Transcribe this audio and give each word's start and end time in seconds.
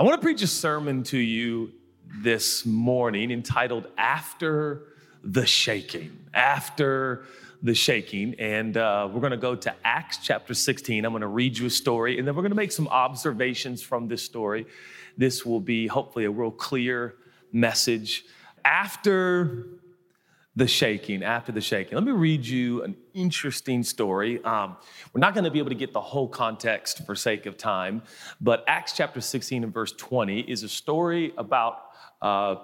I 0.00 0.02
want 0.02 0.18
to 0.18 0.24
preach 0.24 0.40
a 0.40 0.46
sermon 0.46 1.02
to 1.02 1.18
you 1.18 1.72
this 2.22 2.64
morning 2.64 3.30
entitled 3.30 3.86
After 3.98 4.84
the 5.22 5.44
Shaking. 5.44 6.18
After 6.32 7.26
the 7.62 7.74
shaking. 7.74 8.34
And 8.38 8.78
uh, 8.78 9.10
we're 9.12 9.20
going 9.20 9.32
to 9.32 9.36
go 9.36 9.54
to 9.56 9.74
Acts 9.84 10.16
chapter 10.16 10.54
16. 10.54 11.04
I'm 11.04 11.12
going 11.12 11.20
to 11.20 11.26
read 11.26 11.58
you 11.58 11.66
a 11.66 11.70
story, 11.70 12.18
and 12.18 12.26
then 12.26 12.34
we're 12.34 12.40
going 12.40 12.50
to 12.50 12.56
make 12.56 12.72
some 12.72 12.88
observations 12.88 13.82
from 13.82 14.08
this 14.08 14.22
story. 14.22 14.66
This 15.18 15.44
will 15.44 15.60
be 15.60 15.86
hopefully 15.86 16.24
a 16.24 16.30
real 16.30 16.50
clear 16.50 17.16
message. 17.52 18.24
After 18.64 19.66
the 20.56 20.66
shaking, 20.66 21.22
after 21.22 21.52
the 21.52 21.60
shaking. 21.60 21.94
Let 21.94 22.04
me 22.04 22.12
read 22.12 22.44
you 22.44 22.82
an 22.82 22.96
interesting 23.14 23.84
story. 23.84 24.42
Um, 24.42 24.76
we're 25.12 25.20
not 25.20 25.32
going 25.32 25.44
to 25.44 25.50
be 25.50 25.60
able 25.60 25.68
to 25.68 25.76
get 25.76 25.92
the 25.92 26.00
whole 26.00 26.28
context 26.28 27.06
for 27.06 27.14
sake 27.14 27.46
of 27.46 27.56
time, 27.56 28.02
but 28.40 28.64
Acts 28.66 28.92
chapter 28.92 29.20
16 29.20 29.62
and 29.62 29.72
verse 29.72 29.92
20 29.92 30.40
is 30.40 30.64
a 30.64 30.68
story 30.68 31.32
about 31.38 31.82
uh, 32.20 32.56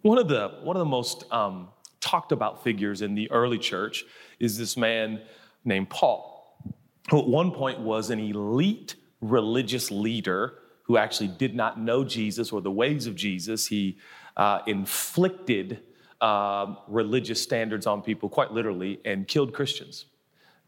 one 0.00 0.18
of 0.18 0.28
the 0.28 0.58
one 0.62 0.76
of 0.76 0.80
the 0.80 0.86
most 0.86 1.24
um, 1.30 1.68
talked 2.00 2.32
about 2.32 2.62
figures 2.62 3.02
in 3.02 3.14
the 3.14 3.30
early 3.30 3.58
church 3.58 4.04
is 4.38 4.58
this 4.58 4.76
man 4.76 5.22
named 5.64 5.88
Paul, 5.88 6.58
who 7.10 7.18
at 7.18 7.26
one 7.26 7.50
point 7.50 7.80
was 7.80 8.10
an 8.10 8.18
elite 8.18 8.96
religious 9.20 9.90
leader 9.90 10.58
who 10.82 10.98
actually 10.98 11.28
did 11.28 11.54
not 11.54 11.80
know 11.80 12.04
Jesus 12.04 12.52
or 12.52 12.60
the 12.60 12.70
ways 12.70 13.06
of 13.06 13.14
Jesus. 13.14 13.66
He 13.66 13.98
uh, 14.36 14.60
inflicted 14.66 15.80
um, 16.24 16.78
religious 16.88 17.42
standards 17.42 17.86
on 17.86 18.00
people, 18.00 18.30
quite 18.30 18.50
literally, 18.50 18.98
and 19.04 19.28
killed 19.28 19.52
Christians. 19.52 20.06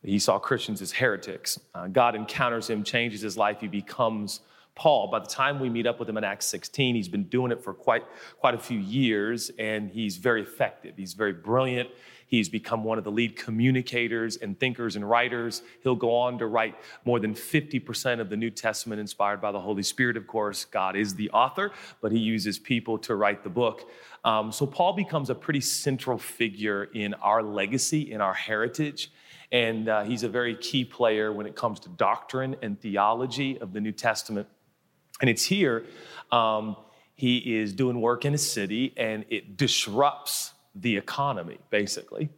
He 0.02 0.18
saw 0.18 0.38
Christians 0.38 0.82
as 0.82 0.92
heretics. 0.92 1.58
Uh, 1.74 1.86
God 1.86 2.14
encounters 2.14 2.68
him, 2.68 2.84
changes 2.84 3.22
his 3.22 3.38
life, 3.38 3.60
he 3.60 3.66
becomes 3.66 4.40
Paul. 4.74 5.08
By 5.10 5.20
the 5.20 5.26
time 5.26 5.58
we 5.58 5.70
meet 5.70 5.86
up 5.86 5.98
with 5.98 6.10
him 6.10 6.18
in 6.18 6.24
Acts 6.24 6.44
16, 6.46 6.94
he's 6.94 7.08
been 7.08 7.24
doing 7.24 7.50
it 7.50 7.64
for 7.64 7.72
quite, 7.72 8.04
quite 8.38 8.54
a 8.54 8.58
few 8.58 8.78
years, 8.78 9.50
and 9.58 9.90
he's 9.90 10.18
very 10.18 10.42
effective. 10.42 10.92
He's 10.98 11.14
very 11.14 11.32
brilliant. 11.32 11.88
He's 12.26 12.48
become 12.48 12.82
one 12.82 12.98
of 12.98 13.04
the 13.04 13.10
lead 13.10 13.36
communicators 13.36 14.36
and 14.36 14.58
thinkers 14.58 14.96
and 14.96 15.08
writers. 15.08 15.62
He'll 15.82 15.94
go 15.94 16.14
on 16.14 16.38
to 16.38 16.46
write 16.46 16.74
more 17.04 17.20
than 17.20 17.34
50% 17.34 18.20
of 18.20 18.28
the 18.28 18.36
New 18.36 18.50
Testament 18.50 19.00
inspired 19.00 19.40
by 19.40 19.52
the 19.52 19.60
Holy 19.60 19.84
Spirit, 19.84 20.16
of 20.16 20.26
course. 20.26 20.64
God 20.64 20.96
is 20.96 21.14
the 21.14 21.30
author, 21.30 21.70
but 22.00 22.10
he 22.10 22.18
uses 22.18 22.58
people 22.58 22.98
to 22.98 23.14
write 23.14 23.44
the 23.44 23.50
book. 23.50 23.88
Um, 24.24 24.50
so 24.50 24.66
Paul 24.66 24.94
becomes 24.94 25.30
a 25.30 25.34
pretty 25.36 25.60
central 25.60 26.18
figure 26.18 26.84
in 26.94 27.14
our 27.14 27.42
legacy, 27.42 28.10
in 28.10 28.20
our 28.20 28.34
heritage. 28.34 29.12
And 29.52 29.88
uh, 29.88 30.02
he's 30.02 30.24
a 30.24 30.28
very 30.28 30.56
key 30.56 30.84
player 30.84 31.32
when 31.32 31.46
it 31.46 31.54
comes 31.54 31.78
to 31.80 31.88
doctrine 31.90 32.56
and 32.60 32.80
theology 32.80 33.60
of 33.60 33.72
the 33.72 33.80
New 33.80 33.92
Testament. 33.92 34.48
And 35.20 35.30
it's 35.30 35.44
here, 35.44 35.86
um, 36.32 36.76
he 37.14 37.56
is 37.56 37.72
doing 37.72 38.00
work 38.00 38.24
in 38.24 38.34
a 38.34 38.38
city 38.38 38.92
and 38.96 39.24
it 39.30 39.56
disrupts 39.56 40.52
the 40.80 40.96
economy, 40.96 41.58
basically. 41.70 42.28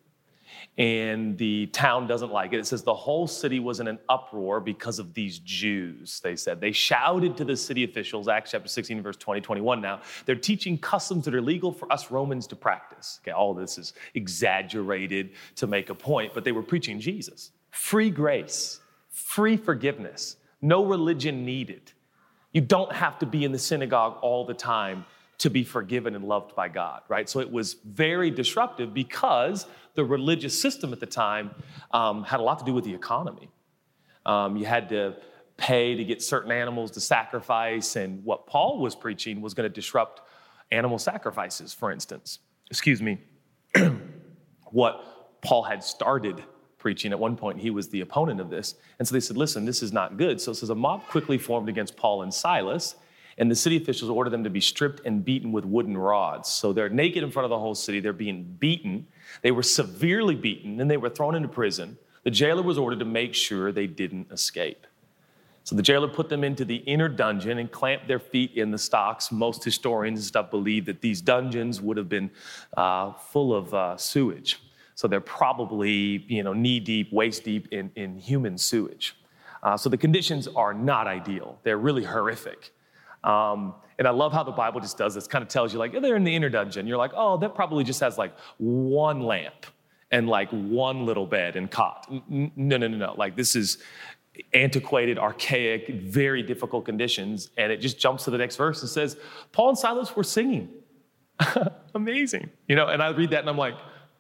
And 0.76 1.36
the 1.36 1.66
town 1.66 2.06
doesn't 2.06 2.32
like 2.32 2.52
it. 2.52 2.58
It 2.58 2.66
says 2.66 2.82
the 2.82 2.94
whole 2.94 3.26
city 3.26 3.58
was 3.58 3.80
in 3.80 3.88
an 3.88 3.98
uproar 4.08 4.60
because 4.60 4.98
of 4.98 5.12
these 5.12 5.40
Jews, 5.40 6.20
they 6.20 6.36
said. 6.36 6.60
They 6.60 6.72
shouted 6.72 7.36
to 7.36 7.44
the 7.44 7.56
city 7.56 7.84
officials, 7.84 8.28
Acts 8.28 8.52
chapter 8.52 8.68
16, 8.68 9.02
verse 9.02 9.16
20, 9.16 9.40
21 9.40 9.80
now. 9.80 10.00
They're 10.24 10.36
teaching 10.36 10.78
customs 10.78 11.24
that 11.24 11.34
are 11.34 11.42
legal 11.42 11.72
for 11.72 11.92
us 11.92 12.10
Romans 12.10 12.46
to 12.48 12.56
practice. 12.56 13.20
Okay, 13.22 13.32
all 13.32 13.54
this 13.54 13.76
is 13.76 13.92
exaggerated 14.14 15.30
to 15.56 15.66
make 15.66 15.90
a 15.90 15.94
point, 15.94 16.32
but 16.32 16.44
they 16.44 16.52
were 16.52 16.62
preaching 16.62 17.00
Jesus. 17.00 17.50
Free 17.70 18.10
grace, 18.10 18.80
free 19.10 19.56
forgiveness, 19.56 20.36
no 20.62 20.84
religion 20.84 21.44
needed. 21.44 21.92
You 22.52 22.60
don't 22.60 22.92
have 22.92 23.18
to 23.18 23.26
be 23.26 23.44
in 23.44 23.52
the 23.52 23.58
synagogue 23.58 24.18
all 24.22 24.44
the 24.44 24.54
time 24.54 25.04
to 25.38 25.50
be 25.50 25.62
forgiven 25.62 26.14
and 26.14 26.24
loved 26.24 26.54
by 26.56 26.68
God, 26.68 27.02
right? 27.08 27.28
So 27.28 27.40
it 27.40 27.50
was 27.50 27.76
very 27.84 28.30
disruptive 28.30 28.92
because 28.92 29.66
the 29.94 30.04
religious 30.04 30.60
system 30.60 30.92
at 30.92 31.00
the 31.00 31.06
time 31.06 31.52
um, 31.92 32.24
had 32.24 32.40
a 32.40 32.42
lot 32.42 32.58
to 32.58 32.64
do 32.64 32.74
with 32.74 32.84
the 32.84 32.94
economy. 32.94 33.48
Um, 34.26 34.56
you 34.56 34.66
had 34.66 34.88
to 34.90 35.16
pay 35.56 35.94
to 35.94 36.04
get 36.04 36.22
certain 36.22 36.50
animals 36.52 36.90
to 36.92 37.00
sacrifice, 37.00 37.96
and 37.96 38.24
what 38.24 38.46
Paul 38.46 38.78
was 38.78 38.94
preaching 38.94 39.40
was 39.40 39.54
going 39.54 39.68
to 39.68 39.74
disrupt 39.74 40.22
animal 40.70 40.98
sacrifices, 40.98 41.72
for 41.72 41.90
instance. 41.90 42.40
Excuse 42.70 43.00
me. 43.00 43.18
what 44.70 45.40
Paul 45.40 45.62
had 45.62 45.82
started 45.82 46.42
preaching 46.78 47.12
at 47.12 47.18
one 47.18 47.36
point, 47.36 47.58
he 47.58 47.70
was 47.70 47.88
the 47.88 48.00
opponent 48.00 48.40
of 48.40 48.50
this. 48.50 48.74
And 48.98 49.06
so 49.06 49.14
they 49.14 49.20
said, 49.20 49.36
listen, 49.36 49.64
this 49.64 49.82
is 49.82 49.92
not 49.92 50.16
good. 50.16 50.40
So 50.40 50.52
it 50.52 50.56
says 50.56 50.70
a 50.70 50.74
mob 50.74 51.06
quickly 51.06 51.38
formed 51.38 51.68
against 51.68 51.96
Paul 51.96 52.22
and 52.22 52.32
Silas 52.32 52.94
and 53.38 53.50
the 53.50 53.56
city 53.56 53.76
officials 53.76 54.10
ordered 54.10 54.30
them 54.30 54.44
to 54.44 54.50
be 54.50 54.60
stripped 54.60 55.00
and 55.06 55.24
beaten 55.24 55.52
with 55.52 55.64
wooden 55.64 55.96
rods. 55.96 56.48
So 56.48 56.72
they're 56.72 56.88
naked 56.88 57.22
in 57.22 57.30
front 57.30 57.44
of 57.44 57.50
the 57.50 57.58
whole 57.58 57.74
city. 57.74 58.00
They're 58.00 58.12
being 58.12 58.56
beaten. 58.58 59.06
They 59.42 59.52
were 59.52 59.62
severely 59.62 60.34
beaten, 60.34 60.80
and 60.80 60.90
they 60.90 60.96
were 60.96 61.08
thrown 61.08 61.34
into 61.34 61.48
prison. 61.48 61.96
The 62.24 62.30
jailer 62.30 62.62
was 62.62 62.76
ordered 62.76 62.98
to 62.98 63.04
make 63.04 63.34
sure 63.34 63.70
they 63.70 63.86
didn't 63.86 64.30
escape. 64.32 64.86
So 65.62 65.76
the 65.76 65.82
jailer 65.82 66.08
put 66.08 66.28
them 66.28 66.44
into 66.44 66.64
the 66.64 66.76
inner 66.76 67.08
dungeon 67.08 67.58
and 67.58 67.70
clamped 67.70 68.08
their 68.08 68.18
feet 68.18 68.52
in 68.54 68.70
the 68.70 68.78
stocks. 68.78 69.30
Most 69.30 69.62
historians 69.62 70.18
and 70.18 70.26
stuff 70.26 70.50
believe 70.50 70.86
that 70.86 71.00
these 71.00 71.20
dungeons 71.20 71.80
would 71.80 71.96
have 71.96 72.08
been 72.08 72.30
uh, 72.76 73.12
full 73.12 73.54
of 73.54 73.72
uh, 73.74 73.96
sewage. 73.98 74.62
So 74.94 75.06
they're 75.06 75.20
probably, 75.20 76.24
you 76.26 76.42
know, 76.42 76.54
knee 76.54 76.80
deep, 76.80 77.12
waist 77.12 77.44
deep 77.44 77.68
in, 77.70 77.92
in 77.94 78.18
human 78.18 78.58
sewage. 78.58 79.14
Uh, 79.62 79.76
so 79.76 79.88
the 79.88 79.96
conditions 79.96 80.48
are 80.48 80.72
not 80.72 81.06
ideal. 81.06 81.58
They're 81.62 81.78
really 81.78 82.04
horrific. 82.04 82.72
Um, 83.24 83.74
and 83.98 84.06
I 84.06 84.10
love 84.10 84.32
how 84.32 84.44
the 84.44 84.52
Bible 84.52 84.80
just 84.80 84.96
does 84.96 85.14
this, 85.14 85.26
kind 85.26 85.42
of 85.42 85.48
tells 85.48 85.72
you, 85.72 85.78
like, 85.78 85.92
they're 85.92 86.16
in 86.16 86.24
the 86.24 86.34
inner 86.34 86.48
dungeon. 86.48 86.86
You're 86.86 86.98
like, 86.98 87.12
oh, 87.16 87.36
that 87.38 87.54
probably 87.54 87.82
just 87.84 88.00
has 88.00 88.16
like 88.16 88.32
one 88.58 89.20
lamp 89.20 89.66
and 90.10 90.28
like 90.28 90.48
one 90.50 91.04
little 91.04 91.26
bed 91.26 91.56
and 91.56 91.70
cot. 91.70 92.06
No, 92.28 92.50
no, 92.76 92.88
no, 92.88 92.96
no. 92.96 93.14
Like, 93.16 93.36
this 93.36 93.56
is 93.56 93.78
antiquated, 94.54 95.18
archaic, 95.18 95.88
very 95.88 96.42
difficult 96.42 96.84
conditions. 96.84 97.50
And 97.56 97.72
it 97.72 97.78
just 97.78 97.98
jumps 97.98 98.24
to 98.24 98.30
the 98.30 98.38
next 98.38 98.56
verse 98.56 98.80
and 98.82 98.88
says, 98.88 99.16
Paul 99.52 99.70
and 99.70 99.78
Silas 99.78 100.14
were 100.14 100.24
singing. 100.24 100.70
Amazing. 101.94 102.50
You 102.68 102.76
know, 102.76 102.86
and 102.86 103.02
I 103.02 103.08
read 103.08 103.30
that 103.30 103.40
and 103.40 103.50
I'm 103.50 103.58
like, 103.58 103.74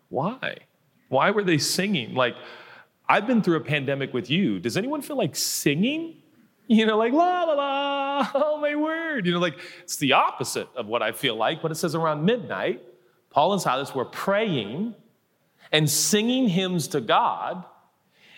why? 0.08 0.56
Why 1.08 1.30
were 1.30 1.44
they 1.44 1.58
singing? 1.58 2.14
Like, 2.14 2.34
I've 3.08 3.26
been 3.26 3.42
through 3.42 3.56
a 3.56 3.64
pandemic 3.64 4.12
with 4.12 4.30
you. 4.30 4.58
Does 4.58 4.76
anyone 4.76 5.00
feel 5.00 5.16
like 5.16 5.34
singing? 5.34 6.16
You 6.68 6.84
know, 6.84 6.98
like 6.98 7.14
la 7.14 7.44
la 7.44 7.54
la, 7.54 8.30
oh 8.34 8.58
my 8.60 8.74
word. 8.76 9.24
You 9.24 9.32
know, 9.32 9.38
like 9.38 9.58
it's 9.82 9.96
the 9.96 10.12
opposite 10.12 10.68
of 10.76 10.86
what 10.86 11.02
I 11.02 11.12
feel 11.12 11.34
like, 11.34 11.62
but 11.62 11.70
it 11.70 11.76
says 11.76 11.94
around 11.94 12.24
midnight, 12.26 12.82
Paul 13.30 13.54
and 13.54 13.62
Silas 13.62 13.94
were 13.94 14.04
praying 14.04 14.94
and 15.72 15.88
singing 15.88 16.46
hymns 16.46 16.88
to 16.88 17.00
God, 17.00 17.64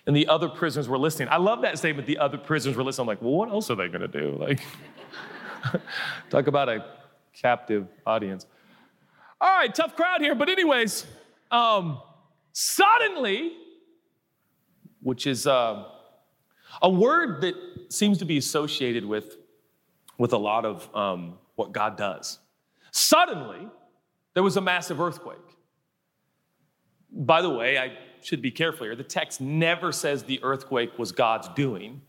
and 0.06 0.14
the 0.14 0.28
other 0.28 0.48
prisoners 0.48 0.88
were 0.88 0.98
listening. 0.98 1.28
I 1.28 1.38
love 1.38 1.62
that 1.62 1.76
statement, 1.76 2.06
the 2.06 2.18
other 2.18 2.38
prisoners 2.38 2.76
were 2.76 2.84
listening. 2.84 3.04
I'm 3.04 3.08
like, 3.08 3.20
well, 3.20 3.32
what 3.32 3.50
else 3.50 3.68
are 3.68 3.74
they 3.74 3.88
gonna 3.88 4.06
do? 4.06 4.36
Like, 4.38 4.60
talk 6.30 6.46
about 6.46 6.68
a 6.68 6.84
captive 7.32 7.88
audience. 8.06 8.46
All 9.40 9.48
right, 9.48 9.74
tough 9.74 9.96
crowd 9.96 10.20
here, 10.20 10.36
but 10.36 10.48
anyways, 10.48 11.04
um, 11.50 12.00
suddenly, 12.52 13.54
which 15.02 15.26
is 15.26 15.48
uh, 15.48 15.84
a 16.82 16.90
word 16.90 17.40
that 17.40 17.54
seems 17.90 18.18
to 18.18 18.24
be 18.24 18.38
associated 18.38 19.04
with, 19.04 19.36
with 20.18 20.32
a 20.32 20.38
lot 20.38 20.64
of 20.64 20.88
um, 20.94 21.34
what 21.56 21.72
God 21.72 21.96
does. 21.96 22.38
Suddenly, 22.92 23.68
there 24.34 24.42
was 24.42 24.56
a 24.56 24.60
massive 24.60 25.00
earthquake. 25.00 25.38
By 27.12 27.42
the 27.42 27.50
way, 27.50 27.78
I 27.78 27.92
should 28.22 28.40
be 28.40 28.50
careful 28.50 28.86
here. 28.86 28.94
The 28.94 29.02
text 29.02 29.40
never 29.40 29.92
says 29.92 30.22
the 30.22 30.40
earthquake 30.42 30.98
was 30.98 31.12
God's 31.12 31.48
doing. 31.50 32.00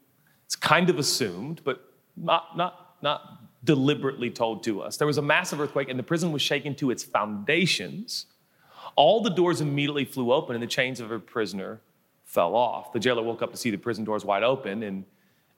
It's 0.45 0.55
kind 0.55 0.89
of 0.89 0.99
assumed, 0.99 1.61
but 1.63 1.81
not, 2.15 2.55
not, 2.55 2.97
not 3.01 3.63
deliberately 3.63 4.29
told 4.29 4.63
to 4.63 4.81
us. 4.81 4.97
There 4.97 5.07
was 5.07 5.17
a 5.17 5.21
massive 5.21 5.59
earthquake, 5.59 5.89
and 5.89 5.97
the 5.97 6.03
prison 6.03 6.31
was 6.31 6.41
shaken 6.41 6.75
to 6.75 6.91
its 6.91 7.03
foundations. 7.03 8.27
All 8.95 9.21
the 9.21 9.29
doors 9.29 9.61
immediately 9.61 10.05
flew 10.05 10.33
open, 10.33 10.55
and 10.55 10.61
the 10.61 10.67
chains 10.67 10.99
of 10.99 11.11
a 11.11 11.19
prisoner 11.19 11.81
fell 12.25 12.55
off. 12.55 12.93
The 12.93 12.99
jailer 12.99 13.23
woke 13.23 13.41
up 13.41 13.51
to 13.51 13.57
see 13.57 13.71
the 13.71 13.77
prison 13.77 14.03
doors 14.03 14.23
wide 14.23 14.43
open 14.43 14.83
and 14.83 15.05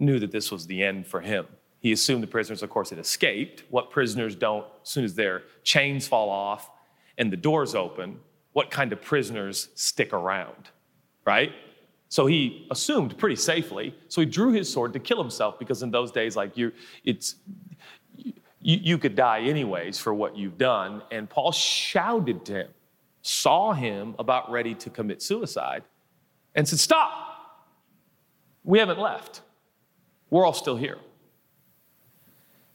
knew 0.03 0.19
that 0.19 0.31
this 0.31 0.51
was 0.51 0.67
the 0.67 0.83
end 0.83 1.07
for 1.07 1.21
him. 1.21 1.47
He 1.79 1.91
assumed 1.91 2.23
the 2.23 2.27
prisoners, 2.27 2.63
of 2.63 2.69
course, 2.69 2.91
had 2.91 2.99
escaped. 2.99 3.63
What 3.69 3.89
prisoners 3.89 4.35
don't, 4.35 4.65
as 4.83 4.89
soon 4.89 5.03
as 5.03 5.15
their 5.15 5.43
chains 5.63 6.07
fall 6.07 6.29
off 6.29 6.69
and 7.17 7.31
the 7.31 7.37
doors 7.37 7.75
open, 7.75 8.19
what 8.53 8.71
kind 8.71 8.93
of 8.93 9.01
prisoners 9.01 9.69
stick 9.75 10.13
around, 10.13 10.69
right? 11.25 11.51
So 12.07 12.25
he 12.27 12.67
assumed 12.69 13.17
pretty 13.17 13.35
safely. 13.35 13.95
So 14.07 14.21
he 14.21 14.27
drew 14.27 14.51
his 14.51 14.71
sword 14.71 14.93
to 14.93 14.99
kill 14.99 15.17
himself 15.17 15.57
because 15.57 15.81
in 15.81 15.91
those 15.91 16.11
days, 16.11 16.35
like 16.35 16.55
you, 16.55 16.71
it's 17.03 17.35
you, 18.15 18.79
you 18.81 18.97
could 18.97 19.15
die 19.15 19.41
anyways 19.41 19.99
for 19.99 20.13
what 20.13 20.37
you've 20.37 20.57
done. 20.57 21.01
And 21.11 21.29
Paul 21.29 21.51
shouted 21.51 22.45
to 22.45 22.53
him, 22.53 22.67
saw 23.23 23.73
him 23.73 24.15
about 24.19 24.51
ready 24.51 24.75
to 24.75 24.89
commit 24.89 25.21
suicide, 25.21 25.83
and 26.55 26.67
said, 26.67 26.79
Stop. 26.79 27.31
We 28.63 28.79
haven't 28.79 28.99
left. 28.99 29.41
We're 30.33 30.47
all 30.47 30.53
still 30.53 30.77
here. 30.77 30.97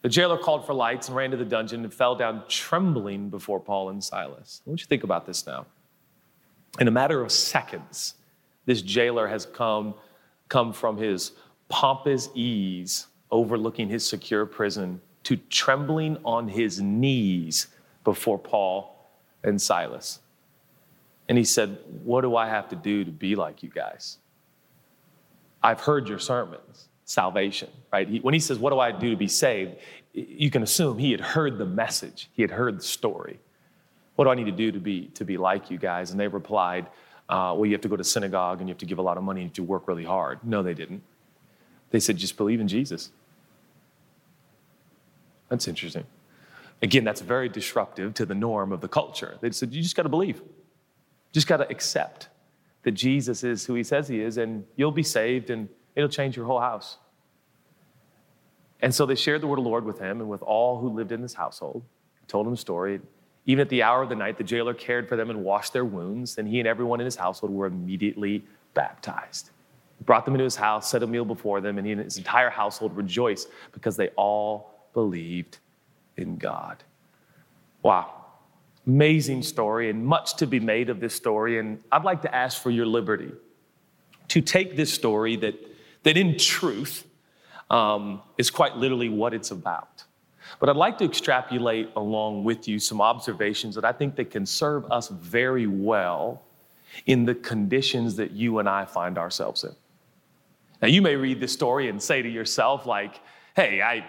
The 0.02 0.08
jailer 0.08 0.38
called 0.38 0.64
for 0.64 0.74
lights 0.74 1.08
and 1.08 1.16
ran 1.16 1.32
to 1.32 1.36
the 1.36 1.44
dungeon 1.44 1.82
and 1.82 1.92
fell 1.92 2.14
down 2.14 2.44
trembling 2.46 3.30
before 3.30 3.58
Paul 3.58 3.88
and 3.88 4.02
Silas. 4.02 4.62
I 4.64 4.70
want 4.70 4.78
you 4.78 4.84
to 4.84 4.88
think 4.88 5.02
about 5.02 5.26
this 5.26 5.44
now. 5.44 5.66
In 6.78 6.86
a 6.86 6.92
matter 6.92 7.20
of 7.20 7.32
seconds, 7.32 8.14
this 8.64 8.80
jailer 8.80 9.26
has 9.26 9.44
come, 9.44 9.94
come 10.48 10.72
from 10.72 10.98
his 10.98 11.32
pompous 11.68 12.28
ease 12.32 13.08
overlooking 13.32 13.88
his 13.88 14.06
secure 14.06 14.46
prison 14.46 15.00
to 15.24 15.34
trembling 15.50 16.16
on 16.24 16.46
his 16.46 16.80
knees 16.80 17.66
before 18.04 18.38
Paul 18.38 19.10
and 19.42 19.60
Silas. 19.60 20.20
And 21.28 21.36
he 21.36 21.42
said, 21.42 21.76
What 22.04 22.20
do 22.20 22.36
I 22.36 22.48
have 22.48 22.68
to 22.68 22.76
do 22.76 23.04
to 23.04 23.10
be 23.10 23.34
like 23.34 23.64
you 23.64 23.68
guys? 23.68 24.18
I've 25.60 25.80
heard 25.80 26.08
your 26.08 26.20
sermons, 26.20 26.87
salvation, 27.08 27.70
right? 27.90 28.06
He, 28.06 28.20
when 28.20 28.34
he 28.34 28.40
says, 28.40 28.58
What 28.58 28.70
do 28.70 28.78
I 28.78 28.92
do 28.92 29.10
to 29.10 29.16
be 29.16 29.28
saved? 29.28 29.76
You 30.12 30.50
can 30.50 30.62
assume 30.62 30.98
he 30.98 31.10
had 31.10 31.20
heard 31.20 31.58
the 31.58 31.64
message, 31.64 32.28
he 32.34 32.42
had 32.42 32.50
heard 32.50 32.78
the 32.78 32.84
story. 32.84 33.40
What 34.14 34.26
do 34.26 34.30
I 34.30 34.34
need 34.34 34.46
to 34.46 34.52
do 34.52 34.70
to 34.72 34.78
be, 34.78 35.06
to 35.14 35.24
be 35.24 35.36
like 35.36 35.70
you 35.70 35.78
guys? 35.78 36.10
And 36.10 36.20
they 36.20 36.28
replied, 36.28 36.86
uh, 37.28 37.54
Well, 37.56 37.64
you 37.66 37.72
have 37.72 37.80
to 37.80 37.88
go 37.88 37.96
to 37.96 38.04
synagogue 38.04 38.60
and 38.60 38.68
you 38.68 38.72
have 38.72 38.78
to 38.80 38.86
give 38.86 38.98
a 38.98 39.02
lot 39.02 39.16
of 39.16 39.22
money 39.22 39.40
and 39.40 39.46
you 39.46 39.48
have 39.50 39.54
to 39.54 39.62
work 39.62 39.88
really 39.88 40.04
hard. 40.04 40.38
No, 40.44 40.62
they 40.62 40.74
didn't. 40.74 41.02
They 41.90 42.00
said, 42.00 42.18
Just 42.18 42.36
believe 42.36 42.60
in 42.60 42.68
Jesus. 42.68 43.10
That's 45.48 45.66
interesting. 45.66 46.04
Again, 46.82 47.04
that's 47.04 47.22
very 47.22 47.48
disruptive 47.48 48.12
to 48.14 48.26
the 48.26 48.34
norm 48.34 48.70
of 48.70 48.82
the 48.82 48.88
culture. 48.88 49.38
They 49.40 49.50
said, 49.52 49.72
You 49.72 49.82
just 49.82 49.96
got 49.96 50.02
to 50.02 50.10
believe. 50.10 50.42
Just 51.32 51.46
got 51.46 51.56
to 51.56 51.70
accept 51.70 52.28
that 52.82 52.92
Jesus 52.92 53.44
is 53.44 53.64
who 53.64 53.74
he 53.74 53.82
says 53.82 54.08
he 54.08 54.20
is, 54.20 54.36
and 54.36 54.64
you'll 54.76 54.90
be 54.90 55.02
saved, 55.02 55.48
and 55.48 55.68
it'll 55.98 56.08
change 56.08 56.36
your 56.36 56.46
whole 56.46 56.60
house. 56.60 56.96
And 58.80 58.94
so 58.94 59.04
they 59.04 59.16
shared 59.16 59.40
the 59.42 59.48
word 59.48 59.58
of 59.58 59.64
the 59.64 59.70
Lord 59.70 59.84
with 59.84 59.98
him 59.98 60.20
and 60.20 60.30
with 60.30 60.42
all 60.42 60.78
who 60.78 60.88
lived 60.88 61.10
in 61.10 61.20
this 61.20 61.34
household, 61.34 61.82
told 62.28 62.46
him 62.46 62.52
the 62.52 62.56
story. 62.56 63.00
Even 63.46 63.62
at 63.62 63.68
the 63.68 63.82
hour 63.82 64.02
of 64.02 64.08
the 64.08 64.14
night, 64.14 64.38
the 64.38 64.44
jailer 64.44 64.74
cared 64.74 65.08
for 65.08 65.16
them 65.16 65.28
and 65.28 65.42
washed 65.42 65.72
their 65.72 65.84
wounds, 65.84 66.38
and 66.38 66.46
he 66.46 66.60
and 66.60 66.68
everyone 66.68 67.00
in 67.00 67.04
his 67.04 67.16
household 67.16 67.52
were 67.52 67.66
immediately 67.66 68.44
baptized. 68.74 69.50
He 69.98 70.04
brought 70.04 70.24
them 70.24 70.34
into 70.34 70.44
his 70.44 70.54
house, 70.54 70.88
set 70.88 71.02
a 71.02 71.06
meal 71.06 71.24
before 71.24 71.60
them, 71.60 71.78
and 71.78 71.86
he 71.86 71.92
and 71.92 72.00
his 72.00 72.18
entire 72.18 72.50
household 72.50 72.96
rejoiced 72.96 73.48
because 73.72 73.96
they 73.96 74.08
all 74.10 74.88
believed 74.94 75.58
in 76.16 76.36
God. 76.36 76.84
Wow. 77.82 78.14
Amazing 78.86 79.42
story, 79.42 79.90
and 79.90 80.06
much 80.06 80.36
to 80.36 80.46
be 80.46 80.60
made 80.60 80.90
of 80.90 81.00
this 81.00 81.14
story. 81.14 81.58
And 81.58 81.82
I'd 81.90 82.04
like 82.04 82.22
to 82.22 82.32
ask 82.32 82.62
for 82.62 82.70
your 82.70 82.86
liberty 82.86 83.32
to 84.28 84.40
take 84.40 84.76
this 84.76 84.92
story 84.92 85.34
that, 85.36 85.54
that 86.02 86.16
in 86.16 86.36
truth 86.36 87.06
um, 87.70 88.22
is 88.36 88.50
quite 88.50 88.76
literally 88.76 89.08
what 89.08 89.34
it's 89.34 89.50
about. 89.50 90.04
But 90.60 90.68
I'd 90.68 90.76
like 90.76 90.98
to 90.98 91.04
extrapolate 91.04 91.90
along 91.96 92.44
with 92.44 92.66
you 92.66 92.78
some 92.78 93.00
observations 93.00 93.74
that 93.74 93.84
I 93.84 93.92
think 93.92 94.16
that 94.16 94.30
can 94.30 94.46
serve 94.46 94.90
us 94.90 95.08
very 95.08 95.66
well 95.66 96.42
in 97.06 97.24
the 97.24 97.34
conditions 97.34 98.16
that 98.16 98.30
you 98.30 98.58
and 98.58 98.68
I 98.68 98.86
find 98.86 99.18
ourselves 99.18 99.64
in. 99.64 99.74
Now, 100.80 100.88
you 100.88 101.02
may 101.02 101.16
read 101.16 101.40
this 101.40 101.52
story 101.52 101.88
and 101.88 102.02
say 102.02 102.22
to 102.22 102.28
yourself, 102.28 102.86
like, 102.86 103.20
hey, 103.54 103.82
I, 103.82 104.06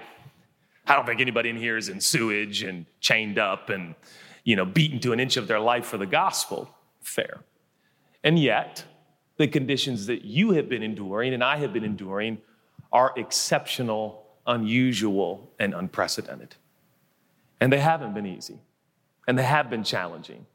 I 0.88 0.96
don't 0.96 1.06
think 1.06 1.20
anybody 1.20 1.50
in 1.50 1.58
here 1.58 1.78
is 1.78 1.90
in 1.90 2.00
sewage 2.00 2.64
and 2.64 2.86
chained 3.02 3.38
up 3.38 3.70
and 3.70 3.96
you 4.44 4.56
know, 4.56 4.66
beaten 4.66 5.00
to 5.00 5.14
an 5.14 5.20
inch 5.20 5.38
of 5.38 5.48
their 5.48 5.60
life 5.60 5.86
for 5.86 5.98
the 5.98 6.06
gospel. 6.06 6.70
Fair. 7.02 7.42
And 8.24 8.40
yet, 8.40 8.84
the 9.40 9.48
conditions 9.48 10.06
that 10.08 10.26
you 10.26 10.52
have 10.52 10.68
been 10.68 10.84
enduring 10.84 11.34
and 11.34 11.42
I 11.42 11.56
have 11.58 11.72
been 11.72 11.86
enduring 11.86 12.40
are 12.92 13.14
exceptional, 13.16 14.28
unusual, 14.46 15.50
and 15.58 15.74
unprecedented. 15.74 16.56
And 17.62 17.72
they 17.72 17.80
haven't 17.80 18.14
been 18.14 18.26
easy, 18.26 18.60
and 19.28 19.40
they 19.40 19.44
have 19.44 19.70
been 19.70 19.86
challenging. 19.86 20.46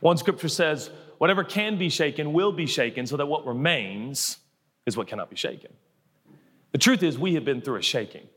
One 0.00 0.16
scripture 0.16 0.48
says, 0.48 0.90
Whatever 1.18 1.42
can 1.42 1.76
be 1.76 1.88
shaken 1.88 2.32
will 2.32 2.52
be 2.52 2.66
shaken, 2.66 3.06
so 3.06 3.16
that 3.16 3.26
what 3.26 3.44
remains 3.46 4.38
is 4.86 4.96
what 4.96 5.08
cannot 5.08 5.28
be 5.28 5.36
shaken. 5.36 5.72
The 6.70 6.78
truth 6.78 7.02
is, 7.02 7.18
we 7.18 7.34
have 7.34 7.44
been 7.44 7.62
through 7.62 7.76
a 7.76 7.82
shaking 7.82 8.28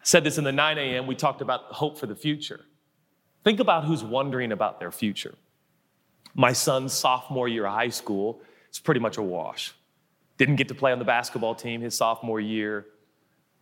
I 0.00 0.04
said 0.04 0.24
this 0.24 0.38
in 0.38 0.44
the 0.44 0.52
9 0.52 0.78
a.m. 0.78 1.06
We 1.06 1.16
talked 1.16 1.42
about 1.42 1.64
hope 1.64 1.98
for 1.98 2.06
the 2.06 2.14
future. 2.14 2.60
Think 3.44 3.60
about 3.60 3.84
who's 3.84 4.02
wondering 4.02 4.52
about 4.52 4.80
their 4.80 4.92
future. 4.92 5.34
My 6.36 6.52
son's 6.52 6.92
sophomore 6.92 7.48
year 7.48 7.66
of 7.66 7.72
high 7.72 7.88
school, 7.88 8.42
it's 8.68 8.78
pretty 8.78 9.00
much 9.00 9.16
a 9.16 9.22
wash. 9.22 9.74
Didn't 10.36 10.56
get 10.56 10.68
to 10.68 10.74
play 10.74 10.92
on 10.92 10.98
the 10.98 11.04
basketball 11.04 11.54
team 11.54 11.80
his 11.80 11.96
sophomore 11.96 12.40
year. 12.40 12.86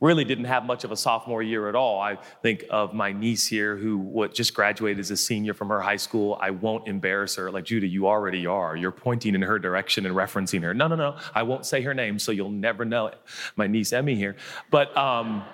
Really 0.00 0.24
didn't 0.24 0.46
have 0.46 0.64
much 0.64 0.82
of 0.82 0.90
a 0.90 0.96
sophomore 0.96 1.40
year 1.40 1.68
at 1.68 1.76
all. 1.76 2.00
I 2.00 2.16
think 2.42 2.64
of 2.68 2.92
my 2.92 3.12
niece 3.12 3.46
here 3.46 3.76
who 3.76 3.96
what, 3.96 4.34
just 4.34 4.52
graduated 4.52 4.98
as 4.98 5.12
a 5.12 5.16
senior 5.16 5.54
from 5.54 5.68
her 5.68 5.80
high 5.80 5.96
school. 5.96 6.36
I 6.40 6.50
won't 6.50 6.88
embarrass 6.88 7.36
her. 7.36 7.48
Like, 7.48 7.64
Judah, 7.64 7.86
you 7.86 8.08
already 8.08 8.44
are. 8.44 8.76
You're 8.76 8.90
pointing 8.90 9.36
in 9.36 9.42
her 9.42 9.60
direction 9.60 10.04
and 10.04 10.14
referencing 10.14 10.62
her. 10.62 10.74
No, 10.74 10.88
no, 10.88 10.96
no. 10.96 11.16
I 11.32 11.44
won't 11.44 11.64
say 11.64 11.80
her 11.82 11.94
name, 11.94 12.18
so 12.18 12.32
you'll 12.32 12.50
never 12.50 12.84
know 12.84 13.06
it. 13.06 13.18
My 13.54 13.68
niece 13.68 13.92
Emmy 13.92 14.16
here. 14.16 14.34
But, 14.70 14.94
um, 14.96 15.44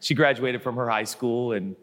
she 0.00 0.14
graduated 0.14 0.62
from 0.62 0.76
her 0.76 0.88
high 0.88 1.04
school 1.04 1.52
and 1.52 1.76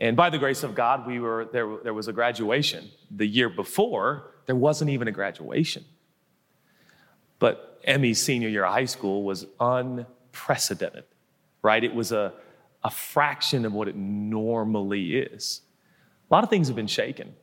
and 0.00 0.16
by 0.16 0.30
the 0.30 0.38
grace 0.38 0.62
of 0.62 0.74
God, 0.74 1.06
we 1.06 1.18
were 1.18 1.48
there, 1.52 1.76
there 1.82 1.94
was 1.94 2.08
a 2.08 2.12
graduation. 2.12 2.90
The 3.10 3.26
year 3.26 3.48
before, 3.48 4.30
there 4.46 4.54
wasn't 4.54 4.90
even 4.90 5.08
a 5.08 5.12
graduation. 5.12 5.84
But 7.38 7.80
Emmy's 7.84 8.20
senior 8.20 8.48
year 8.48 8.64
of 8.64 8.72
high 8.72 8.84
school 8.84 9.24
was 9.24 9.46
unprecedented, 9.58 11.04
right? 11.62 11.82
It 11.82 11.94
was 11.94 12.12
a, 12.12 12.32
a 12.84 12.90
fraction 12.90 13.64
of 13.64 13.72
what 13.72 13.88
it 13.88 13.96
normally 13.96 15.16
is. 15.16 15.62
A 16.30 16.34
lot 16.34 16.44
of 16.44 16.50
things 16.50 16.68
have 16.68 16.76
been 16.76 16.86
shaken. 16.86 17.34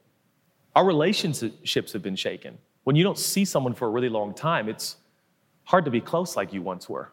Our 0.76 0.86
relationships 0.86 1.94
have 1.94 2.02
been 2.02 2.16
shaken. 2.16 2.58
When 2.84 2.96
you 2.96 3.04
don't 3.04 3.18
see 3.18 3.44
someone 3.46 3.74
for 3.74 3.88
a 3.88 3.92
really 3.92 4.10
long 4.10 4.34
time, 4.34 4.70
it's 4.70 4.98
hard 5.64 5.86
to 5.86 5.92
be 5.92 6.02
close 6.02 6.36
like 6.36 6.54
you 6.54 6.62
once 6.62 6.88
were. 6.88 7.12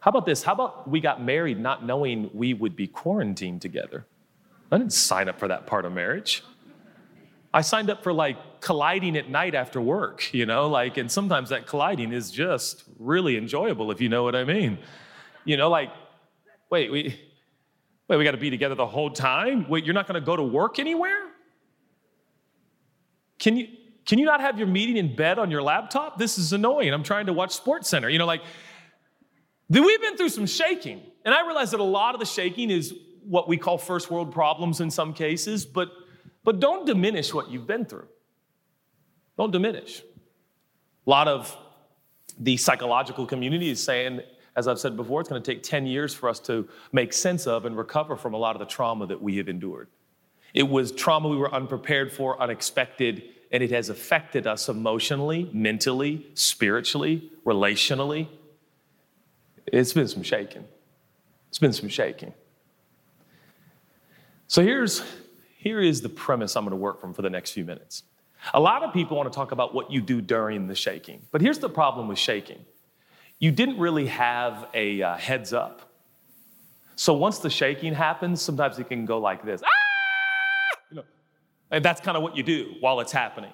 How 0.00 0.08
about 0.08 0.26
this? 0.26 0.42
How 0.42 0.52
about 0.52 0.88
we 0.88 1.00
got 1.00 1.22
married 1.22 1.60
not 1.60 1.84
knowing 1.84 2.30
we 2.32 2.54
would 2.54 2.74
be 2.74 2.86
quarantined 2.86 3.62
together? 3.62 4.06
I 4.74 4.78
didn't 4.78 4.92
sign 4.92 5.28
up 5.28 5.38
for 5.38 5.48
that 5.48 5.66
part 5.66 5.84
of 5.84 5.92
marriage. 5.92 6.42
I 7.52 7.60
signed 7.60 7.90
up 7.90 8.02
for 8.02 8.12
like 8.12 8.60
colliding 8.60 9.16
at 9.16 9.30
night 9.30 9.54
after 9.54 9.80
work, 9.80 10.32
you 10.34 10.46
know, 10.46 10.68
like, 10.68 10.96
and 10.96 11.10
sometimes 11.10 11.50
that 11.50 11.66
colliding 11.66 12.12
is 12.12 12.30
just 12.30 12.82
really 12.98 13.36
enjoyable, 13.36 13.92
if 13.92 14.00
you 14.00 14.08
know 14.08 14.24
what 14.24 14.34
I 14.34 14.42
mean. 14.42 14.78
You 15.44 15.56
know, 15.56 15.68
like, 15.70 15.90
wait, 16.70 16.90
we, 16.90 17.16
wait, 18.08 18.16
we 18.16 18.24
got 18.24 18.32
to 18.32 18.36
be 18.36 18.50
together 18.50 18.74
the 18.74 18.86
whole 18.86 19.10
time? 19.10 19.68
Wait, 19.68 19.84
you're 19.84 19.94
not 19.94 20.08
going 20.08 20.20
to 20.20 20.26
go 20.26 20.34
to 20.34 20.42
work 20.42 20.80
anywhere? 20.80 21.28
Can 23.38 23.56
you, 23.56 23.68
can 24.04 24.18
you 24.18 24.24
not 24.24 24.40
have 24.40 24.58
your 24.58 24.66
meeting 24.66 24.96
in 24.96 25.14
bed 25.14 25.38
on 25.38 25.50
your 25.50 25.62
laptop? 25.62 26.18
This 26.18 26.36
is 26.36 26.52
annoying. 26.52 26.92
I'm 26.92 27.04
trying 27.04 27.26
to 27.26 27.32
watch 27.32 27.52
Sports 27.52 27.88
Center. 27.88 28.08
You 28.08 28.18
know, 28.18 28.26
like, 28.26 28.42
We've 29.68 30.00
been 30.00 30.16
through 30.16 30.28
some 30.28 30.46
shaking. 30.46 31.02
And 31.24 31.34
I 31.34 31.46
realize 31.46 31.70
that 31.70 31.80
a 31.80 31.84
lot 31.84 32.14
of 32.14 32.20
the 32.20 32.26
shaking 32.26 32.70
is 32.70 32.94
what 33.24 33.48
we 33.48 33.56
call 33.56 33.78
first 33.78 34.10
world 34.10 34.32
problems 34.32 34.80
in 34.80 34.90
some 34.90 35.12
cases, 35.12 35.64
but, 35.64 35.90
but 36.42 36.60
don't 36.60 36.86
diminish 36.86 37.32
what 37.32 37.50
you've 37.50 37.66
been 37.66 37.84
through. 37.84 38.08
Don't 39.36 39.50
diminish. 39.50 40.02
A 41.06 41.10
lot 41.10 41.28
of 41.28 41.56
the 42.38 42.56
psychological 42.56 43.26
community 43.26 43.70
is 43.70 43.82
saying, 43.82 44.20
as 44.56 44.68
I've 44.68 44.78
said 44.78 44.96
before, 44.96 45.20
it's 45.20 45.28
going 45.28 45.42
to 45.42 45.52
take 45.52 45.62
10 45.62 45.86
years 45.86 46.14
for 46.14 46.28
us 46.28 46.38
to 46.40 46.68
make 46.92 47.12
sense 47.12 47.46
of 47.46 47.64
and 47.64 47.76
recover 47.76 48.16
from 48.16 48.34
a 48.34 48.36
lot 48.36 48.54
of 48.54 48.60
the 48.60 48.66
trauma 48.66 49.06
that 49.06 49.20
we 49.20 49.36
have 49.38 49.48
endured. 49.48 49.88
It 50.52 50.62
was 50.62 50.92
trauma 50.92 51.28
we 51.28 51.36
were 51.36 51.52
unprepared 51.52 52.12
for, 52.12 52.40
unexpected, 52.40 53.24
and 53.50 53.62
it 53.62 53.70
has 53.70 53.88
affected 53.88 54.46
us 54.46 54.68
emotionally, 54.68 55.50
mentally, 55.52 56.26
spiritually, 56.34 57.30
relationally, 57.44 58.28
it's 59.66 59.92
been 59.92 60.08
some 60.08 60.22
shaking. 60.22 60.64
It's 61.48 61.58
been 61.58 61.72
some 61.72 61.88
shaking. 61.88 62.32
So 64.46 64.62
here's 64.62 65.02
here 65.58 65.80
is 65.80 66.02
the 66.02 66.08
premise 66.08 66.56
I'm 66.56 66.64
going 66.64 66.72
to 66.72 66.76
work 66.76 67.00
from 67.00 67.14
for 67.14 67.22
the 67.22 67.30
next 67.30 67.52
few 67.52 67.64
minutes. 67.64 68.02
A 68.52 68.60
lot 68.60 68.82
of 68.82 68.92
people 68.92 69.16
want 69.16 69.32
to 69.32 69.34
talk 69.34 69.52
about 69.52 69.74
what 69.74 69.90
you 69.90 70.02
do 70.02 70.20
during 70.20 70.66
the 70.66 70.74
shaking, 70.74 71.22
but 71.30 71.40
here's 71.40 71.58
the 71.58 71.70
problem 71.70 72.08
with 72.08 72.18
shaking. 72.18 72.64
You 73.38 73.50
didn't 73.50 73.78
really 73.78 74.06
have 74.06 74.68
a 74.74 75.02
uh, 75.02 75.16
heads 75.16 75.52
up. 75.52 75.90
So 76.96 77.14
once 77.14 77.38
the 77.38 77.50
shaking 77.50 77.94
happens, 77.94 78.42
sometimes 78.42 78.78
it 78.78 78.88
can 78.88 79.06
go 79.06 79.18
like 79.18 79.44
this. 79.44 79.62
Ah! 79.64 80.78
You 80.90 80.96
know, 80.96 81.04
and 81.70 81.84
that's 81.84 82.00
kind 82.00 82.16
of 82.16 82.22
what 82.22 82.36
you 82.36 82.42
do 82.42 82.74
while 82.80 83.00
it's 83.00 83.12
happening. 83.12 83.52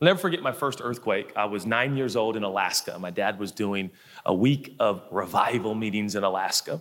I'll 0.00 0.06
never 0.06 0.18
forget 0.18 0.40
my 0.40 0.52
first 0.52 0.80
earthquake. 0.82 1.32
I 1.36 1.44
was 1.44 1.66
nine 1.66 1.96
years 1.96 2.16
old 2.16 2.36
in 2.36 2.42
Alaska. 2.42 2.98
My 2.98 3.10
dad 3.10 3.38
was 3.38 3.52
doing 3.52 3.90
a 4.24 4.32
week 4.32 4.74
of 4.78 5.02
revival 5.10 5.74
meetings 5.74 6.14
in 6.14 6.22
Alaska. 6.22 6.80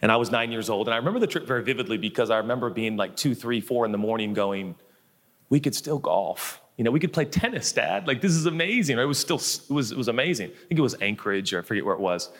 And 0.00 0.10
I 0.10 0.16
was 0.16 0.30
nine 0.30 0.50
years 0.50 0.70
old. 0.70 0.88
And 0.88 0.94
I 0.94 0.96
remember 0.96 1.20
the 1.20 1.26
trip 1.26 1.46
very 1.46 1.62
vividly 1.62 1.98
because 1.98 2.30
I 2.30 2.38
remember 2.38 2.70
being 2.70 2.96
like 2.96 3.16
two, 3.16 3.34
three, 3.34 3.60
four 3.60 3.84
in 3.84 3.92
the 3.92 3.98
morning 3.98 4.32
going, 4.32 4.74
we 5.50 5.60
could 5.60 5.74
still 5.74 5.98
golf. 5.98 6.60
You 6.76 6.84
know, 6.84 6.90
we 6.90 7.00
could 7.00 7.12
play 7.12 7.24
tennis, 7.24 7.72
Dad. 7.72 8.06
Like, 8.06 8.20
this 8.20 8.32
is 8.32 8.46
amazing. 8.46 8.98
It 8.98 9.04
was 9.04 9.18
still, 9.18 9.36
it 9.36 9.70
was, 9.72 9.92
it 9.92 9.98
was 9.98 10.08
amazing. 10.08 10.50
I 10.50 10.68
think 10.68 10.78
it 10.78 10.82
was 10.82 10.94
Anchorage 11.00 11.52
or 11.52 11.58
I 11.58 11.62
forget 11.62 11.84
where 11.84 11.94
it 11.94 12.00
was. 12.00 12.30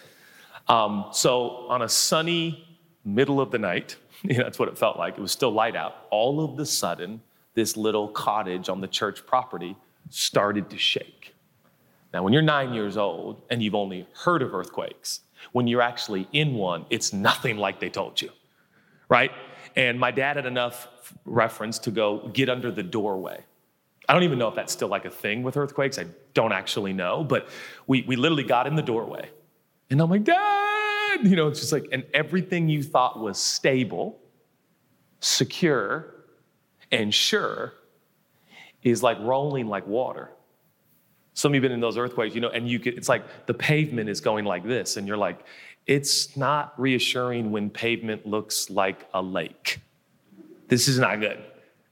Um, 0.69 1.07
so 1.13 1.67
on 1.69 1.83
a 1.83 1.89
sunny 1.89 2.79
middle 3.05 3.41
of 3.41 3.51
the 3.51 3.59
night, 3.59 3.97
you 4.23 4.39
know, 4.39 4.45
that's 4.45 4.59
what 4.59 4.69
it 4.69 4.79
felt 4.79 4.97
like. 4.97 5.19
It 5.19 5.21
was 5.21 5.33
still 5.33 5.51
light 5.51 5.77
out. 5.77 6.07
All 6.11 6.45
of 6.45 6.57
the 6.57 6.67
sudden, 6.67 7.21
this 7.55 7.77
little 7.77 8.09
cottage 8.09 8.69
on 8.69 8.81
the 8.81 8.89
church 8.89 9.27
property 9.27 9.77
started 10.11 10.71
to 10.71 10.79
shake. 10.79 11.35
Now, 12.13 12.23
when 12.23 12.33
you're 12.33 12.43
nine 12.43 12.73
years 12.73 12.97
old 12.97 13.43
and 13.51 13.63
you've 13.63 13.75
only 13.75 14.07
heard 14.25 14.43
of 14.43 14.55
earthquakes, 14.55 15.21
when 15.53 15.67
you're 15.67 15.83
actually 15.83 16.29
in 16.33 16.55
one, 16.55 16.87
it's 16.91 17.13
nothing 17.13 17.57
like 17.57 17.81
they 17.81 17.91
told 17.91 18.21
you, 18.21 18.31
right? 19.09 19.31
And 19.77 19.99
my 19.99 20.11
dad 20.11 20.37
had 20.37 20.47
enough 20.47 20.89
reference 21.25 21.79
to 21.81 21.91
go 21.91 22.29
get 22.33 22.49
under 22.49 22.71
the 22.71 22.83
doorway. 22.83 23.45
I 24.09 24.15
don't 24.15 24.23
even 24.23 24.39
know 24.39 24.49
if 24.49 24.55
that's 24.55 24.73
still 24.73 24.89
like 24.89 25.05
a 25.05 25.11
thing 25.11 25.43
with 25.43 25.57
earthquakes. 25.57 25.99
I 25.99 26.07
don't 26.35 26.53
actually 26.53 26.93
know, 26.93 27.23
but 27.25 27.49
we, 27.87 28.03
we 28.03 28.17
literally 28.17 28.45
got 28.45 28.67
in 28.67 28.75
the 28.75 28.83
doorway. 28.83 29.29
And 29.91 30.01
I'm 30.01 30.11
like, 30.11 30.25
Dad, 30.25 31.21
you 31.25 31.37
know, 31.37 31.49
it's 31.49 31.61
just 31.61 31.73
like, 31.73 31.87
and 31.93 32.05
everything 32.15 32.69
you 32.69 32.83
thought 32.83 33.21
was 33.21 33.39
stable, 33.39 34.19
secure, 35.21 36.15
and 36.91 37.13
sure 37.13 37.75
is 38.83 39.03
like 39.03 39.19
rolling 39.21 39.67
like 39.67 39.87
water. 39.87 40.31
Some 41.39 41.53
of 41.53 41.55
you 41.55 41.61
have 41.61 41.69
been 41.69 41.73
in 41.73 41.79
those 41.81 41.97
earthquakes, 41.97 42.35
you 42.35 42.41
know, 42.41 42.49
and 42.49 42.69
you 42.69 42.81
get, 42.81 42.97
it's 42.97 43.09
like 43.09 43.47
the 43.47 43.55
pavement 43.55 44.11
is 44.11 44.21
going 44.21 44.45
like 44.45 44.65
this, 44.65 44.97
and 44.97 45.07
you're 45.07 45.17
like, 45.17 45.39
it's 45.87 46.37
not 46.37 46.75
reassuring 46.77 47.53
when 47.53 47.71
pavement 47.71 48.27
looks 48.27 48.71
like 48.71 49.07
a 49.15 49.23
lake. 49.23 49.79
This 50.67 50.89
is 50.89 50.99
not 50.99 51.21
good, 51.21 51.39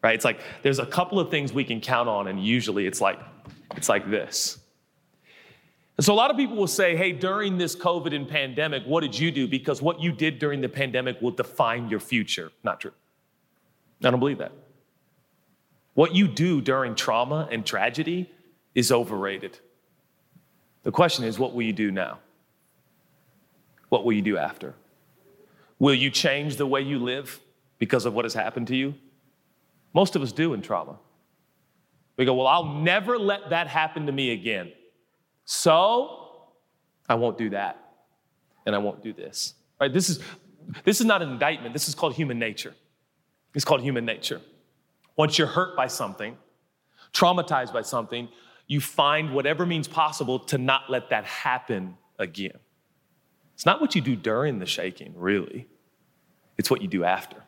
right? 0.02 0.16
It's 0.16 0.24
like 0.24 0.40
there's 0.64 0.80
a 0.80 0.84
couple 0.84 1.20
of 1.20 1.30
things 1.30 1.52
we 1.52 1.62
can 1.62 1.80
count 1.80 2.08
on, 2.08 2.26
and 2.26 2.44
usually 2.44 2.88
it's 2.88 3.00
like, 3.00 3.20
it's 3.76 3.88
like 3.88 4.10
this. 4.10 4.58
And 5.96 6.04
so 6.04 6.12
a 6.12 6.16
lot 6.16 6.32
of 6.32 6.36
people 6.36 6.56
will 6.56 6.66
say, 6.66 6.96
hey, 6.96 7.12
during 7.12 7.56
this 7.56 7.76
COVID 7.76 8.16
and 8.16 8.28
pandemic, 8.28 8.82
what 8.82 9.02
did 9.02 9.16
you 9.16 9.30
do? 9.30 9.46
Because 9.46 9.80
what 9.80 10.00
you 10.00 10.10
did 10.10 10.40
during 10.40 10.60
the 10.60 10.68
pandemic 10.68 11.22
will 11.22 11.30
define 11.30 11.88
your 11.88 12.00
future. 12.00 12.50
Not 12.64 12.80
true. 12.80 12.94
I 14.02 14.10
don't 14.10 14.18
believe 14.18 14.38
that. 14.38 14.50
What 15.94 16.16
you 16.16 16.26
do 16.26 16.60
during 16.60 16.96
trauma 16.96 17.48
and 17.52 17.64
tragedy 17.64 18.32
is 18.76 18.92
overrated. 18.92 19.58
The 20.84 20.92
question 20.92 21.24
is, 21.24 21.36
what 21.36 21.52
will 21.52 21.62
you 21.62 21.72
do 21.72 21.90
now? 21.90 22.20
What 23.88 24.04
will 24.04 24.12
you 24.12 24.22
do 24.22 24.36
after? 24.36 24.74
Will 25.80 25.94
you 25.94 26.10
change 26.10 26.56
the 26.56 26.66
way 26.66 26.82
you 26.82 27.00
live 27.00 27.40
because 27.78 28.04
of 28.04 28.14
what 28.14 28.24
has 28.24 28.34
happened 28.34 28.68
to 28.68 28.76
you? 28.76 28.94
Most 29.94 30.14
of 30.14 30.22
us 30.22 30.30
do 30.30 30.52
in 30.52 30.62
trauma. 30.62 30.98
We 32.16 32.24
go, 32.24 32.34
Well, 32.34 32.46
I'll 32.46 32.64
never 32.64 33.18
let 33.18 33.50
that 33.50 33.66
happen 33.66 34.06
to 34.06 34.12
me 34.12 34.32
again. 34.32 34.72
So 35.44 36.28
I 37.08 37.14
won't 37.14 37.38
do 37.38 37.50
that. 37.50 37.82
And 38.66 38.74
I 38.74 38.78
won't 38.78 39.02
do 39.02 39.12
this. 39.12 39.54
Right? 39.80 39.92
This 39.92 40.08
is 40.08 40.20
this 40.84 41.00
is 41.00 41.06
not 41.06 41.22
an 41.22 41.30
indictment. 41.30 41.72
This 41.72 41.88
is 41.88 41.94
called 41.94 42.14
human 42.14 42.38
nature. 42.38 42.74
It's 43.54 43.64
called 43.64 43.80
human 43.80 44.04
nature. 44.04 44.40
Once 45.16 45.38
you're 45.38 45.46
hurt 45.46 45.76
by 45.76 45.86
something, 45.86 46.36
traumatized 47.12 47.72
by 47.72 47.82
something, 47.82 48.28
you 48.66 48.80
find 48.80 49.32
whatever 49.32 49.64
means 49.64 49.88
possible 49.88 50.38
to 50.40 50.58
not 50.58 50.90
let 50.90 51.10
that 51.10 51.24
happen 51.24 51.96
again. 52.18 52.58
It's 53.54 53.66
not 53.66 53.80
what 53.80 53.94
you 53.94 54.00
do 54.00 54.16
during 54.16 54.58
the 54.58 54.66
shaking, 54.66 55.14
really. 55.16 55.66
It's 56.58 56.70
what 56.70 56.82
you 56.82 56.88
do 56.88 57.04
after. 57.04 57.42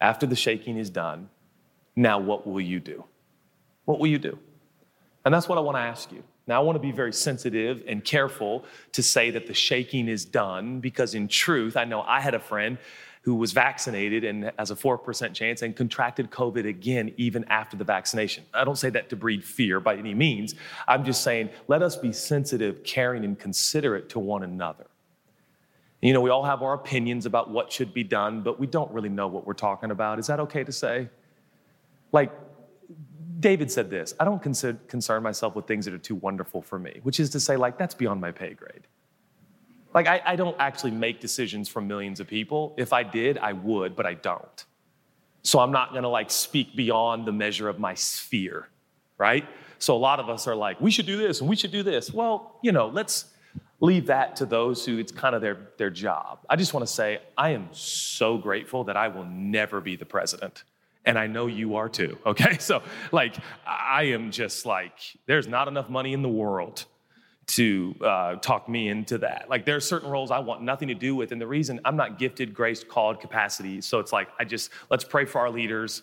After 0.00 0.26
the 0.26 0.36
shaking 0.36 0.76
is 0.76 0.90
done, 0.90 1.30
now 1.96 2.18
what 2.18 2.46
will 2.46 2.60
you 2.60 2.78
do? 2.78 3.04
What 3.86 3.98
will 3.98 4.06
you 4.06 4.18
do? 4.18 4.38
And 5.24 5.34
that's 5.34 5.48
what 5.48 5.58
I 5.58 5.60
want 5.62 5.76
to 5.76 5.82
ask 5.82 6.12
you. 6.12 6.22
Now, 6.46 6.62
I 6.62 6.64
want 6.64 6.76
to 6.76 6.80
be 6.80 6.92
very 6.92 7.12
sensitive 7.12 7.82
and 7.86 8.02
careful 8.02 8.64
to 8.92 9.02
say 9.02 9.30
that 9.32 9.46
the 9.46 9.52
shaking 9.52 10.08
is 10.08 10.24
done 10.24 10.80
because, 10.80 11.14
in 11.14 11.28
truth, 11.28 11.76
I 11.76 11.84
know 11.84 12.00
I 12.00 12.20
had 12.20 12.34
a 12.34 12.38
friend 12.38 12.78
who 13.22 13.34
was 13.34 13.52
vaccinated 13.52 14.24
and 14.24 14.52
has 14.58 14.70
a 14.70 14.74
4% 14.74 15.34
chance 15.34 15.62
and 15.62 15.76
contracted 15.76 16.30
COVID 16.30 16.66
again 16.66 17.12
even 17.16 17.44
after 17.44 17.76
the 17.76 17.84
vaccination. 17.84 18.44
I 18.54 18.64
don't 18.64 18.78
say 18.78 18.90
that 18.90 19.08
to 19.10 19.16
breed 19.16 19.44
fear 19.44 19.80
by 19.80 19.96
any 19.96 20.14
means. 20.14 20.54
I'm 20.86 21.04
just 21.04 21.22
saying 21.22 21.50
let 21.66 21.82
us 21.82 21.96
be 21.96 22.12
sensitive, 22.12 22.84
caring, 22.84 23.24
and 23.24 23.38
considerate 23.38 24.08
to 24.10 24.18
one 24.18 24.42
another. 24.42 24.86
You 26.00 26.12
know, 26.12 26.20
we 26.20 26.30
all 26.30 26.44
have 26.44 26.62
our 26.62 26.74
opinions 26.74 27.26
about 27.26 27.50
what 27.50 27.72
should 27.72 27.92
be 27.92 28.04
done, 28.04 28.42
but 28.42 28.60
we 28.60 28.66
don't 28.66 28.90
really 28.92 29.08
know 29.08 29.26
what 29.26 29.46
we're 29.46 29.54
talking 29.54 29.90
about. 29.90 30.18
Is 30.18 30.28
that 30.28 30.38
okay 30.40 30.62
to 30.62 30.72
say? 30.72 31.08
Like, 32.12 32.32
David 33.40 33.70
said 33.70 33.90
this 33.90 34.14
I 34.20 34.24
don't 34.24 34.42
consider, 34.42 34.78
concern 34.86 35.22
myself 35.22 35.54
with 35.56 35.66
things 35.66 35.84
that 35.84 35.94
are 35.94 35.98
too 35.98 36.14
wonderful 36.14 36.62
for 36.62 36.78
me, 36.78 37.00
which 37.02 37.18
is 37.20 37.30
to 37.30 37.40
say, 37.40 37.56
like, 37.56 37.78
that's 37.78 37.94
beyond 37.94 38.20
my 38.20 38.30
pay 38.30 38.54
grade. 38.54 38.86
Like, 39.98 40.06
I, 40.06 40.22
I 40.24 40.36
don't 40.36 40.54
actually 40.60 40.92
make 40.92 41.18
decisions 41.18 41.68
for 41.68 41.80
millions 41.80 42.20
of 42.20 42.28
people. 42.28 42.72
If 42.76 42.92
I 42.92 43.02
did, 43.02 43.36
I 43.36 43.52
would, 43.52 43.96
but 43.96 44.06
I 44.06 44.14
don't. 44.14 44.64
So 45.42 45.58
I'm 45.58 45.72
not 45.72 45.92
gonna 45.92 46.08
like 46.08 46.30
speak 46.30 46.76
beyond 46.76 47.26
the 47.26 47.32
measure 47.32 47.68
of 47.68 47.80
my 47.80 47.94
sphere, 47.94 48.68
right? 49.16 49.44
So 49.80 49.96
a 49.96 49.98
lot 49.98 50.20
of 50.20 50.28
us 50.28 50.46
are 50.46 50.54
like, 50.54 50.80
we 50.80 50.92
should 50.92 51.06
do 51.06 51.16
this 51.16 51.40
and 51.40 51.50
we 51.50 51.56
should 51.56 51.72
do 51.72 51.82
this. 51.82 52.12
Well, 52.12 52.60
you 52.62 52.70
know, 52.70 52.86
let's 52.86 53.24
leave 53.80 54.06
that 54.06 54.36
to 54.36 54.46
those 54.46 54.86
who 54.86 54.98
it's 54.98 55.10
kind 55.10 55.34
of 55.34 55.42
their, 55.42 55.70
their 55.78 55.90
job. 55.90 56.46
I 56.48 56.54
just 56.54 56.72
wanna 56.72 56.86
say, 56.86 57.20
I 57.36 57.50
am 57.50 57.68
so 57.72 58.38
grateful 58.38 58.84
that 58.84 58.96
I 58.96 59.08
will 59.08 59.24
never 59.24 59.80
be 59.80 59.96
the 59.96 60.06
president. 60.06 60.62
And 61.06 61.18
I 61.18 61.26
know 61.26 61.48
you 61.48 61.74
are 61.74 61.88
too, 61.88 62.16
okay? 62.24 62.58
So, 62.58 62.84
like, 63.10 63.34
I 63.66 64.04
am 64.04 64.30
just 64.30 64.64
like, 64.64 64.94
there's 65.26 65.48
not 65.48 65.66
enough 65.66 65.90
money 65.90 66.12
in 66.12 66.22
the 66.22 66.28
world 66.28 66.84
to 67.48 67.94
uh, 68.04 68.36
talk 68.36 68.68
me 68.68 68.88
into 68.88 69.18
that. 69.18 69.46
Like 69.48 69.64
there 69.64 69.76
are 69.76 69.80
certain 69.80 70.10
roles 70.10 70.30
I 70.30 70.38
want 70.38 70.62
nothing 70.62 70.88
to 70.88 70.94
do 70.94 71.16
with, 71.16 71.32
and 71.32 71.40
the 71.40 71.46
reason 71.46 71.80
I'm 71.84 71.96
not 71.96 72.18
gifted, 72.18 72.54
graced, 72.54 72.88
called, 72.88 73.20
capacity. 73.20 73.80
So 73.80 73.98
it's 73.98 74.12
like 74.12 74.28
I 74.38 74.44
just 74.44 74.70
let's 74.90 75.04
pray 75.04 75.24
for 75.24 75.40
our 75.40 75.50
leaders 75.50 76.02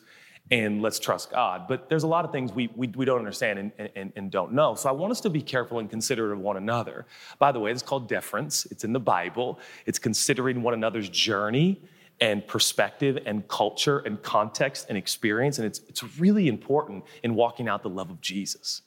and 0.51 0.81
let's 0.81 0.99
trust 0.99 1.31
God. 1.31 1.67
But 1.67 1.89
there's 1.89 2.03
a 2.03 2.07
lot 2.07 2.25
of 2.25 2.31
things 2.31 2.51
we, 2.51 2.69
we, 2.75 2.87
we 2.89 3.05
don't 3.05 3.17
understand 3.17 3.57
and, 3.57 3.89
and, 3.95 4.13
and 4.15 4.31
don't 4.31 4.53
know. 4.53 4.75
So 4.75 4.89
I 4.89 4.91
want 4.91 5.11
us 5.11 5.21
to 5.21 5.29
be 5.29 5.41
careful 5.41 5.79
and 5.79 5.89
considerate 5.89 6.31
of 6.31 6.39
one 6.39 6.57
another. 6.57 7.05
By 7.39 7.51
the 7.51 7.59
way, 7.59 7.71
it's 7.71 7.81
called 7.81 8.07
deference. 8.07 8.65
It's 8.67 8.83
in 8.83 8.93
the 8.93 8.99
Bible. 8.99 9.59
It's 9.87 9.97
considering 9.97 10.61
one 10.61 10.75
another's 10.75 11.09
journey 11.09 11.81
and 12.21 12.45
perspective 12.45 13.17
and 13.25 13.47
culture 13.47 13.99
and 13.99 14.21
context 14.21 14.85
and 14.89 14.97
experience. 14.97 15.57
And 15.57 15.65
it's, 15.65 15.79
it's 15.89 16.03
really 16.19 16.47
important 16.47 17.03
in 17.23 17.33
walking 17.33 17.67
out 17.67 17.81
the 17.81 17.89
love 17.89 18.11
of 18.11 18.21
Jesus. 18.21 18.83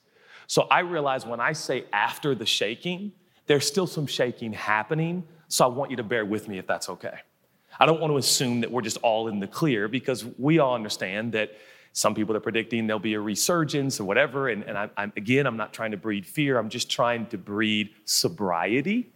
So 0.49 0.62
I 0.71 0.81
realize 0.81 1.26
when 1.26 1.40
I 1.40 1.52
say 1.52 1.85
after 1.93 2.35
the 2.35 2.47
shaking, 2.47 3.12
there's 3.47 3.67
still 3.67 3.87
some 3.87 4.07
shaking 4.07 4.55
happening. 4.55 5.23
So 5.49 5.64
I 5.64 5.69
want 5.69 5.90
you 5.90 5.99
to 5.99 6.02
bear 6.02 6.25
with 6.25 6.49
me 6.49 6.59
if 6.59 6.67
that's 6.67 6.88
okay. 6.88 7.19
I 7.78 7.85
don't 7.85 8.00
want 8.00 8.12
to 8.12 8.17
assume 8.17 8.62
that 8.62 8.71
we're 8.71 8.83
just 8.83 8.97
all 8.99 9.28
in 9.28 9.40
the 9.40 9.47
clear 9.47 9.88
because 9.88 10.25
we 10.38 10.59
all 10.59 10.75
understand 10.75 11.33
that 11.33 11.52
some 11.93 12.14
people 12.14 12.35
are 12.35 12.40
predicting 12.40 12.87
there'll 12.87 12.99
be 12.99 13.14
a 13.14 13.21
resurgence 13.21 14.00
or 14.00 14.05
whatever. 14.05 14.49
And, 14.49 14.64
and 14.64 14.78
I, 14.78 14.88
I'm, 14.97 15.12
again, 15.17 15.47
I'm 15.47 15.59
not 15.59 15.75
trying 15.75 15.90
to 15.90 15.97
breed 15.99 16.26
fear, 16.26 16.59
I'm 16.59 16.71
just 16.71 16.90
trying 16.90 17.26
to 17.26 17.38
breed 17.38 17.90
sobriety 18.07 19.11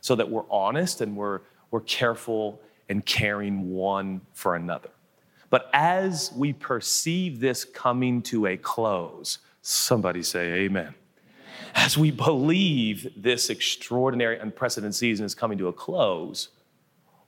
so 0.00 0.14
that 0.14 0.30
we're 0.30 0.48
honest 0.50 1.00
and 1.00 1.16
we're, 1.16 1.40
we're 1.72 1.80
careful 1.80 2.60
and 2.88 3.04
caring 3.04 3.70
one 3.70 4.20
for 4.34 4.54
another. 4.54 4.90
But 5.50 5.68
as 5.72 6.32
we 6.36 6.52
perceive 6.52 7.40
this 7.40 7.64
coming 7.64 8.22
to 8.22 8.46
a 8.46 8.56
close, 8.56 9.38
Somebody 9.62 10.22
say 10.22 10.52
amen. 10.60 10.94
As 11.74 11.96
we 11.96 12.10
believe 12.10 13.12
this 13.16 13.50
extraordinary, 13.50 14.38
unprecedented 14.38 14.94
season 14.94 15.24
is 15.24 15.34
coming 15.34 15.58
to 15.58 15.68
a 15.68 15.72
close, 15.72 16.48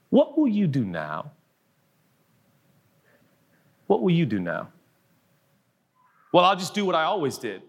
what 0.09 0.37
will 0.37 0.47
you 0.47 0.67
do 0.67 0.83
now? 0.83 1.31
What 3.87 4.01
will 4.01 4.11
you 4.11 4.25
do 4.25 4.39
now? 4.39 4.69
Well, 6.31 6.45
I'll 6.45 6.55
just 6.55 6.73
do 6.73 6.83
what 6.83 6.95
I 6.95 7.03
always 7.03 7.37
did. 7.37 7.61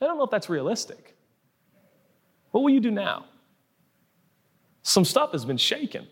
I 0.00 0.06
don't 0.06 0.18
know 0.18 0.24
if 0.24 0.30
that's 0.30 0.48
realistic. 0.48 1.14
What 2.50 2.62
will 2.62 2.70
you 2.70 2.80
do 2.80 2.90
now? 2.90 3.26
Some 4.82 5.04
stuff 5.04 5.32
has 5.32 5.44
been 5.44 5.56
shaken. 5.56 6.06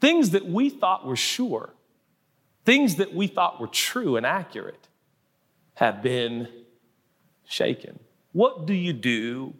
Things 0.00 0.30
that 0.30 0.46
we 0.46 0.68
thought 0.68 1.06
were 1.06 1.16
sure, 1.16 1.74
things 2.64 2.96
that 2.96 3.14
we 3.14 3.26
thought 3.26 3.60
were 3.60 3.68
true 3.68 4.16
and 4.16 4.26
accurate, 4.26 4.88
have 5.74 6.02
been 6.02 6.48
shaken. 7.46 7.98
What 8.32 8.66
do 8.66 8.74
you 8.74 8.92
do 8.92 9.54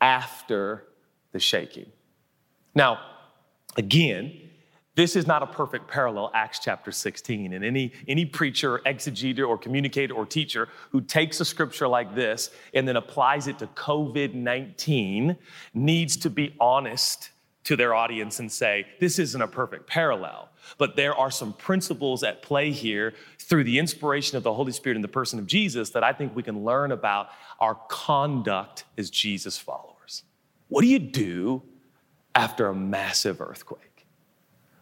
after 0.00 0.84
the 1.32 1.38
shaking? 1.38 1.86
Now, 2.74 3.00
again, 3.76 4.40
this 4.96 5.14
is 5.14 5.26
not 5.26 5.42
a 5.42 5.46
perfect 5.46 5.88
parallel, 5.88 6.30
Acts 6.34 6.58
chapter 6.58 6.90
16. 6.90 7.52
And 7.52 7.64
any, 7.64 7.92
any 8.08 8.24
preacher, 8.24 8.80
exegeter, 8.86 9.46
or 9.46 9.58
communicator 9.58 10.14
or 10.14 10.24
teacher 10.24 10.68
who 10.90 11.02
takes 11.02 11.38
a 11.38 11.44
scripture 11.44 11.86
like 11.86 12.14
this 12.14 12.50
and 12.72 12.88
then 12.88 12.96
applies 12.96 13.46
it 13.46 13.58
to 13.58 13.66
COVID 13.68 14.34
19 14.34 15.36
needs 15.74 16.16
to 16.16 16.30
be 16.30 16.56
honest 16.58 17.30
to 17.64 17.76
their 17.76 17.94
audience 17.94 18.40
and 18.40 18.50
say, 18.50 18.86
this 18.98 19.18
isn't 19.18 19.42
a 19.42 19.48
perfect 19.48 19.86
parallel, 19.86 20.48
but 20.78 20.96
there 20.96 21.14
are 21.14 21.30
some 21.30 21.52
principles 21.52 22.22
at 22.22 22.42
play 22.42 22.70
here 22.70 23.14
through 23.38 23.64
the 23.64 23.78
inspiration 23.78 24.36
of 24.36 24.42
the 24.42 24.52
Holy 24.52 24.72
Spirit 24.72 24.96
in 24.96 25.02
the 25.02 25.08
person 25.08 25.38
of 25.38 25.46
Jesus 25.46 25.90
that 25.90 26.04
I 26.04 26.12
think 26.12 26.34
we 26.34 26.42
can 26.42 26.64
learn 26.64 26.92
about 26.92 27.28
our 27.60 27.74
conduct 27.88 28.84
as 28.98 29.10
Jesus 29.10 29.58
followers. 29.58 30.22
What 30.68 30.82
do 30.82 30.88
you 30.88 30.98
do 30.98 31.62
after 32.34 32.68
a 32.68 32.74
massive 32.74 33.40
earthquake? 33.40 34.06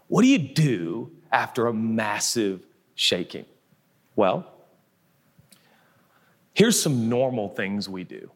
What 0.09 0.23
do 0.23 0.29
you 0.29 0.39
do 0.39 1.13
after 1.33 1.67
a 1.67 1.73
massive 1.73 2.67
shaking? 2.95 3.47
Well, 4.17 4.47
here's 6.53 6.81
some 6.81 7.09
normal 7.09 7.49
things 7.49 7.89
we 7.89 8.05
do 8.05 8.31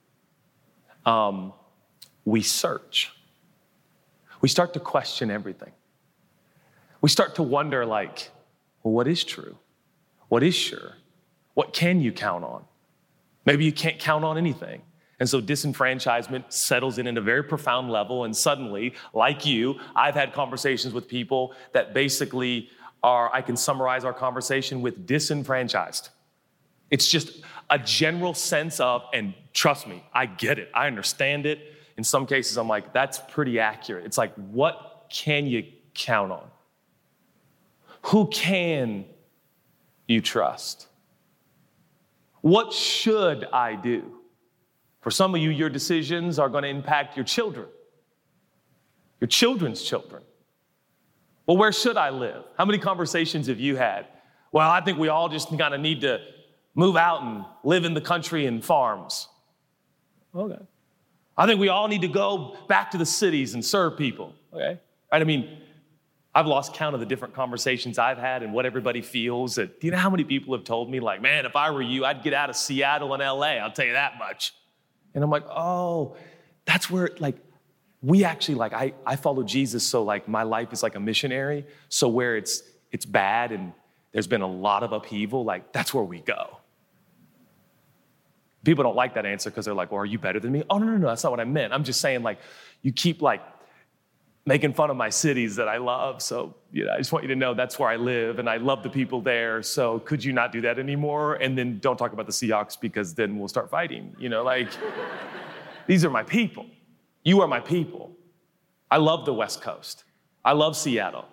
um, 1.07 1.53
we 2.25 2.43
search, 2.43 3.13
we 4.41 4.49
start 4.49 4.75
to 4.75 4.81
question 4.81 5.31
everything. 5.31 5.73
We 7.01 7.09
start 7.09 7.37
to 7.37 7.43
wonder, 7.43 7.87
like, 7.87 8.31
well, 8.83 8.95
what 8.95 9.07
is 9.07 9.25
true? 9.25 9.57
What 10.29 10.43
is 10.43 10.55
sure? 10.55 10.95
What 11.55 11.73
can 11.73 12.01
you 12.01 12.13
count 12.13 12.45
on? 12.45 12.65
Maybe 13.45 13.65
you 13.65 13.73
can't 13.73 13.99
count 13.99 14.25
on 14.25 14.37
anything. 14.37 14.83
And 15.21 15.29
so 15.29 15.41
disenfranchisement 15.41 16.53
settles 16.53 16.99
in 16.99 17.07
at 17.07 17.17
a 17.17 17.21
very 17.21 17.43
profound 17.43 17.91
level. 17.91 18.25
And 18.25 18.37
suddenly, 18.37 18.95
like 19.13 19.45
you, 19.45 19.81
I've 19.97 20.15
had 20.15 20.33
conversations 20.33 20.95
with 20.95 21.09
people 21.09 21.55
that 21.73 21.93
basically 21.93 22.71
are, 23.03 23.33
I 23.33 23.43
can 23.43 23.57
summarize 23.57 24.05
our 24.05 24.13
conversation 24.13 24.81
with 24.81 25.07
disenfranchised. 25.07 26.11
It's 26.91 27.09
just 27.09 27.43
a 27.71 27.79
general 27.79 28.35
sense 28.35 28.81
of, 28.81 29.03
and 29.13 29.35
trust 29.53 29.87
me, 29.87 30.05
I 30.13 30.27
get 30.27 30.59
it, 30.59 30.71
I 30.75 30.87
understand 30.87 31.47
it. 31.47 31.59
In 31.97 32.05
some 32.05 32.27
cases, 32.27 32.57
I'm 32.57 32.69
like, 32.69 32.93
that's 32.93 33.21
pretty 33.29 33.59
accurate. 33.59 34.07
It's 34.07 34.19
like, 34.19 34.35
what 34.35 35.07
can 35.11 35.47
you 35.47 35.65
count 35.95 36.31
on? 36.31 36.49
Who 38.03 38.29
can 38.29 39.05
you 40.07 40.21
trust? 40.21 40.87
What 42.41 42.73
should 42.73 43.45
I 43.53 43.75
do? 43.75 44.19
For 45.01 45.11
some 45.11 45.35
of 45.35 45.41
you, 45.41 45.51
your 45.51 45.71
decisions 45.71 46.39
are 46.39 46.49
going 46.49 46.63
to 46.63 46.69
impact 46.69 47.17
your 47.17 47.25
children, 47.25 47.67
your 49.21 49.29
children's 49.29 49.83
children. 49.83 50.23
Well, 51.47 51.57
where 51.57 51.73
should 51.73 51.97
I 51.97 52.11
live? 52.11 52.45
How 52.57 52.65
many 52.65 52.79
conversations 52.79 53.47
have 53.47 53.59
you 53.59 53.77
had? 53.77 54.07
Well, 54.53 54.69
I 54.69 54.81
think 54.81 54.99
we 54.99 55.09
all 55.09 55.29
just 55.29 55.57
kind 55.57 55.75
of 55.75 55.81
need 55.81 56.03
to 56.03 56.21
move 56.75 56.97
out 56.97 57.23
and 57.23 57.45
live 57.65 57.85
in 57.85 57.95
the 57.95 58.01
country 58.01 58.47
and 58.47 58.65
farms. 58.65 59.29
Okay. 60.35 60.63
I 61.37 61.47
think 61.47 61.61
we 61.61 61.69
all 61.69 61.89
need 61.89 62.03
to 62.03 62.09
go 62.09 62.57
back 62.69 62.91
to 62.91 62.99
the 62.99 63.07
cities 63.07 63.55
and 63.55 63.65
serve 63.65 63.97
people. 63.97 64.35
Okay. 64.53 64.79
Right? 65.13 65.23
I 65.23 65.25
mean, 65.25 65.63
I've 66.39 66.47
lost 66.47 66.73
count 66.73 66.95
of 66.95 67.01
the 67.01 67.07
different 67.07 67.35
conversations 67.35 67.99
I've 67.99 68.17
had 68.17 68.45
and 68.45 68.53
what 68.53 68.65
everybody 68.65 69.03
feels. 69.03 69.57
do 69.57 69.69
you 69.81 69.91
know 69.91 69.97
how 69.97 70.09
many 70.09 70.23
people 70.23 70.55
have 70.55 70.63
told 70.63 70.89
me, 70.89 71.01
like, 71.01 71.21
man, 71.21 71.45
if 71.47 71.57
I 71.57 71.73
were 71.73 71.83
you, 71.83 72.05
I'd 72.05 72.23
get 72.23 72.33
out 72.33 72.49
of 72.49 72.55
Seattle 72.55 73.13
and 73.13 73.21
LA, 73.21 73.57
I'll 73.57 73.73
tell 73.73 73.87
you 73.87 73.95
that 73.95 74.19
much. 74.21 74.55
And 75.17 75.25
I'm 75.25 75.31
like, 75.31 75.43
oh, 75.51 76.15
that's 76.65 76.89
where, 76.89 77.11
like, 77.19 77.35
we 78.03 78.23
actually, 78.23 78.55
like, 78.55 78.73
I, 78.73 78.93
I 79.05 79.17
follow 79.17 79.43
Jesus, 79.43 79.83
so, 79.83 80.05
like, 80.05 80.29
my 80.29 80.45
life 80.45 80.73
is 80.73 80.81
like 80.81 80.95
a 80.95 81.01
missionary. 81.01 81.67
So, 81.89 82.07
where 82.07 82.37
it's, 82.37 82.63
it's 82.93 83.05
bad 83.05 83.51
and 83.51 83.73
there's 84.13 84.29
been 84.29 84.43
a 84.43 84.47
lot 84.47 84.85
of 84.85 84.93
upheaval, 84.93 85.43
like, 85.43 85.73
that's 85.73 85.93
where 85.93 86.05
we 86.05 86.21
go. 86.21 86.61
People 88.63 88.85
don't 88.85 88.95
like 88.95 89.15
that 89.15 89.27
answer 89.27 89.51
because 89.51 89.65
they're 89.65 89.75
like, 89.75 89.91
well, 89.91 90.03
are 90.03 90.07
you 90.07 90.21
better 90.21 90.39
than 90.39 90.53
me? 90.53 90.63
Oh, 90.71 90.79
no, 90.79 90.87
no, 90.87 90.99
no, 90.99 91.09
that's 91.09 91.25
not 91.25 91.33
what 91.33 91.41
I 91.41 91.45
meant. 91.45 91.73
I'm 91.73 91.83
just 91.83 92.01
saying, 92.01 92.23
like, 92.23 92.39
you 92.83 92.93
keep, 92.93 93.23
like, 93.23 93.43
making 94.49 94.73
fun 94.73 94.89
of 94.89 94.97
my 94.97 95.11
cities 95.11 95.57
that 95.57 95.69
I 95.69 95.77
love. 95.77 96.23
So, 96.23 96.55
you 96.73 96.87
know, 96.87 96.93
I 96.95 96.97
just 96.97 97.13
want 97.13 97.23
you 97.23 97.29
to 97.29 97.37
know 97.37 97.53
that's 97.53 97.79
where 97.79 97.91
I 97.91 97.97
live 97.97 98.39
and 98.39 98.49
I 98.49 98.57
love 98.57 98.83
the 98.83 98.89
people 98.89 99.21
there. 99.21 99.63
So, 99.63 99.99
could 99.99 100.25
you 100.25 100.33
not 100.33 100.53
do 100.53 100.63
that 100.63 100.79
anymore? 100.79 101.35
And 101.35 101.57
then 101.57 101.79
don't 101.81 101.99
talk 101.99 102.15
about 102.15 102.25
the 102.25 102.33
Seahawks 102.33 102.81
because 102.81 103.13
then 103.13 103.39
we'll 103.39 103.49
start 103.49 103.69
fighting. 103.69 104.17
You 104.19 104.31
know, 104.31 104.43
like, 104.43 104.71
these 105.87 106.03
are 106.03 106.09
my 106.09 106.23
people. 106.23 106.65
You 107.25 107.43
are 107.43 107.47
my 107.47 107.61
people. 107.61 108.17
I 108.91 108.97
love 108.97 109.27
the 109.27 109.35
West 109.35 109.61
Coast. 109.61 110.05
I 110.47 110.53
love 110.53 110.79
Seattle. 110.79 111.27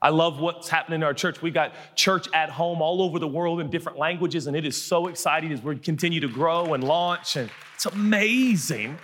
I 0.00 0.10
love 0.10 0.38
what's 0.38 0.68
happening 0.68 1.00
in 1.00 1.02
our 1.02 1.12
church. 1.12 1.42
We 1.42 1.50
got 1.50 1.72
church 1.96 2.28
at 2.32 2.50
home 2.50 2.80
all 2.80 3.02
over 3.02 3.18
the 3.18 3.26
world 3.26 3.60
in 3.60 3.68
different 3.68 3.98
languages, 3.98 4.46
and 4.46 4.56
it 4.56 4.64
is 4.64 4.80
so 4.80 5.08
exciting 5.08 5.52
as 5.52 5.60
we 5.60 5.76
continue 5.76 6.20
to 6.20 6.28
grow 6.28 6.72
and 6.72 6.84
launch, 6.84 7.34
and 7.34 7.50
it's 7.74 7.86
amazing. 7.86 8.96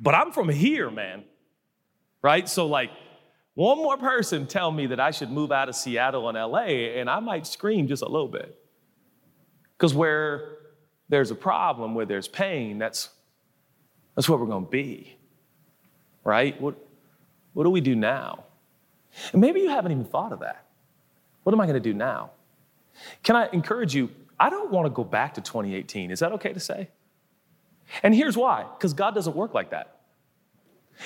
But 0.00 0.14
I'm 0.14 0.32
from 0.32 0.48
here, 0.48 0.90
man 0.90 1.24
right? 2.22 2.48
So, 2.48 2.66
like, 2.66 2.90
one 3.54 3.78
more 3.78 3.96
person 3.96 4.46
tell 4.46 4.70
me 4.70 4.86
that 4.86 5.00
I 5.00 5.10
should 5.10 5.30
move 5.30 5.52
out 5.52 5.68
of 5.68 5.74
Seattle 5.74 6.28
and 6.28 6.38
LA, 6.38 6.98
and 6.98 7.10
I 7.10 7.20
might 7.20 7.46
scream 7.46 7.86
just 7.86 8.02
a 8.02 8.08
little 8.08 8.28
bit. 8.28 8.56
Because 9.76 9.94
where 9.94 10.58
there's 11.08 11.30
a 11.30 11.34
problem, 11.34 11.94
where 11.94 12.06
there's 12.06 12.28
pain, 12.28 12.78
that's, 12.78 13.10
that's 14.14 14.28
where 14.28 14.38
we're 14.38 14.46
going 14.46 14.64
to 14.64 14.70
be, 14.70 15.16
right? 16.24 16.60
What, 16.60 16.76
what 17.52 17.64
do 17.64 17.70
we 17.70 17.80
do 17.80 17.96
now? 17.96 18.44
And 19.32 19.40
maybe 19.40 19.60
you 19.60 19.68
haven't 19.68 19.92
even 19.92 20.04
thought 20.04 20.32
of 20.32 20.40
that. 20.40 20.64
What 21.42 21.52
am 21.52 21.60
I 21.60 21.66
going 21.66 21.74
to 21.74 21.80
do 21.80 21.94
now? 21.94 22.30
Can 23.22 23.36
I 23.36 23.48
encourage 23.52 23.94
you? 23.94 24.10
I 24.38 24.50
don't 24.50 24.70
want 24.70 24.86
to 24.86 24.90
go 24.90 25.04
back 25.04 25.34
to 25.34 25.40
2018. 25.40 26.10
Is 26.10 26.20
that 26.20 26.32
okay 26.32 26.52
to 26.52 26.60
say? 26.60 26.88
And 28.02 28.14
here's 28.14 28.36
why 28.36 28.66
because 28.78 28.94
God 28.94 29.14
doesn't 29.14 29.34
work 29.34 29.54
like 29.54 29.70
that. 29.70 29.99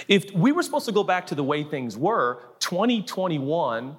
If 0.09 0.33
we 0.33 0.52
were 0.52 0.62
supposed 0.62 0.87
to 0.87 0.92
go 0.92 1.04
back 1.04 1.26
to 1.28 1.35
the 1.35 1.44
way 1.44 1.62
things 1.62 1.96
were, 1.96 2.42
2021 2.61 3.96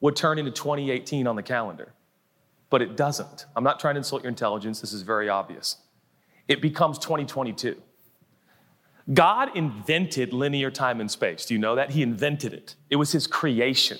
would 0.00 0.16
turn 0.16 0.38
into 0.38 0.50
2018 0.50 1.26
on 1.26 1.36
the 1.36 1.42
calendar. 1.42 1.92
But 2.70 2.82
it 2.82 2.96
doesn't. 2.96 3.46
I'm 3.54 3.64
not 3.64 3.78
trying 3.78 3.94
to 3.94 3.98
insult 3.98 4.22
your 4.22 4.30
intelligence, 4.30 4.80
this 4.80 4.92
is 4.92 5.02
very 5.02 5.28
obvious. 5.28 5.76
It 6.48 6.60
becomes 6.60 6.98
2022. 6.98 7.80
God 9.12 9.54
invented 9.54 10.32
linear 10.32 10.70
time 10.70 11.00
and 11.00 11.10
space. 11.10 11.44
Do 11.44 11.54
you 11.54 11.60
know 11.60 11.74
that? 11.74 11.90
He 11.90 12.02
invented 12.02 12.52
it, 12.52 12.74
it 12.90 12.96
was 12.96 13.12
His 13.12 13.26
creation. 13.26 13.98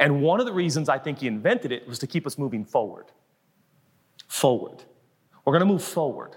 And 0.00 0.20
one 0.20 0.40
of 0.40 0.46
the 0.46 0.52
reasons 0.52 0.88
I 0.88 0.98
think 0.98 1.20
He 1.20 1.28
invented 1.28 1.70
it 1.70 1.86
was 1.86 1.98
to 2.00 2.06
keep 2.06 2.26
us 2.26 2.38
moving 2.38 2.64
forward. 2.64 3.06
Forward. 4.26 4.84
We're 5.44 5.52
gonna 5.52 5.64
move 5.64 5.84
forward. 5.84 6.36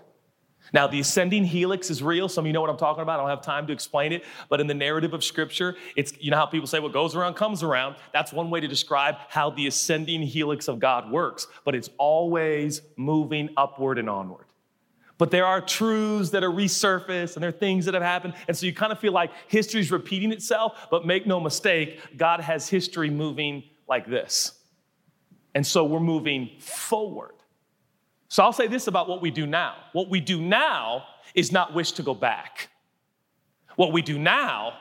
Now, 0.74 0.88
the 0.88 1.00
ascending 1.00 1.46
helix 1.46 1.90
is 1.90 2.04
real. 2.04 2.30
Some 2.30 2.44
of 2.44 2.48
you 2.48 2.54
know 2.54 2.62
what 2.62 2.70
I'm 2.70 2.78
talking 2.78 3.02
about. 3.02 3.20
I 3.20 3.24
don't 3.24 3.30
have 3.30 3.42
time 3.42 3.68
to 3.68 3.74
explain 3.74 4.12
it. 4.12 4.24
But 4.50 4.62
in 4.62 4.68
the 4.68 4.74
narrative 4.74 5.14
of 5.14 5.24
Scripture, 5.24 5.76
it's, 5.96 6.14
you 6.20 6.32
know 6.32 6.38
how 6.38 6.46
people 6.46 6.68
say 6.68 6.80
what 6.80 6.94
goes 6.94 7.16
around 7.16 7.36
comes 7.36 7.64
around? 7.64 7.96
That's 8.14 8.32
one 8.32 8.50
way 8.50 8.60
to 8.60 8.68
describe 8.68 9.16
how 9.30 9.50
the 9.50 9.68
ascending 9.68 10.22
helix 10.22 10.68
of 10.68 10.80
God 10.80 11.10
works. 11.12 11.48
But 11.66 11.76
it's 11.76 11.90
always 11.98 12.82
moving 12.98 13.50
upward 13.58 13.98
and 13.98 14.10
onward. 14.10 14.46
But 15.18 15.32
there 15.32 15.46
are 15.46 15.60
truths 15.60 16.30
that 16.30 16.46
are 16.46 16.50
resurfaced 16.50 17.36
and 17.36 17.44
there 17.44 17.50
are 17.50 17.52
things 17.52 17.86
that 17.86 17.94
have 17.94 18.04
happened. 18.04 18.36
And 18.48 18.58
so 18.58 18.66
you 18.66 18.74
kind 18.74 18.94
of 18.94 19.00
feel 19.00 19.12
like 19.12 19.32
history's 19.48 19.92
repeating 19.92 20.32
itself. 20.32 20.88
But 20.90 21.06
make 21.06 21.28
no 21.28 21.42
mistake, 21.42 22.00
God 22.16 22.40
has 22.40 22.70
history 22.70 23.10
moving 23.10 23.64
like 23.88 24.08
this. 24.08 24.54
And 25.56 25.68
so 25.68 25.84
we're 25.84 26.00
moving 26.00 26.52
forward. 26.60 27.34
So 28.30 28.44
I'll 28.44 28.54
say 28.54 28.68
this 28.68 28.88
about 28.88 29.10
what 29.10 29.22
we 29.22 29.32
do 29.32 29.46
now. 29.46 29.76
What 29.92 30.10
we 30.10 30.22
do 30.22 30.40
now 30.40 31.04
is 31.34 31.52
not 31.52 31.74
wish 31.74 31.94
to 31.94 32.04
go 32.04 32.14
back. 32.14 32.70
What 33.76 33.92
we 33.92 34.02
do 34.02 34.18
now 34.20 34.74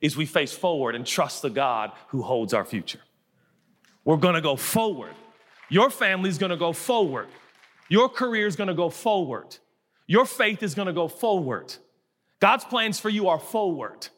is 0.00 0.16
we 0.16 0.26
face 0.26 0.52
forward 0.52 0.94
and 0.94 1.06
trust 1.06 1.42
the 1.42 1.50
God 1.50 1.92
who 2.08 2.22
holds 2.22 2.54
our 2.54 2.64
future. 2.64 3.00
We're 4.04 4.16
gonna 4.16 4.40
go 4.40 4.56
forward. 4.56 5.14
Your 5.68 5.90
family's 5.90 6.38
gonna 6.38 6.56
go 6.56 6.72
forward. 6.72 7.28
Your 7.88 8.08
career 8.08 8.46
is 8.46 8.56
gonna 8.56 8.74
go 8.74 8.88
forward. 8.88 9.56
Your 10.06 10.24
faith 10.24 10.62
is 10.62 10.74
gonna 10.74 10.92
go 10.92 11.08
forward. 11.08 11.74
God's 12.40 12.64
plans 12.64 12.98
for 12.98 13.08
you 13.08 13.28
are 13.28 13.38
forward. 13.38 14.08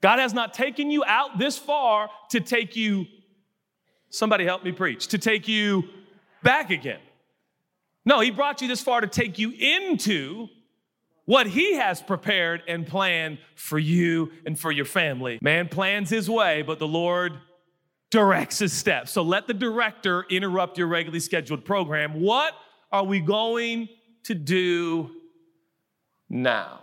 God 0.00 0.18
has 0.18 0.32
not 0.32 0.54
taken 0.54 0.90
you 0.90 1.04
out 1.04 1.38
this 1.38 1.58
far 1.58 2.10
to 2.30 2.40
take 2.40 2.74
you, 2.74 3.06
somebody 4.10 4.44
help 4.44 4.64
me 4.64 4.72
preach, 4.72 5.08
to 5.08 5.18
take 5.18 5.46
you 5.46 5.84
back 6.42 6.70
again. 6.70 7.00
No, 8.04 8.20
he 8.20 8.30
brought 8.30 8.60
you 8.60 8.68
this 8.68 8.80
far 8.80 9.00
to 9.00 9.06
take 9.06 9.38
you 9.38 9.50
into 9.50 10.48
what 11.24 11.46
he 11.46 11.74
has 11.74 12.02
prepared 12.02 12.62
and 12.66 12.86
planned 12.86 13.38
for 13.54 13.78
you 13.78 14.32
and 14.44 14.58
for 14.58 14.72
your 14.72 14.84
family. 14.84 15.38
Man 15.40 15.68
plans 15.68 16.10
his 16.10 16.28
way, 16.28 16.62
but 16.62 16.78
the 16.78 16.88
Lord 16.88 17.34
directs 18.10 18.58
his 18.58 18.72
steps. 18.72 19.12
So 19.12 19.22
let 19.22 19.46
the 19.46 19.54
director 19.54 20.26
interrupt 20.28 20.78
your 20.78 20.88
regularly 20.88 21.20
scheduled 21.20 21.64
program. 21.64 22.20
What 22.20 22.54
are 22.90 23.04
we 23.04 23.20
going 23.20 23.88
to 24.24 24.34
do 24.34 25.10
now? 26.28 26.80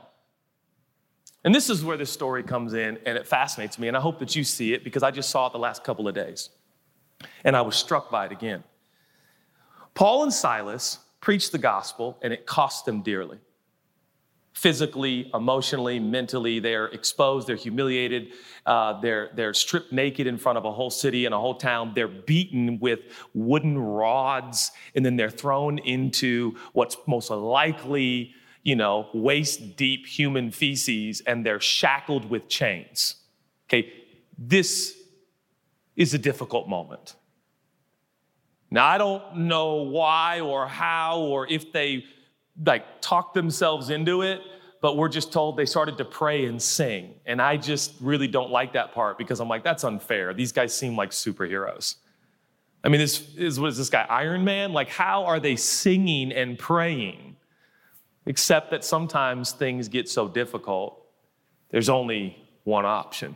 And 1.43 1.53
this 1.53 1.69
is 1.69 1.83
where 1.83 1.97
this 1.97 2.11
story 2.11 2.43
comes 2.43 2.73
in, 2.73 2.97
and 3.05 3.17
it 3.17 3.25
fascinates 3.25 3.79
me, 3.79 3.87
and 3.87 3.95
I 3.95 4.01
hope 4.01 4.19
that 4.19 4.35
you 4.35 4.43
see 4.43 4.73
it 4.73 4.83
because 4.83 5.03
I 5.03 5.11
just 5.11 5.29
saw 5.29 5.47
it 5.47 5.53
the 5.53 5.59
last 5.59 5.83
couple 5.83 6.07
of 6.07 6.15
days. 6.15 6.49
And 7.43 7.55
I 7.55 7.61
was 7.61 7.75
struck 7.75 8.09
by 8.09 8.25
it 8.25 8.31
again. 8.31 8.63
Paul 9.93 10.23
and 10.23 10.33
Silas 10.33 10.99
preach 11.21 11.51
the 11.51 11.57
gospel, 11.57 12.17
and 12.21 12.33
it 12.33 12.45
costs 12.45 12.83
them 12.83 13.01
dearly. 13.01 13.37
Physically, 14.53 15.29
emotionally, 15.33 15.99
mentally, 15.99 16.59
they're 16.59 16.87
exposed, 16.87 17.47
they're 17.47 17.55
humiliated, 17.55 18.33
uh, 18.65 18.99
they're, 18.99 19.29
they're 19.35 19.53
stripped 19.53 19.91
naked 19.93 20.27
in 20.27 20.37
front 20.37 20.57
of 20.57 20.65
a 20.65 20.71
whole 20.71 20.89
city 20.89 21.25
and 21.25 21.33
a 21.33 21.39
whole 21.39 21.55
town. 21.55 21.93
They're 21.95 22.07
beaten 22.07 22.79
with 22.79 22.99
wooden 23.33 23.77
rods, 23.77 24.71
and 24.95 25.05
then 25.05 25.15
they're 25.15 25.29
thrown 25.29 25.77
into 25.79 26.57
what's 26.73 26.97
most 27.07 27.29
likely 27.29 28.33
you 28.63 28.75
know, 28.75 29.07
waist 29.13 29.75
deep 29.77 30.05
human 30.05 30.51
feces 30.51 31.21
and 31.25 31.45
they're 31.45 31.59
shackled 31.59 32.29
with 32.29 32.47
chains. 32.47 33.15
Okay, 33.67 33.91
this 34.37 34.95
is 35.95 36.13
a 36.13 36.17
difficult 36.17 36.67
moment. 36.67 37.15
Now, 38.71 38.85
I 38.85 38.97
don't 38.97 39.35
know 39.35 39.75
why 39.75 40.41
or 40.41 40.67
how 40.67 41.19
or 41.19 41.47
if 41.47 41.71
they 41.71 42.05
like 42.65 43.01
talked 43.01 43.33
themselves 43.33 43.89
into 43.89 44.21
it, 44.21 44.41
but 44.81 44.95
we're 44.95 45.09
just 45.09 45.33
told 45.33 45.57
they 45.57 45.65
started 45.65 45.97
to 45.97 46.05
pray 46.05 46.45
and 46.45 46.61
sing. 46.61 47.15
And 47.25 47.41
I 47.41 47.57
just 47.57 47.93
really 47.99 48.27
don't 48.27 48.51
like 48.51 48.73
that 48.73 48.93
part 48.93 49.17
because 49.17 49.39
I'm 49.39 49.49
like, 49.49 49.63
that's 49.63 49.83
unfair. 49.83 50.33
These 50.33 50.51
guys 50.51 50.73
seem 50.75 50.95
like 50.95 51.11
superheroes. 51.11 51.95
I 52.83 52.89
mean, 52.89 53.01
this 53.01 53.35
is 53.35 53.59
what 53.59 53.67
is 53.67 53.77
this 53.77 53.89
guy, 53.89 54.05
Iron 54.09 54.45
Man? 54.45 54.71
Like, 54.71 54.87
how 54.87 55.25
are 55.25 55.39
they 55.39 55.55
singing 55.55 56.31
and 56.31 56.57
praying? 56.57 57.35
Except 58.25 58.71
that 58.71 58.85
sometimes 58.85 59.51
things 59.51 59.87
get 59.87 60.07
so 60.07 60.27
difficult, 60.27 61.01
there's 61.71 61.89
only 61.89 62.37
one 62.63 62.85
option. 62.85 63.35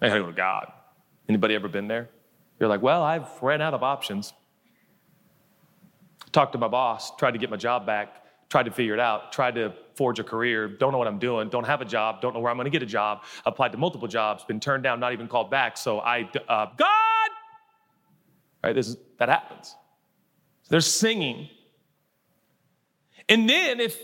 I 0.00 0.08
gotta 0.08 0.20
go 0.20 0.26
to 0.26 0.32
God. 0.32 0.72
Anybody 1.28 1.54
ever 1.54 1.68
been 1.68 1.86
there? 1.86 2.08
You're 2.60 2.68
like, 2.68 2.82
well, 2.82 3.02
I've 3.02 3.42
ran 3.42 3.62
out 3.62 3.72
of 3.72 3.82
options. 3.82 4.34
Talked 6.30 6.52
to 6.52 6.58
my 6.58 6.68
boss, 6.68 7.16
tried 7.16 7.32
to 7.32 7.38
get 7.38 7.50
my 7.50 7.56
job 7.56 7.86
back, 7.86 8.22
tried 8.50 8.64
to 8.64 8.70
figure 8.70 8.94
it 8.94 9.00
out, 9.00 9.32
tried 9.32 9.54
to 9.54 9.72
forge 9.96 10.18
a 10.18 10.24
career, 10.24 10.68
don't 10.68 10.92
know 10.92 10.98
what 10.98 11.08
I'm 11.08 11.18
doing, 11.18 11.48
don't 11.48 11.64
have 11.64 11.80
a 11.80 11.84
job, 11.84 12.20
don't 12.20 12.34
know 12.34 12.40
where 12.40 12.50
I'm 12.50 12.56
gonna 12.56 12.70
get 12.70 12.82
a 12.82 12.86
job, 12.86 13.24
applied 13.46 13.72
to 13.72 13.78
multiple 13.78 14.06
jobs, 14.06 14.44
been 14.44 14.60
turned 14.60 14.82
down, 14.82 15.00
not 15.00 15.12
even 15.12 15.26
called 15.26 15.50
back. 15.50 15.76
So 15.76 16.00
I, 16.00 16.30
uh, 16.48 16.66
God! 16.76 17.30
Right, 18.62 18.74
this 18.74 18.88
is, 18.88 18.96
that 19.18 19.28
happens. 19.28 19.74
They're 20.68 20.80
singing. 20.80 21.48
And 23.28 23.48
then 23.48 23.80
if, 23.80 23.98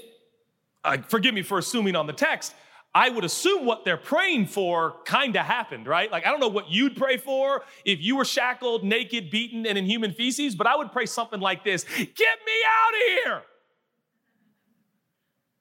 uh, 0.82 0.96
forgive 1.06 1.34
me 1.34 1.42
for 1.42 1.58
assuming 1.58 1.94
on 1.94 2.06
the 2.06 2.12
text, 2.12 2.54
I 2.96 3.10
would 3.10 3.24
assume 3.24 3.66
what 3.66 3.84
they're 3.84 3.98
praying 3.98 4.46
for 4.46 4.94
kind 5.04 5.36
of 5.36 5.44
happened, 5.44 5.86
right? 5.86 6.10
Like, 6.10 6.26
I 6.26 6.30
don't 6.30 6.40
know 6.40 6.48
what 6.48 6.70
you'd 6.70 6.96
pray 6.96 7.18
for 7.18 7.62
if 7.84 8.00
you 8.00 8.16
were 8.16 8.24
shackled, 8.24 8.84
naked, 8.84 9.28
beaten, 9.28 9.66
and 9.66 9.76
in 9.76 9.84
human 9.84 10.12
feces, 10.14 10.54
but 10.54 10.66
I 10.66 10.76
would 10.76 10.90
pray 10.92 11.04
something 11.04 11.38
like 11.38 11.62
this 11.62 11.84
Get 11.84 12.08
me 12.08 12.52
out 12.66 12.94
of 12.94 13.24
here! 13.24 13.42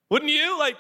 Wouldn't 0.10 0.32
you? 0.32 0.58
Like, 0.58 0.78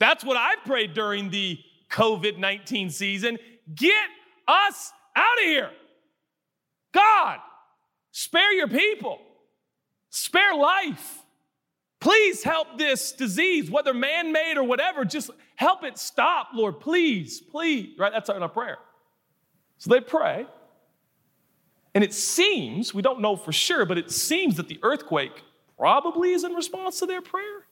that's 0.00 0.24
what 0.24 0.38
I 0.38 0.54
prayed 0.64 0.94
during 0.94 1.28
the 1.28 1.58
COVID 1.90 2.38
19 2.38 2.88
season. 2.88 3.36
Get 3.74 4.08
us 4.46 4.90
out 5.14 5.36
of 5.36 5.44
here. 5.44 5.70
God, 6.94 7.40
spare 8.10 8.54
your 8.54 8.68
people, 8.68 9.20
spare 10.08 10.54
life. 10.54 11.22
Please 12.00 12.44
help 12.44 12.78
this 12.78 13.12
disease, 13.12 13.70
whether 13.70 13.92
man 13.92 14.32
made 14.32 14.56
or 14.56 14.62
whatever, 14.62 15.04
just 15.04 15.30
help 15.56 15.82
it 15.82 15.98
stop, 15.98 16.48
Lord. 16.54 16.78
Please, 16.78 17.40
please. 17.40 17.98
Right? 17.98 18.12
That's 18.12 18.30
our 18.30 18.48
prayer. 18.48 18.78
So 19.78 19.90
they 19.90 20.00
pray. 20.00 20.46
And 21.94 22.04
it 22.04 22.14
seems, 22.14 22.94
we 22.94 23.02
don't 23.02 23.20
know 23.20 23.34
for 23.34 23.50
sure, 23.50 23.84
but 23.84 23.98
it 23.98 24.10
seems 24.10 24.56
that 24.56 24.68
the 24.68 24.78
earthquake 24.82 25.42
probably 25.76 26.32
is 26.32 26.44
in 26.44 26.52
response 26.52 27.00
to 27.00 27.06
their 27.06 27.22
prayer. 27.22 27.66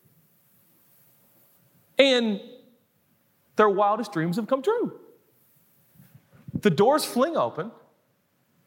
And 1.99 2.41
their 3.55 3.69
wildest 3.69 4.13
dreams 4.13 4.37
have 4.37 4.49
come 4.49 4.63
true. 4.63 4.99
The 6.61 6.71
doors 6.71 7.05
fling 7.05 7.37
open. 7.37 7.71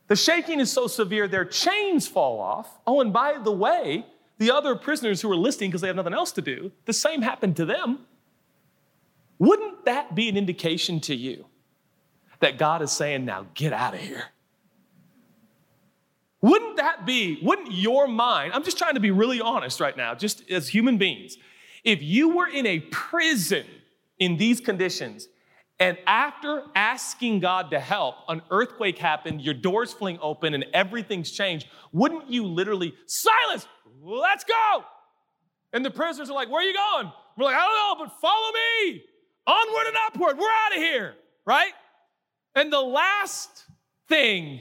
The 0.07 0.15
shaking 0.15 0.59
is 0.59 0.71
so 0.71 0.87
severe, 0.87 1.27
their 1.27 1.45
chains 1.45 2.07
fall 2.07 2.39
off. 2.39 2.79
Oh, 2.87 3.01
and 3.01 3.13
by 3.13 3.37
the 3.37 3.51
way, 3.51 4.05
the 4.39 4.51
other 4.51 4.75
prisoners 4.75 5.21
who 5.21 5.31
are 5.31 5.35
listening 5.35 5.69
because 5.69 5.81
they 5.81 5.87
have 5.87 5.95
nothing 5.95 6.13
else 6.13 6.31
to 6.31 6.41
do, 6.41 6.71
the 6.85 6.93
same 6.93 7.21
happened 7.21 7.55
to 7.57 7.65
them. 7.65 7.99
Wouldn't 9.37 9.85
that 9.85 10.15
be 10.15 10.27
an 10.27 10.35
indication 10.35 10.99
to 11.01 11.15
you 11.15 11.45
that 12.39 12.57
God 12.57 12.81
is 12.81 12.91
saying, 12.91 13.25
now 13.25 13.47
get 13.53 13.73
out 13.73 13.93
of 13.93 13.99
here? 13.99 14.23
Wouldn't 16.41 16.77
that 16.77 17.05
be, 17.05 17.39
wouldn't 17.43 17.73
your 17.73 18.07
mind, 18.07 18.53
I'm 18.53 18.63
just 18.63 18.77
trying 18.77 18.93
to 18.93 19.01
be 19.01 19.11
really 19.11 19.41
honest 19.41 19.81
right 19.81 19.95
now, 19.95 20.15
just 20.15 20.49
as 20.49 20.69
human 20.69 20.97
beings, 20.97 21.37
if 21.83 22.01
you 22.01 22.35
were 22.35 22.47
in 22.47 22.65
a 22.65 22.79
prison 22.79 23.65
in 24.19 24.37
these 24.37 24.61
conditions, 24.61 25.27
and 25.81 25.97
after 26.05 26.63
asking 26.75 27.39
God 27.39 27.71
to 27.71 27.79
help, 27.79 28.15
an 28.27 28.41
earthquake 28.51 28.97
happened, 28.97 29.41
your 29.41 29.53
doors 29.53 29.93
fling 29.93 30.19
open, 30.21 30.53
and 30.53 30.65
everything's 30.73 31.31
changed, 31.31 31.67
wouldn't 31.93 32.29
you 32.29 32.45
literally, 32.45 32.93
Silas, 33.05 33.65
let's 34.03 34.43
go. 34.43 34.83
And 35.73 35.85
the 35.85 35.91
prisoners 35.91 36.29
are 36.29 36.33
like, 36.33 36.49
Where 36.49 36.61
are 36.61 36.67
you 36.67 36.73
going? 36.73 37.11
We're 37.37 37.45
like, 37.45 37.55
I 37.55 37.65
don't 37.65 37.99
know, 37.99 38.05
but 38.05 38.19
follow 38.19 38.51
me. 38.51 39.03
Onward 39.47 39.87
and 39.87 39.95
upward. 40.07 40.37
We're 40.37 40.47
out 40.65 40.75
of 40.75 40.81
here, 40.81 41.15
right? 41.45 41.71
And 42.55 42.71
the 42.71 42.81
last 42.81 43.65
thing 44.07 44.59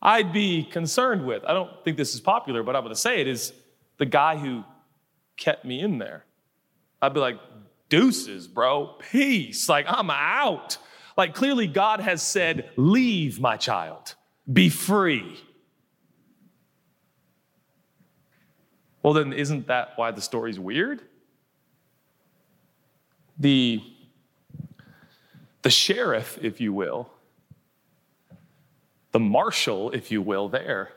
I'd 0.00 0.32
be 0.32 0.64
concerned 0.64 1.26
with, 1.26 1.44
I 1.44 1.52
don't 1.52 1.70
think 1.84 1.96
this 1.96 2.14
is 2.14 2.20
popular, 2.20 2.62
but 2.62 2.74
I'm 2.74 2.82
going 2.82 2.94
to 2.94 3.00
say 3.00 3.20
it, 3.20 3.26
is 3.26 3.52
the 3.98 4.06
guy 4.06 4.36
who 4.36 4.64
kept 5.36 5.64
me 5.64 5.80
in 5.80 5.98
there. 5.98 6.24
I'd 7.02 7.12
be 7.12 7.20
like, 7.20 7.38
deuces, 7.88 8.48
bro, 8.48 8.96
peace. 9.10 9.68
Like, 9.68 9.86
I'm 9.88 10.10
out. 10.10 10.78
Like, 11.16 11.34
clearly, 11.34 11.66
God 11.66 12.00
has 12.00 12.22
said, 12.22 12.70
leave 12.76 13.40
my 13.40 13.56
child, 13.56 14.14
be 14.50 14.68
free. 14.68 15.38
Well, 19.06 19.14
then, 19.14 19.32
isn't 19.32 19.68
that 19.68 19.92
why 19.94 20.10
the 20.10 20.20
story's 20.20 20.58
weird? 20.58 21.00
The, 23.38 23.80
the 25.62 25.70
sheriff, 25.70 26.36
if 26.42 26.60
you 26.60 26.72
will, 26.72 27.08
the 29.12 29.20
marshal, 29.20 29.92
if 29.92 30.10
you 30.10 30.20
will, 30.20 30.48
there 30.48 30.88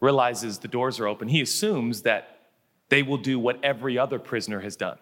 realizes 0.00 0.58
the 0.58 0.66
doors 0.66 0.98
are 0.98 1.06
open. 1.06 1.28
He 1.28 1.40
assumes 1.40 2.02
that 2.02 2.48
they 2.88 3.04
will 3.04 3.16
do 3.16 3.38
what 3.38 3.62
every 3.62 3.96
other 3.96 4.18
prisoner 4.18 4.58
has 4.58 4.74
done. 4.74 4.98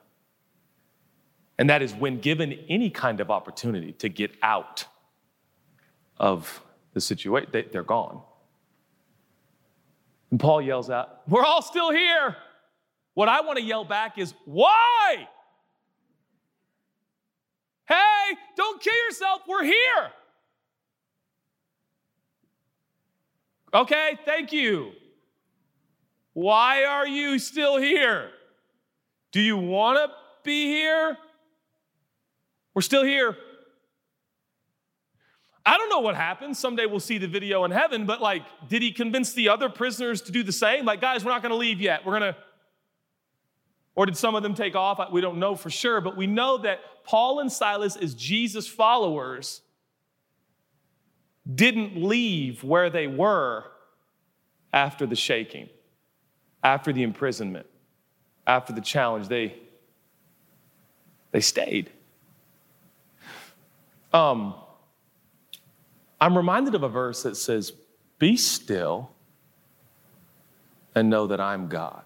And 1.57 1.71
that 1.71 1.81
is 1.81 1.95
when 1.95 2.21
given 2.21 2.53
any 2.69 2.91
kind 2.91 3.21
of 3.21 3.31
opportunity 3.31 3.93
to 3.93 4.11
get 4.11 4.33
out 4.43 4.85
of 6.19 6.63
the 6.93 7.01
situation, 7.01 7.49
they, 7.53 7.65
are 7.75 7.83
gone. 7.83 8.21
And 10.35 10.41
Paul 10.41 10.63
yells 10.63 10.91
out, 10.91 11.21
We're 11.29 11.45
all 11.45 11.63
still 11.63 11.93
here. 11.93 12.35
What 13.13 13.29
I 13.29 13.43
want 13.43 13.57
to 13.57 13.65
yell 13.65 13.85
back 13.85 14.19
is, 14.19 14.35
Why? 14.47 15.29
Hey, 17.87 18.37
don't 18.57 18.83
kill 18.83 18.97
yourself. 19.07 19.43
We're 19.49 19.63
here. 19.63 20.11
Okay, 23.73 24.19
thank 24.25 24.53
you. 24.53 24.91
Why 26.33 26.83
are 26.83 27.07
you 27.07 27.39
still 27.39 27.77
here? 27.77 28.31
Do 29.31 29.41
you 29.41 29.57
want 29.57 29.99
to 29.99 30.17
be 30.43 30.65
here? 30.65 31.17
We're 32.75 32.83
still 32.83 33.05
here. 33.05 33.37
I 35.67 35.79
don't 35.79 35.89
know 35.89 36.01
what 36.01 36.15
happened. 36.15 36.57
Someday 36.57 36.87
we'll 36.87 37.01
see 37.01 37.19
the 37.19 37.27
video 37.27 37.65
in 37.65 37.71
heaven, 37.71 38.05
but 38.05 38.21
like, 38.21 38.43
did 38.69 38.83
he 38.83 38.93
convince 38.93 39.33
the 39.33 39.49
other 39.49 39.69
prisoners 39.69 40.21
to 40.23 40.33
do 40.33 40.43
the 40.43 40.53
same? 40.53 40.85
Like, 40.85 41.01
guys, 41.01 41.25
we're 41.25 41.31
not 41.31 41.41
going 41.43 41.51
to 41.51 41.57
leave 41.57 41.81
yet. 41.81 42.05
We're 42.05 42.19
going 42.19 42.35
to. 42.35 42.37
Or 43.95 44.05
did 44.07 44.17
some 44.17 44.35
of 44.35 44.43
them 44.43 44.55
take 44.55 44.75
off? 44.75 45.01
We 45.13 45.21
don't 45.21 45.39
know 45.39 45.55
for 45.55 45.71
sure, 45.71 46.01
but 46.01 46.17
we 46.17 46.27
know 46.27 46.59
that 46.59 46.81
Paul 47.05 47.41
and 47.41 47.51
Silas, 47.51 47.97
as 47.97 48.15
Jesus 48.15 48.67
followers, 48.67 49.63
didn't 51.53 51.97
leave 51.97 52.65
where 52.65 52.91
they 52.91 53.07
were 53.07 53.65
after 54.73 55.07
the 55.07 55.17
shaking, 55.17 55.69
after 56.63 56.93
the 56.93 57.03
imprisonment, 57.03 57.67
after 58.47 58.73
the 58.73 58.81
challenge. 58.81 59.29
They, 59.29 59.55
they 61.31 61.41
stayed. 61.41 61.91
Um, 64.13 64.55
I'm 66.25 66.39
reminded 66.39 66.75
of 66.75 66.83
a 66.83 66.89
verse 66.89 67.23
that 67.25 67.37
says, 67.37 67.75
Be 68.19 68.39
still 68.39 69.11
and 70.95 71.11
know 71.11 71.27
that 71.27 71.39
I'm 71.39 71.69
God. 71.69 72.03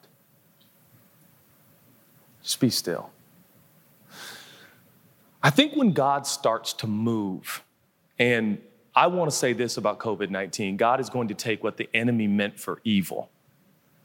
Just 2.43 2.59
be 2.59 2.69
still. 2.69 3.11
I 5.41 5.51
think 5.51 5.77
when 5.77 5.93
God 5.93 6.27
starts 6.27 6.73
to 6.73 6.89
move, 6.89 7.63
and 8.19 8.61
I 8.93 9.07
want 9.07 9.31
to 9.31 9.37
say 9.37 9.53
this 9.53 9.77
about 9.77 10.01
COVID 10.01 10.31
19 10.31 10.77
God 10.77 10.99
is 10.99 11.09
going 11.09 11.29
to 11.29 11.35
take 11.35 11.63
what 11.63 11.77
the 11.77 11.89
enemy 11.95 12.27
meant 12.27 12.59
for 12.59 12.81
evil 12.83 13.31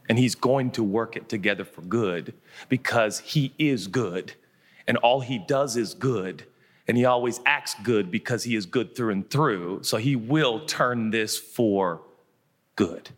and 0.09 0.19
he's 0.19 0.35
going 0.35 0.69
to 0.71 0.83
work 0.83 1.15
it 1.15 1.27
together 1.27 1.65
for 1.65 1.81
good 1.81 2.35
because 2.69 3.17
he 3.17 3.51
is 3.57 3.87
good 3.87 4.33
and 4.85 4.97
all 4.97 5.21
he 5.21 5.39
does 5.39 5.75
is 5.75 5.95
good 5.95 6.45
and 6.87 6.97
he 6.97 7.05
always 7.05 7.39
acts 7.45 7.75
good 7.83 8.11
because 8.11 8.43
he 8.43 8.55
is 8.55 8.65
good 8.65 8.95
through 8.95 9.11
and 9.11 9.29
through. 9.29 9.83
So 9.83 9.97
he 9.97 10.15
will 10.15 10.65
turn 10.65 11.11
this 11.11 11.37
for 11.37 12.01
good 12.75 13.09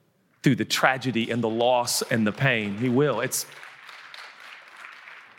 through 0.43 0.56
the 0.56 0.65
tragedy 0.65 1.32
and 1.32 1.43
the 1.43 1.49
loss 1.49 2.01
and 2.04 2.25
the 2.25 2.32
pain. 2.32 2.78
He 2.78 2.89
will. 2.89 3.21
It's 3.21 3.45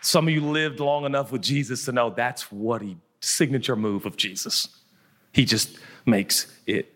Some 0.01 0.29
of 0.29 0.35
you 0.35 0.41
lived 0.41 0.81
long 0.81 1.05
enough 1.05 1.31
with 1.31 1.43
Jesus 1.43 1.85
to 1.85 1.93
know 1.93 2.11
that's 2.11 2.51
what 2.51 2.83
he 2.83 2.97
signature 3.21 3.77
move 3.77 4.07
of 4.07 4.17
Jesus. 4.17 4.69
He 5.33 5.45
just 5.45 5.79
makes 6.05 6.47
it 6.67 6.95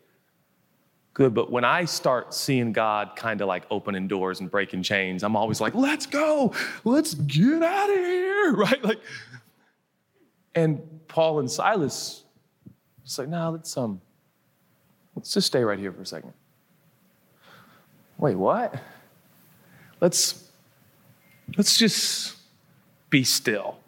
good. 1.14 1.34
But 1.34 1.50
when 1.50 1.64
I 1.64 1.84
start 1.84 2.34
seeing 2.34 2.72
God 2.72 3.14
kind 3.16 3.40
of 3.40 3.48
like 3.48 3.64
opening 3.70 4.08
doors 4.08 4.40
and 4.40 4.50
breaking 4.50 4.82
chains, 4.82 5.22
I'm 5.22 5.36
always 5.36 5.60
like, 5.60 5.74
let's 5.74 6.06
go, 6.06 6.52
let's 6.84 7.14
get 7.14 7.62
out 7.62 7.90
of 7.90 7.96
here, 7.96 8.52
right? 8.56 8.82
Like, 8.82 9.00
and 10.54 10.80
Paul 11.08 11.40
and 11.40 11.50
Silas, 11.50 12.24
it's 13.04 13.18
like, 13.18 13.28
no, 13.28 13.50
let's 13.50 13.76
um, 13.76 14.00
let's 15.14 15.32
just 15.32 15.46
stay 15.46 15.62
right 15.62 15.78
here 15.78 15.92
for 15.92 16.02
a 16.02 16.06
second. 16.06 16.32
Wait, 18.18 18.36
what? 18.36 18.74
Let's 20.00 20.50
let's 21.56 21.78
just 21.78 22.36
be 23.10 23.24
still. 23.24 23.78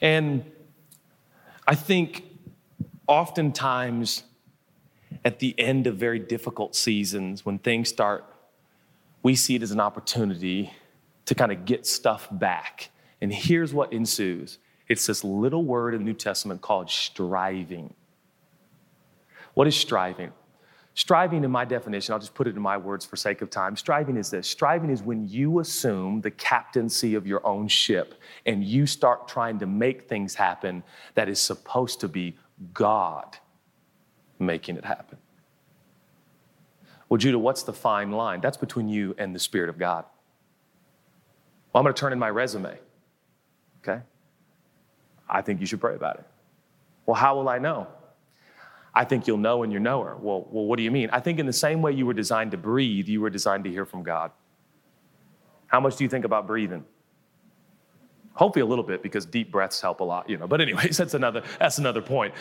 And 0.00 0.44
I 1.66 1.74
think 1.74 2.24
oftentimes 3.06 4.24
at 5.24 5.38
the 5.38 5.54
end 5.58 5.86
of 5.86 5.96
very 5.96 6.18
difficult 6.18 6.74
seasons, 6.74 7.44
when 7.44 7.58
things 7.58 7.88
start, 7.88 8.24
we 9.22 9.34
see 9.34 9.56
it 9.56 9.62
as 9.62 9.70
an 9.70 9.80
opportunity 9.80 10.72
to 11.26 11.34
kind 11.34 11.52
of 11.52 11.64
get 11.64 11.86
stuff 11.86 12.28
back. 12.30 12.90
And 13.20 13.32
here's 13.32 13.74
what 13.74 13.92
ensues 13.92 14.58
it's 14.90 15.06
this 15.06 15.22
little 15.22 15.62
word 15.62 15.94
in 15.94 16.00
the 16.00 16.04
New 16.04 16.14
Testament 16.14 16.60
called 16.60 16.90
striving. 16.90 17.94
What 19.54 19.68
is 19.68 19.76
striving? 19.76 20.32
Striving, 20.94 21.44
in 21.44 21.50
my 21.52 21.64
definition, 21.64 22.12
I'll 22.12 22.18
just 22.18 22.34
put 22.34 22.48
it 22.48 22.56
in 22.56 22.60
my 22.60 22.76
words 22.76 23.06
for 23.06 23.14
sake 23.14 23.40
of 23.40 23.50
time. 23.50 23.76
Striving 23.76 24.16
is 24.16 24.30
this 24.30 24.48
striving 24.48 24.90
is 24.90 25.00
when 25.00 25.28
you 25.28 25.60
assume 25.60 26.20
the 26.20 26.32
captaincy 26.32 27.14
of 27.14 27.24
your 27.24 27.46
own 27.46 27.68
ship 27.68 28.14
and 28.46 28.64
you 28.64 28.84
start 28.84 29.28
trying 29.28 29.60
to 29.60 29.66
make 29.66 30.08
things 30.08 30.34
happen 30.34 30.82
that 31.14 31.28
is 31.28 31.38
supposed 31.38 32.00
to 32.00 32.08
be 32.08 32.36
God 32.74 33.38
making 34.40 34.76
it 34.76 34.84
happen. 34.84 35.18
Well, 37.08 37.18
Judah, 37.18 37.38
what's 37.38 37.62
the 37.62 37.72
fine 37.72 38.10
line? 38.10 38.40
That's 38.40 38.56
between 38.56 38.88
you 38.88 39.14
and 39.18 39.32
the 39.32 39.38
Spirit 39.38 39.70
of 39.70 39.78
God. 39.78 40.04
Well, 41.72 41.78
I'm 41.80 41.84
going 41.84 41.94
to 41.94 42.00
turn 42.00 42.12
in 42.12 42.18
my 42.18 42.30
resume. 42.30 42.76
Okay? 43.82 44.02
I 45.30 45.42
think 45.42 45.60
you 45.60 45.66
should 45.66 45.80
pray 45.80 45.94
about 45.94 46.16
it. 46.18 46.24
Well, 47.06 47.16
how 47.16 47.36
will 47.36 47.48
I 47.48 47.58
know? 47.58 47.86
I 48.92 49.04
think 49.04 49.26
you'll 49.26 49.38
know 49.38 49.58
when 49.58 49.70
you're 49.70 49.80
knower. 49.80 50.16
Well, 50.20 50.46
well, 50.50 50.64
what 50.64 50.76
do 50.76 50.82
you 50.82 50.90
mean? 50.90 51.10
I 51.12 51.20
think 51.20 51.38
in 51.38 51.46
the 51.46 51.52
same 51.52 51.80
way 51.80 51.92
you 51.92 52.06
were 52.06 52.14
designed 52.14 52.50
to 52.50 52.56
breathe, 52.56 53.08
you 53.08 53.20
were 53.20 53.30
designed 53.30 53.64
to 53.64 53.70
hear 53.70 53.86
from 53.86 54.02
God. 54.02 54.32
How 55.68 55.78
much 55.78 55.96
do 55.96 56.04
you 56.04 56.10
think 56.10 56.24
about 56.24 56.46
breathing? 56.46 56.84
Hopefully 58.34 58.62
a 58.62 58.66
little 58.66 58.84
bit 58.84 59.02
because 59.02 59.26
deep 59.26 59.50
breaths 59.50 59.80
help 59.80 60.00
a 60.00 60.04
lot, 60.04 60.30
you 60.30 60.38
know. 60.38 60.46
But 60.46 60.60
anyways, 60.60 60.96
that's 60.98 61.14
another 61.14 61.42
that's 61.58 61.78
another 61.78 62.00
point. 62.00 62.34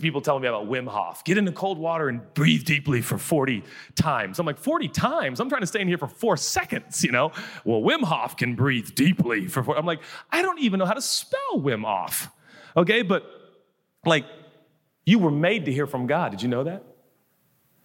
People 0.00 0.20
telling 0.20 0.42
me 0.42 0.48
about 0.48 0.68
Wim 0.68 0.86
Hof. 0.88 1.24
Get 1.24 1.38
into 1.38 1.52
cold 1.52 1.78
water 1.78 2.08
and 2.08 2.20
breathe 2.34 2.64
deeply 2.64 3.00
for 3.00 3.18
40 3.18 3.62
times. 3.94 4.38
I'm 4.38 4.46
like, 4.46 4.58
40 4.58 4.88
times? 4.88 5.40
I'm 5.40 5.48
trying 5.48 5.60
to 5.62 5.66
stay 5.66 5.80
in 5.80 5.88
here 5.88 5.98
for 5.98 6.08
four 6.08 6.36
seconds, 6.36 7.04
you 7.04 7.12
know? 7.12 7.32
Well, 7.64 7.80
Wim 7.80 8.02
Hof 8.02 8.36
can 8.36 8.56
breathe 8.56 8.94
deeply 8.94 9.46
for 9.46 9.62
four. 9.62 9.78
I'm 9.78 9.86
like, 9.86 10.02
I 10.30 10.42
don't 10.42 10.58
even 10.58 10.78
know 10.78 10.86
how 10.86 10.94
to 10.94 11.02
spell 11.02 11.54
Wim 11.54 11.84
Hof. 11.84 12.28
Okay, 12.76 13.02
but 13.02 13.24
like 14.04 14.24
you 15.04 15.18
were 15.18 15.30
made 15.30 15.64
to 15.66 15.72
hear 15.72 15.86
from 15.86 16.06
God. 16.06 16.30
Did 16.32 16.42
you 16.42 16.48
know 16.48 16.64
that? 16.64 16.84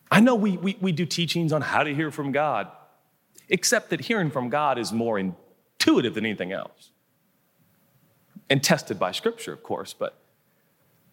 I 0.09 0.19
know 0.21 0.35
we, 0.35 0.57
we, 0.57 0.77
we 0.79 0.91
do 0.91 1.05
teachings 1.05 1.51
on 1.51 1.61
how 1.61 1.83
to 1.83 1.93
hear 1.93 2.11
from 2.11 2.31
God, 2.31 2.71
except 3.49 3.89
that 3.89 4.01
hearing 4.01 4.31
from 4.31 4.49
God 4.49 4.77
is 4.77 4.93
more 4.93 5.19
intuitive 5.19 6.13
than 6.13 6.25
anything 6.25 6.51
else. 6.51 6.91
And 8.49 8.63
tested 8.63 8.97
by 8.97 9.11
Scripture, 9.11 9.51
of 9.51 9.61
course, 9.61 9.93
but 9.93 10.17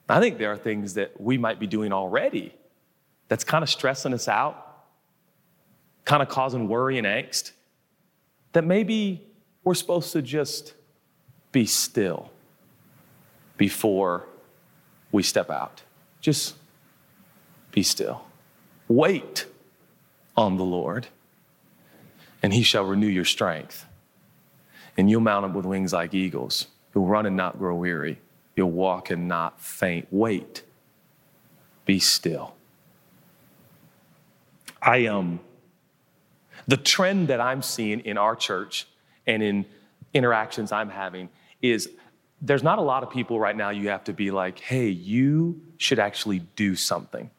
I 0.09 0.21
think 0.21 0.39
there 0.39 0.53
are 0.53 0.57
things 0.57 0.95
that 0.95 1.21
we 1.21 1.39
might 1.39 1.59
be 1.59 1.67
doing 1.67 1.93
already 1.93 2.55
that's 3.29 3.43
kind 3.43 3.63
of 3.63 3.71
stressing 3.71 4.13
us 4.13 4.29
out, 4.29 4.85
kind 6.05 6.23
of 6.23 6.29
causing 6.29 6.69
worry 6.69 6.99
and 6.99 7.07
angst, 7.07 7.53
that 8.53 8.65
maybe 8.65 9.27
we're 9.65 9.75
supposed 9.75 10.13
to 10.13 10.23
just 10.23 10.75
be 11.51 11.65
still 11.67 12.31
before 13.57 14.27
we 15.11 15.23
step 15.23 15.51
out. 15.51 15.83
Just 16.21 16.55
be 17.73 17.83
still. 17.83 18.25
Wait 18.89 19.47
on 20.37 20.57
the 20.57 20.65
Lord, 20.65 21.07
and 22.43 22.53
he 22.53 22.63
shall 22.63 22.85
renew 22.85 23.07
your 23.07 23.25
strength. 23.25 23.87
And 24.97 25.11
you'll 25.11 25.21
mount 25.23 25.45
up 25.45 25.55
with 25.55 25.65
wings 25.65 25.93
like 25.93 26.15
eagles. 26.15 26.69
You'll 26.95 27.07
run 27.07 27.27
and 27.27 27.37
not 27.37 27.59
grow 27.59 27.75
weary. 27.75 28.21
You'll 28.57 28.71
walk 28.71 29.11
and 29.11 29.27
not 29.29 29.61
faint. 29.61 30.09
Wait. 30.11 30.63
Be 31.87 31.99
still. 31.99 32.55
I 34.81 35.07
um 35.07 35.41
the 36.67 36.77
trend 36.77 37.29
that 37.29 37.41
I'm 37.41 37.63
seeing 37.63 38.01
in 38.01 38.17
our 38.17 38.37
church 38.37 38.87
and 39.27 39.43
in 39.43 39.67
interactions 40.15 40.73
I'm 40.73 40.89
having 40.89 41.29
is 41.61 41.91
there's 42.41 42.63
not 42.63 42.79
a 42.79 42.83
lot 42.83 43.03
of 43.03 43.11
people 43.11 43.41
right 43.41 43.57
now 43.57 43.71
you 43.71 43.89
have 43.89 44.05
to 44.05 44.13
be 44.13 44.31
like, 44.31 44.61
hey, 44.61 44.89
you 44.89 45.61
should 45.79 45.99
actually 45.99 46.41
do 46.57 46.77
something. 46.77 47.31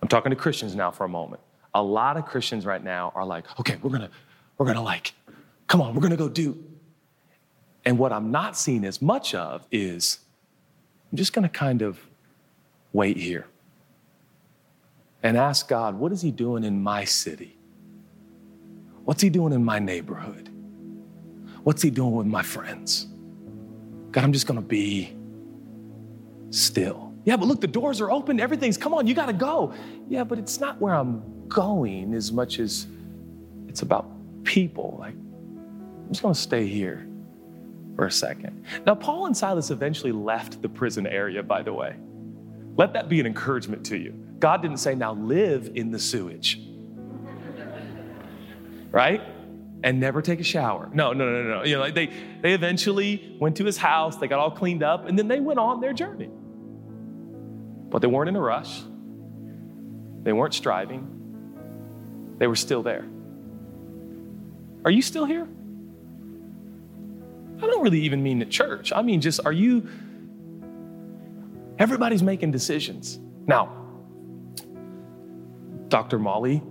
I'm 0.00 0.08
talking 0.08 0.30
to 0.30 0.36
Christians 0.36 0.74
now 0.74 0.90
for 0.90 1.04
a 1.04 1.08
moment. 1.08 1.40
A 1.74 1.82
lot 1.82 2.16
of 2.16 2.26
Christians 2.26 2.66
right 2.66 2.82
now 2.82 3.12
are 3.14 3.24
like, 3.24 3.46
okay, 3.60 3.78
we're 3.82 3.90
gonna, 3.90 4.10
we're 4.58 4.66
gonna 4.66 4.82
like, 4.82 5.14
come 5.68 5.80
on, 5.80 5.94
we're 5.94 6.02
gonna 6.02 6.16
go 6.16 6.28
do. 6.28 6.62
And 7.84 7.98
what 7.98 8.12
I'm 8.12 8.30
not 8.30 8.56
seeing 8.56 8.84
as 8.84 9.02
much 9.02 9.34
of 9.34 9.66
is 9.70 10.18
I'm 11.10 11.16
just 11.16 11.32
gonna 11.32 11.48
kind 11.48 11.82
of 11.82 11.98
wait 12.92 13.16
here 13.16 13.46
and 15.22 15.36
ask 15.36 15.68
God, 15.68 15.98
what 15.98 16.12
is 16.12 16.22
He 16.22 16.30
doing 16.30 16.64
in 16.64 16.82
my 16.82 17.04
city? 17.04 17.56
What's 19.04 19.22
He 19.22 19.30
doing 19.30 19.52
in 19.52 19.64
my 19.64 19.78
neighborhood? 19.78 20.48
What's 21.64 21.82
He 21.82 21.90
doing 21.90 22.12
with 22.12 22.26
my 22.26 22.42
friends? 22.42 23.08
God, 24.10 24.24
I'm 24.24 24.32
just 24.32 24.46
gonna 24.46 24.60
be 24.60 25.14
still. 26.50 27.12
Yeah, 27.24 27.36
but 27.36 27.46
look, 27.46 27.60
the 27.60 27.68
doors 27.68 28.00
are 28.00 28.10
open, 28.10 28.40
everything's, 28.40 28.76
come 28.76 28.94
on, 28.94 29.06
you 29.06 29.14
gotta 29.14 29.32
go. 29.32 29.72
Yeah, 30.08 30.24
but 30.24 30.38
it's 30.38 30.60
not 30.60 30.80
where 30.80 30.94
I'm 30.94 31.22
going 31.48 32.14
as 32.14 32.32
much 32.32 32.58
as 32.58 32.86
it's 33.68 33.82
about 33.82 34.10
people. 34.44 34.96
Like, 34.98 35.14
I'm 35.14 36.08
just 36.08 36.22
gonna 36.22 36.34
stay 36.34 36.66
here 36.66 37.06
for 37.96 38.06
a 38.06 38.10
second. 38.10 38.64
Now, 38.86 38.94
Paul 38.94 39.26
and 39.26 39.36
Silas 39.36 39.70
eventually 39.70 40.12
left 40.12 40.62
the 40.62 40.68
prison 40.68 41.06
area, 41.06 41.42
by 41.42 41.62
the 41.62 41.72
way. 41.72 41.96
Let 42.76 42.94
that 42.94 43.08
be 43.08 43.20
an 43.20 43.26
encouragement 43.26 43.84
to 43.86 43.98
you. 43.98 44.12
God 44.38 44.62
didn't 44.62 44.78
say, 44.78 44.94
now 44.94 45.12
live 45.12 45.72
in 45.74 45.90
the 45.90 45.98
sewage, 45.98 46.60
right? 48.90 49.20
and 49.84 49.98
never 49.98 50.22
take 50.22 50.40
a 50.40 50.44
shower. 50.44 50.88
No, 50.92 51.12
no, 51.12 51.28
no, 51.28 51.42
no. 51.42 51.64
You 51.64 51.74
know, 51.74 51.80
like 51.80 51.94
they 51.94 52.06
they 52.40 52.54
eventually 52.54 53.36
went 53.40 53.56
to 53.56 53.64
his 53.64 53.76
house, 53.76 54.16
they 54.16 54.28
got 54.28 54.38
all 54.38 54.50
cleaned 54.50 54.82
up, 54.82 55.06
and 55.06 55.18
then 55.18 55.28
they 55.28 55.40
went 55.40 55.58
on 55.58 55.80
their 55.80 55.92
journey. 55.92 56.30
But 57.88 58.00
they 58.00 58.08
weren't 58.08 58.28
in 58.28 58.36
a 58.36 58.40
rush. 58.40 58.82
They 60.22 60.32
weren't 60.32 60.54
striving. 60.54 62.34
They 62.38 62.46
were 62.46 62.56
still 62.56 62.82
there. 62.82 63.04
Are 64.84 64.90
you 64.90 65.02
still 65.02 65.24
here? 65.24 65.48
I 67.62 67.66
don't 67.66 67.82
really 67.82 68.00
even 68.00 68.22
mean 68.22 68.38
the 68.38 68.46
church. 68.46 68.92
I 68.94 69.02
mean 69.02 69.20
just 69.20 69.40
are 69.44 69.52
you 69.52 69.88
Everybody's 71.78 72.22
making 72.22 72.52
decisions. 72.52 73.18
Now, 73.46 73.72
Dr. 75.88 76.18
Molly 76.18 76.62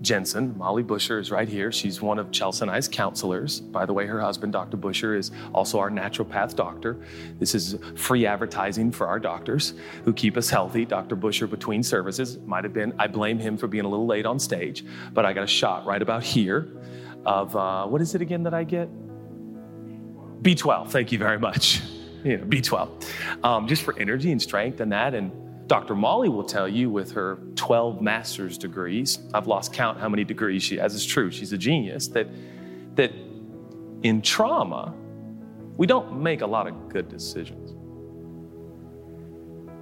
Jensen, 0.00 0.56
Molly 0.56 0.82
Busher 0.82 1.18
is 1.18 1.30
right 1.30 1.48
here. 1.48 1.72
She's 1.72 2.00
one 2.00 2.18
of 2.18 2.30
Chelsea 2.30 2.62
and 2.62 2.70
I's 2.70 2.86
counselors. 2.86 3.60
By 3.60 3.84
the 3.84 3.92
way, 3.92 4.06
her 4.06 4.20
husband, 4.20 4.52
Dr. 4.52 4.76
Busher, 4.76 5.14
is 5.14 5.30
also 5.52 5.78
our 5.78 5.90
naturopath 5.90 6.54
doctor. 6.54 6.98
This 7.38 7.54
is 7.54 7.76
free 7.96 8.24
advertising 8.26 8.92
for 8.92 9.06
our 9.06 9.18
doctors 9.18 9.74
who 10.04 10.12
keep 10.12 10.36
us 10.36 10.48
healthy. 10.48 10.84
Dr. 10.84 11.16
Busher, 11.16 11.46
between 11.46 11.82
services, 11.82 12.38
might 12.46 12.64
have 12.64 12.72
been, 12.72 12.94
I 12.98 13.08
blame 13.08 13.38
him 13.38 13.56
for 13.56 13.66
being 13.66 13.84
a 13.84 13.88
little 13.88 14.06
late 14.06 14.26
on 14.26 14.38
stage, 14.38 14.84
but 15.12 15.26
I 15.26 15.32
got 15.32 15.44
a 15.44 15.48
shot 15.48 15.84
right 15.84 16.00
about 16.00 16.22
here 16.22 16.68
of, 17.26 17.56
uh, 17.56 17.86
what 17.86 18.00
is 18.00 18.14
it 18.14 18.22
again 18.22 18.44
that 18.44 18.54
I 18.54 18.64
get? 18.64 18.88
B12. 20.42 20.90
Thank 20.90 21.12
you 21.12 21.18
very 21.18 21.38
much. 21.38 21.80
You 22.24 22.38
know, 22.38 22.44
B12. 22.44 23.44
Um, 23.44 23.68
just 23.68 23.82
for 23.82 23.98
energy 23.98 24.32
and 24.32 24.40
strength 24.40 24.80
and 24.80 24.92
that. 24.92 25.14
And 25.14 25.32
Dr. 25.68 25.94
Molly 25.94 26.28
will 26.28 26.44
tell 26.44 26.66
you 26.68 26.90
with 26.90 27.12
her 27.12 27.38
12 27.56 28.00
master's 28.00 28.56
degrees, 28.56 29.18
I've 29.34 29.46
lost 29.46 29.72
count 29.72 30.00
how 30.00 30.08
many 30.08 30.24
degrees 30.24 30.62
she 30.62 30.78
has, 30.78 30.94
it's 30.94 31.04
true, 31.04 31.30
she's 31.30 31.52
a 31.52 31.58
genius, 31.58 32.08
that, 32.08 32.26
that 32.94 33.12
in 34.02 34.22
trauma, 34.22 34.94
we 35.76 35.86
don't 35.86 36.20
make 36.22 36.40
a 36.40 36.46
lot 36.46 36.66
of 36.66 36.88
good 36.88 37.08
decisions. 37.08 37.74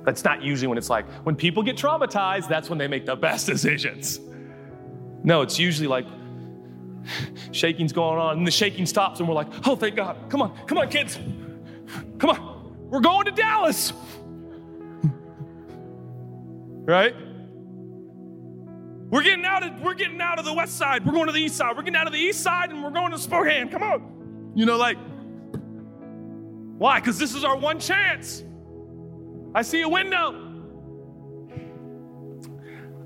That's 0.04 0.24
not 0.24 0.42
usually 0.42 0.68
when 0.68 0.78
it's 0.78 0.90
like, 0.90 1.08
when 1.24 1.36
people 1.36 1.62
get 1.62 1.76
traumatized, 1.76 2.48
that's 2.48 2.68
when 2.68 2.78
they 2.78 2.88
make 2.88 3.06
the 3.06 3.16
best 3.16 3.46
decisions. 3.52 4.20
No, 5.22 5.42
it's 5.42 5.58
usually 5.58 5.88
like, 5.88 6.06
Shaking's 7.52 7.92
going 7.92 8.18
on, 8.18 8.38
and 8.38 8.46
the 8.46 8.50
shaking 8.50 8.86
stops, 8.86 9.20
and 9.20 9.28
we're 9.28 9.34
like, 9.34 9.48
oh, 9.66 9.76
thank 9.76 9.96
God. 9.96 10.16
Come 10.28 10.42
on, 10.42 10.56
come 10.66 10.78
on, 10.78 10.88
kids. 10.88 11.18
Come 12.18 12.30
on. 12.30 12.56
We're 12.90 13.00
going 13.00 13.24
to 13.26 13.32
Dallas. 13.32 13.92
Right? 16.84 17.14
We're 19.10 19.22
getting 19.22 19.44
out 19.44 19.62
of 19.64 19.80
we're 19.80 19.94
getting 19.94 20.20
out 20.20 20.38
of 20.38 20.44
the 20.44 20.52
west 20.52 20.76
side. 20.76 21.04
We're 21.04 21.12
going 21.12 21.26
to 21.26 21.32
the 21.32 21.40
east 21.40 21.56
side. 21.56 21.76
We're 21.76 21.82
getting 21.82 21.96
out 21.96 22.06
of 22.06 22.12
the 22.12 22.18
east 22.18 22.42
side 22.42 22.70
and 22.70 22.82
we're 22.82 22.90
going 22.90 23.12
to 23.12 23.18
Spokane. 23.18 23.68
Come 23.68 23.82
on. 23.82 24.52
You 24.54 24.66
know, 24.66 24.76
like, 24.76 24.98
why? 26.78 27.00
Because 27.00 27.18
this 27.18 27.34
is 27.34 27.44
our 27.44 27.56
one 27.56 27.78
chance. 27.80 28.42
I 29.54 29.62
see 29.62 29.82
a 29.82 29.88
window. 29.88 30.42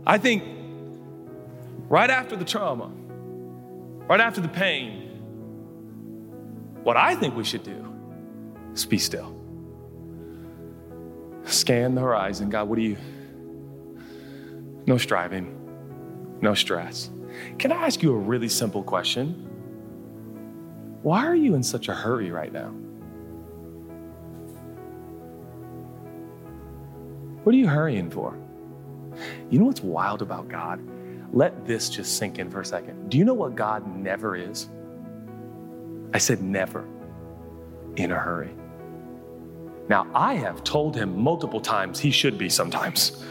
I 0.06 0.18
think 0.18 0.42
right 1.88 2.10
after 2.10 2.34
the 2.36 2.44
trauma, 2.44 2.90
right 4.11 4.20
after 4.20 4.40
the 4.40 4.49
pain, 4.49 5.07
what 6.83 6.96
I 6.96 7.14
think 7.14 7.37
we 7.37 7.44
should 7.44 7.62
do 7.62 7.87
is 8.75 8.85
be 8.85 8.99
still. 8.99 9.37
Scan 11.44 11.94
the 11.94 12.01
horizon. 12.01 12.51
God, 12.51 12.68
what 12.68 12.75
do 12.75 12.83
you? 12.83 12.96
No 14.85 14.99
striving, 14.99 15.57
no 16.40 16.55
stress. 16.55 17.11
Can 17.59 17.70
I 17.70 17.87
ask 17.87 18.03
you 18.03 18.12
a 18.12 18.18
really 18.18 18.49
simple 18.49 18.83
question? 18.83 19.46
Why 21.03 21.25
are 21.25 21.37
you 21.37 21.55
in 21.55 21.62
such 21.62 21.88
a 21.88 21.94
hurry 21.94 22.33
right 22.33 22.53
now? 22.53 22.70
What 27.44 27.55
are 27.55 27.59
you 27.59 27.68
hurrying 27.68 28.11
for? 28.11 28.37
You 29.51 29.61
know 29.61 29.66
what's 29.66 29.85
wild 29.85 30.20
about 30.20 30.49
God? 30.49 30.81
Let 31.33 31.64
this 31.66 31.88
just 31.88 32.16
sink 32.16 32.38
in 32.38 32.51
for 32.51 32.61
a 32.61 32.64
second. 32.64 33.09
Do 33.11 33.19
you 33.19 33.25
know 33.25 33.35
what 33.35 33.55
God 33.55 33.87
never 33.97 34.37
is? 34.37 34.69
I 36.12 36.19
said 36.19 36.43
never 36.43 36.87
in 37.97 38.11
a 38.11 38.16
hurry. 38.16 38.51
Now, 39.88 40.07
I 40.14 40.35
have 40.35 40.62
told 40.64 40.97
him 40.97 41.21
multiple 41.21 41.61
times 41.61 41.99
he 41.99 42.11
should 42.11 42.38
be 42.38 42.49
sometimes. 42.49 43.25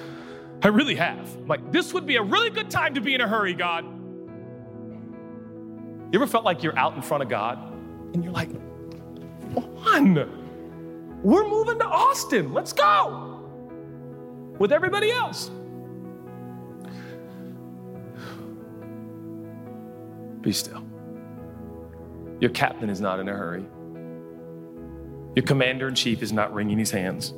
I 0.62 0.68
really 0.68 0.96
have. 0.96 1.36
Like, 1.48 1.72
this 1.72 1.94
would 1.94 2.06
be 2.06 2.18
a 2.18 2.22
really 2.22 2.50
good 2.50 2.70
time 2.70 2.96
to 2.96 3.02
be 3.02 3.16
in 3.16 3.22
a 3.22 3.28
hurry, 3.28 3.54
God. 3.54 3.86
You 6.12 6.20
ever 6.20 6.28
felt 6.28 6.44
like 6.44 6.64
you're 6.64 6.78
out 6.78 6.96
in 6.96 7.02
front 7.02 7.24
of 7.24 7.30
God 7.30 7.60
and 8.14 8.24
you're 8.24 8.34
like, 8.34 8.50
on, 9.86 10.16
we're 11.24 11.48
moving 11.48 11.80
to 11.80 11.86
Austin, 11.86 12.54
let's 12.54 12.74
go 12.74 13.50
with 14.58 14.72
everybody 14.72 15.12
else. 15.12 15.52
Be 20.42 20.52
still. 20.52 20.84
Your 22.40 22.52
captain 22.52 22.90
is 22.90 23.02
not 23.02 23.20
in 23.20 23.28
a 23.28 23.34
hurry. 23.34 23.66
Your 25.36 25.46
commander 25.46 25.88
in 25.88 25.96
chief 25.96 26.22
is 26.24 26.32
not 26.32 26.54
wringing 26.54 26.80
his 26.80 26.92
hands. 26.92 27.34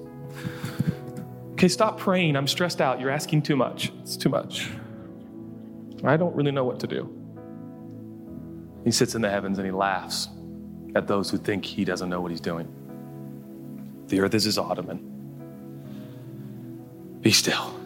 Okay, 1.53 1.67
stop 1.67 1.99
praying. 1.99 2.35
I'm 2.35 2.47
stressed 2.47 2.81
out. 2.81 2.99
You're 2.99 3.09
asking 3.09 3.43
too 3.43 3.55
much. 3.55 3.91
It's 4.01 4.17
too 4.17 4.29
much. 4.29 4.69
I 6.03 6.17
don't 6.17 6.35
really 6.35 6.51
know 6.51 6.63
what 6.63 6.79
to 6.79 6.87
do. 6.87 7.17
He 8.83 8.91
sits 8.91 9.13
in 9.13 9.21
the 9.21 9.29
heavens 9.29 9.59
and 9.59 9.65
he 9.65 9.71
laughs 9.71 10.29
at 10.95 11.07
those 11.07 11.29
who 11.29 11.37
think 11.37 11.65
he 11.65 11.85
doesn't 11.85 12.09
know 12.09 12.19
what 12.19 12.31
he's 12.31 12.41
doing. 12.41 12.67
The 14.07 14.19
earth 14.21 14.33
is 14.33 14.43
his 14.43 14.57
ottoman. 14.57 15.07
Be 17.21 17.31
still. 17.31 17.80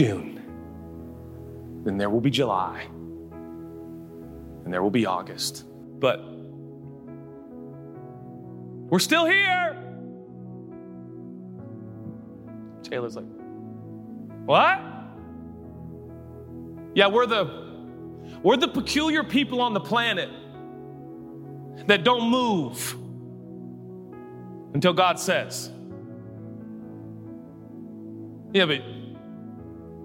June. 0.00 1.82
Then 1.84 1.98
there 1.98 2.08
will 2.08 2.22
be 2.22 2.30
July. 2.30 2.86
And 4.64 4.72
there 4.72 4.82
will 4.82 4.90
be 4.90 5.04
August. 5.04 5.66
But 5.98 6.24
we're 8.88 8.98
still 8.98 9.26
here. 9.26 9.76
Taylor's 12.82 13.14
like, 13.14 13.26
What? 14.46 14.80
Yeah, 16.94 17.08
we're 17.08 17.26
the 17.26 17.68
we're 18.42 18.56
the 18.56 18.68
peculiar 18.68 19.22
people 19.22 19.60
on 19.60 19.74
the 19.74 19.80
planet 19.80 20.30
that 21.88 22.04
don't 22.04 22.30
move 22.30 22.96
until 24.72 24.94
God 24.94 25.20
says. 25.20 25.70
Yeah, 28.54 28.64
but 28.64 28.80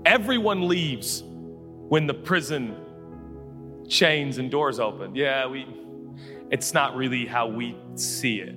everyone 0.06 0.68
leaves 0.68 1.24
when 1.26 2.08
the 2.08 2.14
prison 2.14 2.76
chains 3.88 4.38
and 4.38 4.50
doors 4.50 4.80
open. 4.80 5.16
Yeah, 5.16 5.48
we 5.48 5.68
it's 6.52 6.74
not 6.74 6.96
really 6.96 7.26
how 7.26 7.48
we 7.48 7.76
see 7.96 8.40
it. 8.40 8.56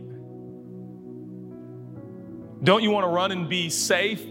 Don't 2.62 2.82
you 2.82 2.90
want 2.90 3.04
to 3.04 3.08
run 3.08 3.32
and 3.32 3.48
be 3.48 3.70
safe? 3.70 4.24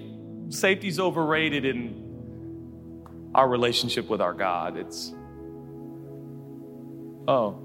Safety's 0.50 1.00
overrated 1.00 1.66
in 1.66 3.32
our 3.34 3.48
relationship 3.48 4.10
with 4.10 4.22
our 4.22 4.34
God. 4.34 4.78
It's, 4.78 5.14
oh. 7.28 7.64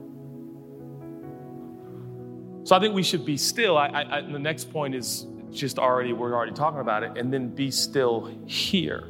So 2.64 2.76
I 2.76 2.80
think 2.80 2.94
we 2.94 3.02
should 3.02 3.26
be 3.26 3.36
still. 3.36 3.76
I, 3.76 4.06
I, 4.10 4.20
the 4.22 4.38
next 4.38 4.72
point 4.72 4.94
is 4.94 5.26
just 5.50 5.78
already, 5.78 6.12
we're 6.12 6.34
already 6.34 6.52
talking 6.52 6.80
about 6.80 7.02
it, 7.02 7.18
and 7.18 7.32
then 7.32 7.48
be 7.48 7.70
still 7.70 8.32
here. 8.46 9.08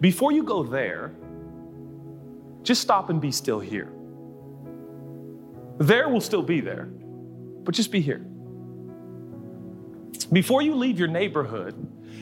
Before 0.00 0.32
you 0.32 0.42
go 0.42 0.62
there, 0.62 1.14
just 2.62 2.80
stop 2.80 3.10
and 3.10 3.20
be 3.20 3.32
still 3.32 3.60
here. 3.60 3.92
There 5.78 6.08
will 6.08 6.20
still 6.20 6.42
be 6.42 6.60
there, 6.60 6.84
but 6.84 7.74
just 7.74 7.90
be 7.90 8.00
here. 8.00 8.24
Before 10.32 10.62
you 10.62 10.74
leave 10.74 10.98
your 10.98 11.08
neighborhood, 11.08 11.74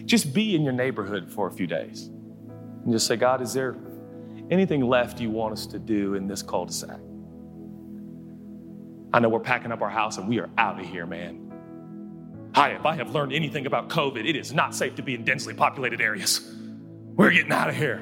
just 0.04 0.32
be 0.32 0.54
in 0.54 0.62
your 0.62 0.72
neighborhood 0.72 1.30
for 1.30 1.48
a 1.48 1.50
few 1.50 1.66
days 1.66 2.06
and 2.06 2.92
just 2.92 3.06
say, 3.06 3.16
God, 3.16 3.42
is 3.42 3.52
there 3.52 3.76
anything 4.50 4.80
left 4.80 5.20
you 5.20 5.30
want 5.30 5.52
us 5.52 5.66
to 5.66 5.78
do 5.78 6.14
in 6.14 6.26
this 6.26 6.42
cul 6.42 6.66
de 6.66 6.72
sac? 6.72 6.98
I 9.12 9.20
know 9.20 9.28
we're 9.28 9.40
packing 9.40 9.72
up 9.72 9.82
our 9.82 9.90
house 9.90 10.18
and 10.18 10.28
we 10.28 10.38
are 10.38 10.48
out 10.56 10.78
of 10.78 10.86
here, 10.86 11.06
man. 11.06 12.50
Hi, 12.54 12.70
if 12.70 12.86
I 12.86 12.94
have 12.96 13.10
learned 13.14 13.32
anything 13.32 13.66
about 13.66 13.88
COVID, 13.88 14.26
it 14.26 14.36
is 14.36 14.52
not 14.52 14.74
safe 14.74 14.94
to 14.96 15.02
be 15.02 15.14
in 15.14 15.24
densely 15.24 15.54
populated 15.54 16.00
areas. 16.00 16.54
We're 17.18 17.32
getting 17.32 17.50
out 17.50 17.68
of 17.68 17.74
here. 17.74 17.98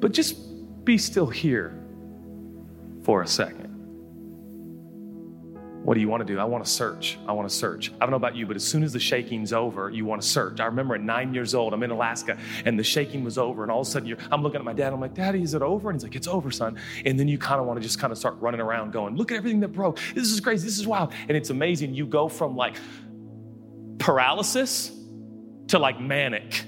But 0.00 0.12
just 0.12 0.84
be 0.84 0.98
still 0.98 1.28
here 1.28 1.80
for 3.04 3.22
a 3.22 3.26
second. 3.26 3.68
What 5.84 5.94
do 5.94 6.00
you 6.00 6.08
want 6.08 6.26
to 6.26 6.30
do? 6.30 6.40
I 6.40 6.44
want 6.44 6.64
to 6.64 6.70
search. 6.70 7.16
I 7.28 7.32
want 7.32 7.48
to 7.48 7.54
search. 7.54 7.92
I 7.92 7.98
don't 8.00 8.10
know 8.10 8.16
about 8.16 8.34
you, 8.34 8.46
but 8.46 8.56
as 8.56 8.64
soon 8.64 8.82
as 8.82 8.92
the 8.92 8.98
shaking's 8.98 9.52
over, 9.52 9.90
you 9.90 10.04
want 10.04 10.20
to 10.22 10.26
search. 10.26 10.58
I 10.58 10.66
remember 10.66 10.96
at 10.96 11.00
nine 11.00 11.32
years 11.32 11.54
old, 11.54 11.72
I'm 11.72 11.84
in 11.84 11.92
Alaska, 11.92 12.36
and 12.64 12.76
the 12.76 12.82
shaking 12.82 13.22
was 13.22 13.38
over, 13.38 13.62
and 13.62 13.70
all 13.70 13.82
of 13.82 13.86
a 13.86 13.90
sudden 13.90 14.16
I'm 14.32 14.42
looking 14.42 14.58
at 14.58 14.64
my 14.64 14.72
dad. 14.72 14.92
I'm 14.92 15.00
like, 15.00 15.14
Daddy, 15.14 15.40
is 15.40 15.54
it 15.54 15.62
over? 15.62 15.90
And 15.90 15.96
he's 15.96 16.02
like, 16.02 16.16
It's 16.16 16.26
over, 16.26 16.50
son. 16.50 16.80
And 17.06 17.18
then 17.18 17.28
you 17.28 17.38
kind 17.38 17.60
of 17.60 17.66
want 17.68 17.78
to 17.78 17.82
just 17.82 18.00
kind 18.00 18.10
of 18.10 18.18
start 18.18 18.34
running 18.40 18.60
around, 18.60 18.92
going, 18.92 19.14
Look 19.14 19.30
at 19.30 19.36
everything 19.36 19.60
that 19.60 19.68
broke. 19.68 20.00
This 20.16 20.32
is 20.32 20.40
crazy. 20.40 20.66
This 20.66 20.80
is 20.80 20.86
wild. 20.86 21.12
And 21.28 21.36
it's 21.36 21.50
amazing. 21.50 21.94
You 21.94 22.06
go 22.06 22.28
from 22.28 22.56
like 22.56 22.76
paralysis 23.98 24.90
to 25.68 25.78
like 25.78 26.00
manic. 26.00 26.64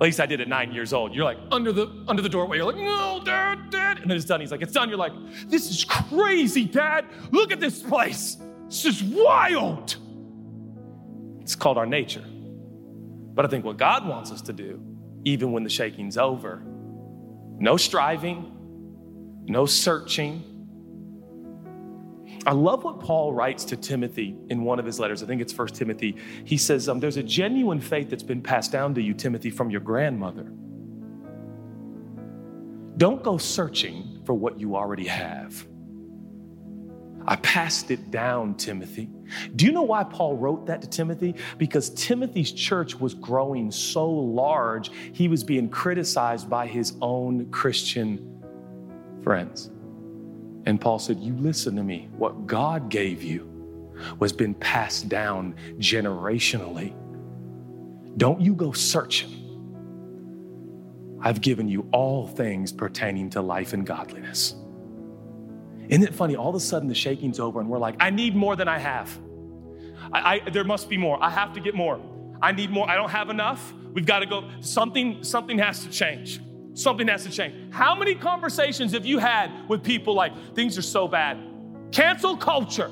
At 0.00 0.04
least 0.04 0.18
I 0.18 0.24
did 0.24 0.40
at 0.40 0.48
nine 0.48 0.72
years 0.72 0.94
old. 0.94 1.14
You're 1.14 1.26
like 1.26 1.36
under 1.52 1.72
the 1.72 1.86
under 2.08 2.22
the 2.22 2.28
doorway. 2.28 2.56
You're 2.56 2.64
like, 2.64 2.76
no, 2.76 3.20
dad, 3.22 3.68
dad. 3.68 3.98
And 3.98 4.10
then 4.10 4.16
it's 4.16 4.24
done. 4.24 4.40
He's 4.40 4.50
like, 4.50 4.62
it's 4.62 4.72
done. 4.72 4.88
You're 4.88 4.96
like, 4.96 5.12
this 5.46 5.68
is 5.68 5.84
crazy, 5.84 6.64
dad. 6.64 7.04
Look 7.32 7.52
at 7.52 7.60
this 7.60 7.82
place. 7.82 8.38
This 8.64 8.86
is 8.86 9.02
wild. 9.02 9.96
It's 11.42 11.54
called 11.54 11.76
our 11.76 11.84
nature. 11.84 12.24
But 13.34 13.44
I 13.44 13.48
think 13.48 13.66
what 13.66 13.76
God 13.76 14.08
wants 14.08 14.32
us 14.32 14.40
to 14.42 14.54
do, 14.54 14.80
even 15.24 15.52
when 15.52 15.64
the 15.64 15.68
shaking's 15.68 16.16
over, 16.16 16.62
no 17.58 17.76
striving, 17.76 18.56
no 19.44 19.66
searching, 19.66 20.42
I 22.46 22.52
love 22.52 22.84
what 22.84 23.00
Paul 23.00 23.34
writes 23.34 23.64
to 23.66 23.76
Timothy 23.76 24.34
in 24.48 24.64
one 24.64 24.78
of 24.78 24.86
his 24.86 24.98
letters. 24.98 25.22
I 25.22 25.26
think 25.26 25.42
it's 25.42 25.52
First 25.52 25.74
Timothy. 25.74 26.16
He 26.44 26.56
says, 26.56 26.88
um, 26.88 26.98
There's 26.98 27.18
a 27.18 27.22
genuine 27.22 27.80
faith 27.80 28.08
that's 28.08 28.22
been 28.22 28.42
passed 28.42 28.72
down 28.72 28.94
to 28.94 29.02
you, 29.02 29.12
Timothy, 29.12 29.50
from 29.50 29.70
your 29.70 29.80
grandmother. 29.80 30.50
Don't 32.96 33.22
go 33.22 33.36
searching 33.36 34.22
for 34.24 34.34
what 34.34 34.58
you 34.58 34.76
already 34.76 35.06
have. 35.06 35.66
I 37.26 37.36
passed 37.36 37.90
it 37.90 38.10
down, 38.10 38.54
Timothy. 38.54 39.10
Do 39.54 39.66
you 39.66 39.72
know 39.72 39.82
why 39.82 40.04
Paul 40.04 40.36
wrote 40.36 40.66
that 40.66 40.80
to 40.82 40.88
Timothy? 40.88 41.34
Because 41.58 41.90
Timothy's 41.90 42.52
church 42.52 42.98
was 42.98 43.14
growing 43.14 43.70
so 43.70 44.08
large, 44.10 44.90
he 45.12 45.28
was 45.28 45.44
being 45.44 45.68
criticized 45.68 46.48
by 46.48 46.66
his 46.66 46.94
own 47.02 47.50
Christian 47.50 48.42
friends. 49.22 49.70
And 50.66 50.80
Paul 50.80 50.98
said, 50.98 51.18
You 51.18 51.34
listen 51.34 51.76
to 51.76 51.82
me. 51.82 52.08
What 52.16 52.46
God 52.46 52.88
gave 52.88 53.22
you 53.22 53.48
was 54.18 54.32
been 54.32 54.54
passed 54.54 55.08
down 55.08 55.54
generationally. 55.78 56.94
Don't 58.16 58.40
you 58.40 58.54
go 58.54 58.72
searching. 58.72 59.36
I've 61.22 61.40
given 61.40 61.68
you 61.68 61.88
all 61.92 62.26
things 62.26 62.72
pertaining 62.72 63.30
to 63.30 63.42
life 63.42 63.72
and 63.72 63.86
godliness. 63.86 64.54
Isn't 65.88 66.04
it 66.04 66.14
funny? 66.14 66.36
All 66.36 66.48
of 66.48 66.54
a 66.54 66.60
sudden, 66.60 66.88
the 66.88 66.94
shaking's 66.94 67.40
over, 67.40 67.60
and 67.60 67.68
we're 67.68 67.78
like, 67.78 67.96
I 68.00 68.10
need 68.10 68.34
more 68.34 68.56
than 68.56 68.68
I 68.68 68.78
have. 68.78 69.18
I, 70.12 70.40
I, 70.46 70.50
there 70.50 70.64
must 70.64 70.88
be 70.88 70.96
more. 70.96 71.22
I 71.22 71.30
have 71.30 71.52
to 71.54 71.60
get 71.60 71.74
more. 71.74 72.00
I 72.40 72.52
need 72.52 72.70
more. 72.70 72.88
I 72.88 72.94
don't 72.94 73.10
have 73.10 73.28
enough. 73.28 73.74
We've 73.92 74.06
got 74.06 74.20
to 74.20 74.26
go. 74.26 74.48
Something, 74.60 75.22
something 75.24 75.58
has 75.58 75.84
to 75.84 75.90
change. 75.90 76.40
Something 76.74 77.08
has 77.08 77.24
to 77.24 77.30
change. 77.30 77.72
How 77.72 77.94
many 77.94 78.14
conversations 78.14 78.92
have 78.92 79.04
you 79.04 79.18
had 79.18 79.68
with 79.68 79.82
people 79.82 80.14
like, 80.14 80.32
things 80.54 80.78
are 80.78 80.82
so 80.82 81.08
bad? 81.08 81.38
Cancel 81.92 82.36
culture. 82.36 82.90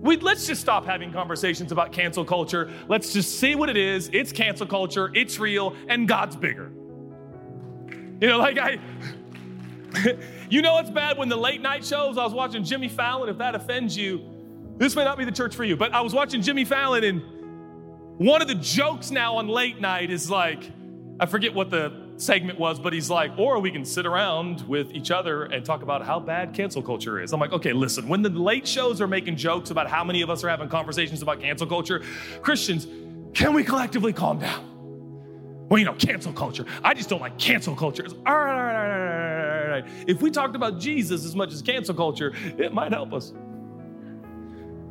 We, 0.00 0.16
let's 0.18 0.46
just 0.46 0.60
stop 0.60 0.84
having 0.84 1.12
conversations 1.12 1.72
about 1.72 1.92
cancel 1.92 2.24
culture. 2.24 2.70
Let's 2.88 3.12
just 3.12 3.40
see 3.40 3.54
what 3.54 3.68
it 3.68 3.76
is. 3.76 4.10
It's 4.12 4.30
cancel 4.30 4.66
culture, 4.66 5.10
it's 5.14 5.38
real, 5.38 5.74
and 5.88 6.06
God's 6.06 6.36
bigger. 6.36 6.70
You 8.20 8.28
know, 8.28 8.38
like 8.38 8.58
I, 8.58 8.78
you 10.50 10.62
know 10.62 10.78
it's 10.78 10.90
bad 10.90 11.18
when 11.18 11.28
the 11.28 11.36
late 11.36 11.60
night 11.60 11.84
shows, 11.84 12.16
I 12.18 12.24
was 12.24 12.32
watching 12.32 12.62
Jimmy 12.62 12.88
Fallon, 12.88 13.28
if 13.28 13.38
that 13.38 13.54
offends 13.54 13.96
you, 13.96 14.20
this 14.76 14.94
may 14.94 15.04
not 15.04 15.18
be 15.18 15.24
the 15.24 15.32
church 15.32 15.56
for 15.56 15.64
you, 15.64 15.76
but 15.76 15.92
I 15.92 16.00
was 16.00 16.14
watching 16.14 16.42
Jimmy 16.42 16.64
Fallon, 16.64 17.02
and 17.02 17.22
one 18.18 18.40
of 18.40 18.48
the 18.48 18.54
jokes 18.54 19.10
now 19.10 19.36
on 19.36 19.48
late 19.48 19.80
night 19.80 20.10
is 20.10 20.30
like, 20.30 20.70
I 21.20 21.26
forget 21.26 21.52
what 21.52 21.70
the 21.70 21.92
segment 22.16 22.58
was, 22.60 22.78
but 22.78 22.92
he's 22.92 23.10
like, 23.10 23.32
or 23.38 23.58
we 23.58 23.72
can 23.72 23.84
sit 23.84 24.06
around 24.06 24.60
with 24.68 24.92
each 24.92 25.10
other 25.10 25.44
and 25.44 25.64
talk 25.64 25.82
about 25.82 26.04
how 26.04 26.20
bad 26.20 26.54
cancel 26.54 26.80
culture 26.80 27.20
is. 27.20 27.32
I'm 27.32 27.40
like, 27.40 27.52
okay, 27.52 27.72
listen, 27.72 28.08
when 28.08 28.22
the 28.22 28.28
late 28.28 28.68
shows 28.68 29.00
are 29.00 29.08
making 29.08 29.36
jokes 29.36 29.70
about 29.70 29.88
how 29.88 30.04
many 30.04 30.22
of 30.22 30.30
us 30.30 30.44
are 30.44 30.48
having 30.48 30.68
conversations 30.68 31.20
about 31.20 31.40
cancel 31.40 31.66
culture, 31.66 32.02
Christians, 32.40 32.86
can 33.34 33.52
we 33.52 33.64
collectively 33.64 34.12
calm 34.12 34.38
down? 34.38 35.66
Well, 35.68 35.78
you 35.78 35.84
know, 35.84 35.94
cancel 35.94 36.32
culture. 36.32 36.64
I 36.82 36.94
just 36.94 37.08
don't 37.08 37.20
like 37.20 37.36
cancel 37.36 37.74
culture. 37.74 38.04
It's, 38.04 38.14
all 38.14 38.20
right, 38.20 38.54
all 38.54 38.62
right, 38.62 38.74
all 38.74 39.06
right, 39.06 39.62
all 39.62 39.70
right. 39.70 39.84
If 40.06 40.22
we 40.22 40.30
talked 40.30 40.56
about 40.56 40.78
Jesus 40.78 41.24
as 41.24 41.34
much 41.34 41.52
as 41.52 41.62
cancel 41.62 41.94
culture, 41.94 42.32
it 42.56 42.72
might 42.72 42.92
help 42.92 43.12
us. 43.12 43.32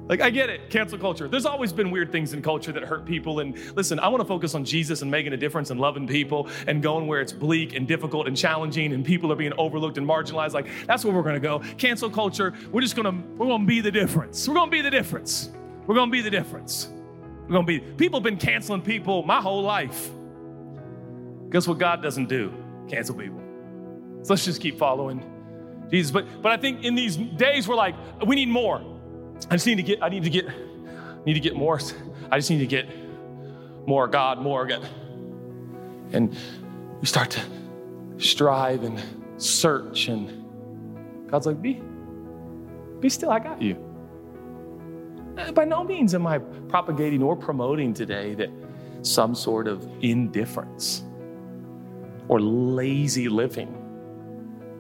Like, 0.08 0.22
I 0.22 0.30
get 0.30 0.50
it, 0.50 0.70
cancel 0.70 0.98
culture. 0.98 1.28
There's 1.28 1.46
always 1.46 1.74
been 1.74 1.92
weird 1.92 2.14
things 2.14 2.34
in 2.34 2.42
culture 2.42 2.72
that 2.72 2.84
hurt 2.84 3.06
people. 3.06 3.42
And 3.42 3.58
listen, 3.76 4.00
I 4.00 4.08
want 4.08 4.22
to 4.22 4.28
focus 4.28 4.56
on 4.56 4.64
Jesus 4.64 5.02
and 5.02 5.12
making 5.12 5.34
a 5.34 5.38
difference 5.38 5.70
and 5.70 5.80
loving 5.82 6.08
people 6.08 6.48
and 6.66 6.82
going 6.82 7.08
where 7.08 7.20
it's 7.20 7.34
bleak 7.34 7.76
and 7.76 7.86
difficult 7.86 8.26
and 8.26 8.38
challenging 8.38 8.94
and 8.94 9.04
people 9.04 9.34
are 9.34 9.36
being 9.36 9.52
overlooked 9.58 9.98
and 9.98 10.08
marginalized. 10.08 10.54
Like, 10.54 10.68
that's 10.86 11.04
where 11.04 11.14
we're 11.14 11.24
going 11.24 11.36
to 11.36 11.42
go. 11.42 11.60
Cancel 11.78 12.10
culture, 12.10 12.54
we're 12.72 12.82
just 12.82 12.96
going 12.96 13.06
to, 13.06 13.28
we're 13.36 13.48
going 13.48 13.62
to 13.62 13.68
be 13.68 13.82
the 13.82 13.92
difference. 13.92 14.48
We're 14.48 14.56
going 14.56 14.70
to 14.70 14.72
be 14.72 14.82
the 14.82 14.92
difference. 14.92 15.50
We're 15.88 15.96
going 15.96 16.10
to 16.10 16.14
be 16.14 16.22
the 16.22 16.32
difference. 16.32 16.88
We're 17.42 17.62
going 17.62 17.66
to 17.66 17.80
be, 17.80 17.80
people 17.80 18.20
have 18.20 18.24
been 18.24 18.38
canceling 18.38 18.82
people 18.82 19.24
my 19.24 19.42
whole 19.42 19.62
life. 19.62 20.10
Guess 21.50 21.68
what 21.68 21.80
God 21.80 22.02
doesn't 22.02 22.30
do? 22.30 22.54
Cancel 22.90 23.16
people. 23.16 23.42
So 24.22 24.34
let's 24.34 24.46
just 24.46 24.62
keep 24.62 24.78
following 24.78 25.24
Jesus. 25.92 26.12
But, 26.12 26.42
but 26.42 26.54
I 26.54 26.58
think 26.58 26.86
in 26.86 26.96
these 26.96 27.18
days, 27.18 27.68
we're 27.68 27.76
like, 27.76 27.96
we 28.26 28.36
need 28.36 28.50
more. 28.50 28.82
I 29.50 29.56
just 29.56 29.66
need 29.66 29.76
to 29.76 29.84
get, 29.84 30.04
I 30.04 30.10
need 30.10 30.24
to 30.24 30.30
get, 30.30 30.48
need 31.26 31.36
to 31.36 31.40
get 31.40 31.56
more. 31.56 31.80
I 32.32 32.38
just 32.38 32.50
need 32.50 32.60
to 32.60 32.68
get 32.68 32.88
more 33.88 34.08
God, 34.08 34.42
more 34.42 34.66
God. 34.66 34.88
And 36.12 36.36
we 37.00 37.08
start 37.08 37.32
to 37.32 37.42
strive 38.18 38.84
and 38.84 39.02
search, 39.38 40.08
and 40.08 41.30
God's 41.30 41.46
like, 41.46 41.62
be, 41.62 41.82
be 43.00 43.10
still, 43.10 43.30
I 43.30 43.40
got 43.40 43.62
you. 43.62 43.78
Uh, 45.38 45.52
by 45.52 45.66
no 45.66 45.84
means 45.84 46.16
am 46.16 46.26
I 46.26 46.40
propagating 46.40 47.22
or 47.22 47.36
promoting 47.36 47.94
today 47.94 48.34
that 48.36 48.50
some 49.04 49.36
sort 49.36 49.68
of 49.68 49.88
indifference 50.02 51.04
or 52.28 52.42
lazy 52.42 53.30
living 53.30 53.74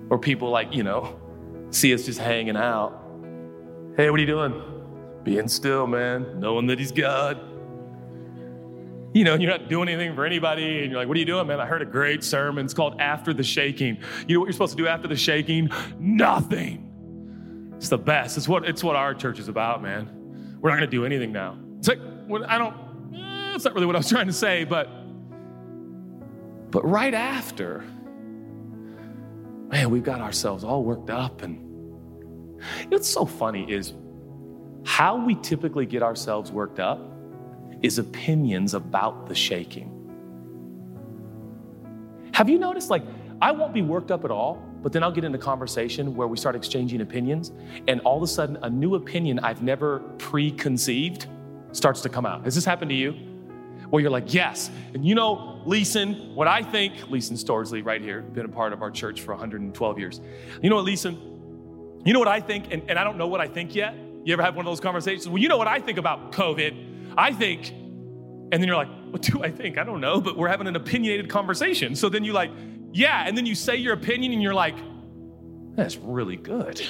or 0.09 0.17
people 0.17 0.49
like, 0.49 0.73
you 0.73 0.83
know, 0.83 1.17
see 1.69 1.93
us 1.93 2.05
just 2.05 2.19
hanging 2.19 2.57
out 2.57 3.06
Hey, 3.97 4.11
what 4.11 4.19
are 4.19 4.21
you 4.21 4.27
doing? 4.27 4.61
Being 5.23 5.47
still, 5.47 5.87
man, 5.87 6.39
knowing 6.39 6.67
that 6.67 6.77
He's 6.77 6.91
God. 6.91 7.39
You 9.15 9.23
know, 9.23 9.33
you're 9.33 9.49
not 9.49 9.69
doing 9.69 9.89
anything 9.89 10.13
for 10.13 10.23
anybody, 10.23 10.83
and 10.83 10.91
you're 10.91 10.99
like, 10.99 11.07
what 11.07 11.17
are 11.17 11.19
you 11.19 11.25
doing, 11.25 11.47
man? 11.47 11.59
I 11.59 11.65
heard 11.65 11.81
a 11.81 11.85
great 11.85 12.23
sermon. 12.23 12.63
It's 12.63 12.75
called 12.75 13.01
After 13.01 13.33
the 13.33 13.41
Shaking. 13.41 13.97
You 14.27 14.35
know 14.35 14.41
what 14.41 14.45
you're 14.45 14.53
supposed 14.53 14.77
to 14.77 14.83
do 14.83 14.87
after 14.87 15.07
the 15.07 15.15
shaking? 15.15 15.71
Nothing. 15.97 17.73
It's 17.77 17.89
the 17.89 17.97
best. 17.97 18.37
It's 18.37 18.47
what, 18.47 18.65
it's 18.65 18.83
what 18.83 18.95
our 18.95 19.15
church 19.15 19.39
is 19.39 19.47
about, 19.47 19.81
man. 19.81 20.59
We're 20.61 20.69
not 20.69 20.77
going 20.77 20.91
to 20.91 20.95
do 20.95 21.03
anything 21.03 21.31
now. 21.31 21.57
It's 21.79 21.87
like, 21.87 21.99
I 22.47 22.59
don't, 22.59 22.75
eh, 23.15 23.51
that's 23.51 23.65
not 23.65 23.73
really 23.73 23.87
what 23.87 23.95
I 23.95 23.99
was 23.99 24.09
trying 24.09 24.27
to 24.27 24.33
say, 24.33 24.63
but, 24.63 24.89
but 26.69 26.87
right 26.87 27.15
after, 27.15 27.83
man, 29.69 29.89
we've 29.89 30.03
got 30.03 30.21
ourselves 30.21 30.63
all 30.63 30.83
worked 30.83 31.09
up 31.09 31.41
and 31.41 31.66
What's 32.89 33.07
so 33.07 33.25
funny 33.25 33.69
is 33.71 33.93
how 34.85 35.17
we 35.17 35.35
typically 35.35 35.85
get 35.85 36.03
ourselves 36.03 36.51
worked 36.51 36.79
up 36.79 36.99
is 37.81 37.99
opinions 37.99 38.73
about 38.73 39.27
the 39.27 39.35
shaking. 39.35 39.93
Have 42.33 42.49
you 42.49 42.57
noticed, 42.57 42.89
like, 42.89 43.03
I 43.41 43.51
won't 43.51 43.73
be 43.73 43.81
worked 43.81 44.11
up 44.11 44.25
at 44.25 44.31
all, 44.31 44.63
but 44.81 44.93
then 44.93 45.03
I'll 45.03 45.11
get 45.11 45.23
into 45.23 45.37
conversation 45.37 46.15
where 46.15 46.27
we 46.27 46.37
start 46.37 46.55
exchanging 46.55 47.01
opinions, 47.01 47.51
and 47.87 47.99
all 48.01 48.17
of 48.17 48.23
a 48.23 48.27
sudden, 48.27 48.57
a 48.63 48.69
new 48.69 48.95
opinion 48.95 49.39
I've 49.39 49.61
never 49.61 49.99
preconceived 50.17 51.27
starts 51.71 52.01
to 52.01 52.09
come 52.09 52.25
out. 52.25 52.43
Has 52.45 52.55
this 52.55 52.65
happened 52.65 52.89
to 52.89 52.95
you? 52.95 53.11
Where 53.89 54.01
you're 54.01 54.11
like, 54.11 54.33
yes, 54.33 54.69
and 54.93 55.05
you 55.05 55.15
know, 55.15 55.61
Leeson, 55.65 56.35
what 56.35 56.47
I 56.47 56.61
think, 56.61 57.09
Leeson 57.09 57.37
Storsley, 57.37 57.85
right 57.85 58.01
here, 58.01 58.21
been 58.21 58.45
a 58.45 58.49
part 58.49 58.73
of 58.73 58.81
our 58.81 58.91
church 58.91 59.21
for 59.21 59.31
112 59.31 59.99
years. 59.99 60.21
You 60.61 60.69
know 60.69 60.77
what, 60.77 60.85
Leeson? 60.85 61.36
You 62.07 62.13
know 62.13 62.19
what 62.19 62.29
I 62.29 62.39
think, 62.39 62.71
and, 62.71 62.89
and 62.89 62.97
I 62.97 63.03
don't 63.03 63.17
know 63.17 63.27
what 63.27 63.41
I 63.41 63.47
think 63.47 63.75
yet. 63.75 63.93
You 64.23 64.31
ever 64.31 64.41
have 64.41 64.55
one 64.55 64.65
of 64.65 64.71
those 64.71 64.79
conversations? 64.79 65.27
Well, 65.27 65.39
you 65.39 65.49
know 65.49 65.57
what 65.57 65.67
I 65.67 65.81
think 65.81 65.97
about 65.97 66.31
COVID. 66.31 67.13
I 67.17 67.33
think, 67.33 67.69
and 67.69 68.53
then 68.53 68.63
you're 68.63 68.77
like, 68.77 68.87
what 69.09 69.23
do 69.23 69.43
I 69.43 69.51
think? 69.51 69.77
I 69.77 69.83
don't 69.83 69.99
know, 69.99 70.21
but 70.21 70.37
we're 70.37 70.47
having 70.47 70.67
an 70.67 70.77
opinionated 70.77 71.29
conversation. 71.29 71.97
So 71.97 72.07
then 72.07 72.23
you 72.23 72.31
like, 72.31 72.49
yeah, 72.93 73.25
and 73.27 73.37
then 73.37 73.45
you 73.45 73.55
say 73.55 73.75
your 73.75 73.93
opinion 73.93 74.31
and 74.31 74.41
you're 74.41 74.53
like, 74.53 74.77
that's 75.75 75.97
really 75.97 76.37
good. 76.37 76.81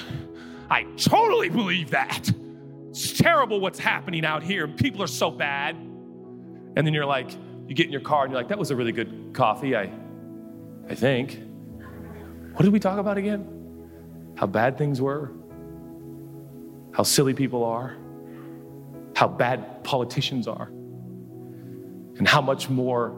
I 0.70 0.84
totally 0.96 1.48
believe 1.48 1.90
that. 1.90 2.30
It's 2.90 3.18
terrible 3.18 3.58
what's 3.58 3.80
happening 3.80 4.24
out 4.24 4.44
here. 4.44 4.68
People 4.68 5.02
are 5.02 5.08
so 5.08 5.32
bad. 5.32 5.74
And 5.74 6.86
then 6.86 6.94
you're 6.94 7.04
like, 7.04 7.32
you 7.66 7.74
get 7.74 7.86
in 7.86 7.92
your 7.92 8.02
car 8.02 8.22
and 8.22 8.30
you're 8.30 8.40
like, 8.40 8.50
that 8.50 8.58
was 8.58 8.70
a 8.70 8.76
really 8.76 8.92
good 8.92 9.32
coffee, 9.32 9.74
I 9.74 9.90
I 10.88 10.94
think. 10.94 11.42
What 12.52 12.62
did 12.62 12.72
we 12.72 12.78
talk 12.78 13.00
about 13.00 13.18
again? 13.18 13.57
How 14.38 14.46
bad 14.46 14.78
things 14.78 15.00
were, 15.00 15.32
how 16.92 17.02
silly 17.02 17.34
people 17.34 17.64
are, 17.64 17.96
how 19.16 19.26
bad 19.26 19.82
politicians 19.82 20.46
are, 20.46 20.68
and 20.68 22.28
how 22.28 22.40
much 22.40 22.70
more 22.70 23.12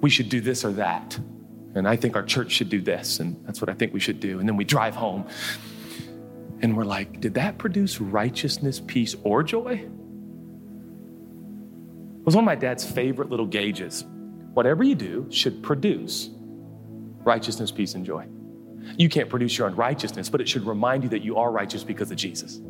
we 0.00 0.10
should 0.10 0.28
do 0.28 0.40
this 0.40 0.64
or 0.64 0.72
that. 0.72 1.16
And 1.76 1.86
I 1.86 1.94
think 1.94 2.16
our 2.16 2.24
church 2.24 2.50
should 2.50 2.70
do 2.70 2.80
this, 2.80 3.20
and 3.20 3.36
that's 3.46 3.60
what 3.60 3.70
I 3.70 3.74
think 3.74 3.92
we 3.94 4.00
should 4.00 4.18
do. 4.18 4.40
And 4.40 4.48
then 4.48 4.56
we 4.56 4.64
drive 4.64 4.96
home 4.96 5.26
and 6.60 6.76
we're 6.76 6.84
like, 6.84 7.20
did 7.20 7.34
that 7.34 7.58
produce 7.58 8.00
righteousness, 8.00 8.82
peace, 8.84 9.14
or 9.22 9.44
joy? 9.44 9.74
It 9.74 9.90
was 12.26 12.34
one 12.34 12.42
of 12.42 12.46
my 12.46 12.56
dad's 12.56 12.84
favorite 12.84 13.30
little 13.30 13.46
gauges. 13.46 14.04
Whatever 14.54 14.82
you 14.82 14.96
do 14.96 15.28
should 15.30 15.62
produce 15.62 16.30
righteousness, 17.24 17.70
peace, 17.70 17.94
and 17.94 18.04
joy. 18.04 18.26
You 18.96 19.08
can't 19.08 19.28
produce 19.28 19.56
your 19.56 19.68
own 19.68 19.76
righteousness, 19.76 20.28
but 20.28 20.40
it 20.40 20.48
should 20.48 20.66
remind 20.66 21.02
you 21.02 21.08
that 21.10 21.22
you 21.22 21.36
are 21.36 21.50
righteous 21.50 21.84
because 21.84 22.10
of 22.10 22.16
Jesus. 22.16 22.60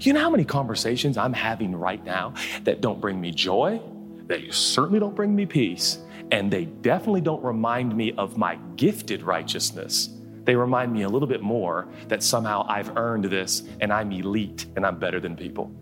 You 0.00 0.12
know 0.12 0.20
how 0.20 0.30
many 0.30 0.44
conversations 0.44 1.16
I'm 1.16 1.32
having 1.32 1.74
right 1.74 2.04
now 2.04 2.34
that 2.64 2.80
don't 2.80 3.00
bring 3.00 3.20
me 3.20 3.30
joy, 3.30 3.80
that 4.26 4.52
certainly 4.54 5.00
don't 5.00 5.14
bring 5.16 5.34
me 5.34 5.46
peace, 5.46 5.98
and 6.30 6.50
they 6.50 6.66
definitely 6.66 7.20
don't 7.20 7.42
remind 7.42 7.96
me 7.96 8.12
of 8.12 8.36
my 8.36 8.56
gifted 8.76 9.22
righteousness. 9.22 10.10
They 10.44 10.56
remind 10.56 10.92
me 10.92 11.02
a 11.02 11.08
little 11.08 11.28
bit 11.28 11.42
more 11.42 11.88
that 12.08 12.22
somehow 12.22 12.66
I've 12.68 12.96
earned 12.96 13.24
this 13.26 13.62
and 13.80 13.92
I'm 13.92 14.10
elite 14.12 14.66
and 14.76 14.84
I'm 14.84 14.98
better 14.98 15.20
than 15.20 15.36
people. 15.36 15.72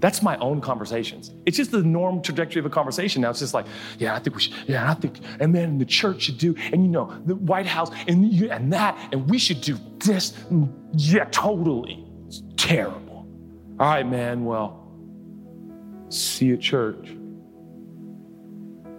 That's 0.00 0.22
my 0.22 0.36
own 0.38 0.60
conversations. 0.60 1.34
It's 1.44 1.56
just 1.56 1.72
the 1.72 1.82
norm 1.82 2.22
trajectory 2.22 2.60
of 2.60 2.66
a 2.66 2.70
conversation 2.70 3.22
now. 3.22 3.30
It's 3.30 3.40
just 3.40 3.54
like, 3.54 3.66
yeah, 3.98 4.14
I 4.14 4.20
think 4.20 4.36
we 4.36 4.42
should, 4.42 4.54
yeah, 4.66 4.90
I 4.90 4.94
think, 4.94 5.18
and 5.40 5.54
then 5.54 5.78
the 5.78 5.84
church 5.84 6.22
should 6.22 6.38
do, 6.38 6.54
and 6.72 6.82
you 6.82 6.88
know, 6.88 7.12
the 7.26 7.34
White 7.34 7.66
House, 7.66 7.90
and 8.06 8.32
you, 8.32 8.50
and 8.50 8.72
that, 8.72 8.96
and 9.12 9.28
we 9.28 9.38
should 9.38 9.60
do 9.60 9.76
this. 9.98 10.34
Yeah, 10.92 11.24
totally. 11.30 12.04
It's 12.26 12.42
terrible. 12.56 13.26
All 13.80 13.86
right, 13.88 14.06
man, 14.06 14.44
well, 14.44 14.88
see 16.10 16.46
you 16.46 16.54
at 16.54 16.60
church. 16.60 17.08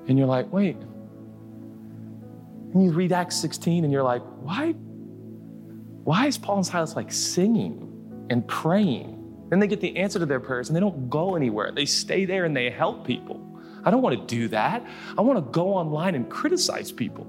And 0.07 0.17
you're 0.17 0.27
like, 0.27 0.51
wait. 0.51 0.77
And 2.73 2.83
you 2.83 2.91
read 2.91 3.11
Acts 3.11 3.35
16 3.37 3.83
and 3.83 3.93
you're 3.93 4.03
like, 4.03 4.21
why? 4.41 4.71
Why 6.03 6.27
is 6.27 6.37
Paul 6.37 6.57
and 6.57 6.65
Silas 6.65 6.95
like 6.95 7.11
singing 7.11 8.25
and 8.29 8.47
praying? 8.47 9.18
Then 9.49 9.59
they 9.59 9.67
get 9.67 9.81
the 9.81 9.97
answer 9.97 10.19
to 10.19 10.25
their 10.25 10.39
prayers 10.39 10.69
and 10.69 10.75
they 10.75 10.79
don't 10.79 11.09
go 11.09 11.35
anywhere. 11.35 11.71
They 11.71 11.85
stay 11.85 12.25
there 12.25 12.45
and 12.45 12.55
they 12.55 12.69
help 12.69 13.05
people. 13.05 13.45
I 13.83 13.91
don't 13.91 14.01
want 14.01 14.19
to 14.19 14.35
do 14.35 14.47
that. 14.49 14.85
I 15.17 15.21
want 15.21 15.37
to 15.43 15.51
go 15.51 15.73
online 15.73 16.15
and 16.15 16.29
criticize 16.29 16.91
people. 16.91 17.25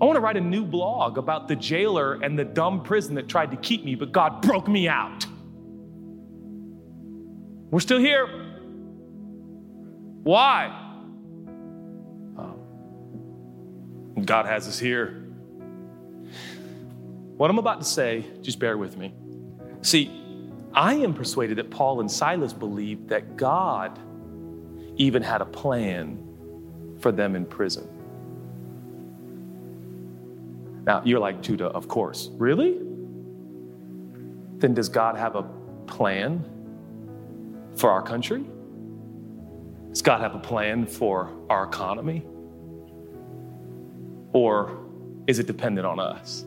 I 0.00 0.06
want 0.06 0.16
to 0.16 0.20
write 0.20 0.38
a 0.38 0.40
new 0.40 0.64
blog 0.64 1.18
about 1.18 1.46
the 1.46 1.56
jailer 1.56 2.14
and 2.14 2.38
the 2.38 2.44
dumb 2.44 2.82
prison 2.82 3.14
that 3.16 3.28
tried 3.28 3.50
to 3.50 3.58
keep 3.58 3.84
me, 3.84 3.94
but 3.94 4.12
God 4.12 4.40
broke 4.40 4.66
me 4.66 4.88
out. 4.88 5.26
We're 7.70 7.80
still 7.80 7.98
here. 7.98 8.26
Why? 10.22 10.70
Oh. 12.38 12.54
God 14.24 14.46
has 14.46 14.66
us 14.66 14.78
here. 14.78 15.19
What 17.40 17.48
I'm 17.48 17.56
about 17.56 17.80
to 17.80 17.86
say, 17.86 18.26
just 18.42 18.58
bear 18.58 18.76
with 18.76 18.98
me. 18.98 19.14
See, 19.80 20.10
I 20.74 20.92
am 20.96 21.14
persuaded 21.14 21.56
that 21.56 21.70
Paul 21.70 22.00
and 22.00 22.10
Silas 22.10 22.52
believed 22.52 23.08
that 23.08 23.38
God 23.38 23.98
even 24.96 25.22
had 25.22 25.40
a 25.40 25.46
plan 25.46 26.22
for 27.00 27.10
them 27.10 27.34
in 27.34 27.46
prison. 27.46 27.88
Now, 30.84 31.00
you're 31.02 31.18
like, 31.18 31.40
Judah, 31.40 31.68
of 31.68 31.88
course. 31.88 32.28
Really? 32.34 32.74
Then 34.58 34.74
does 34.74 34.90
God 34.90 35.16
have 35.16 35.34
a 35.34 35.44
plan 35.86 36.44
for 37.74 37.90
our 37.90 38.02
country? 38.02 38.44
Does 39.88 40.02
God 40.02 40.20
have 40.20 40.34
a 40.34 40.40
plan 40.40 40.84
for 40.84 41.32
our 41.48 41.64
economy? 41.64 42.22
Or 44.34 44.78
is 45.26 45.38
it 45.38 45.46
dependent 45.46 45.86
on 45.86 45.98
us? 45.98 46.44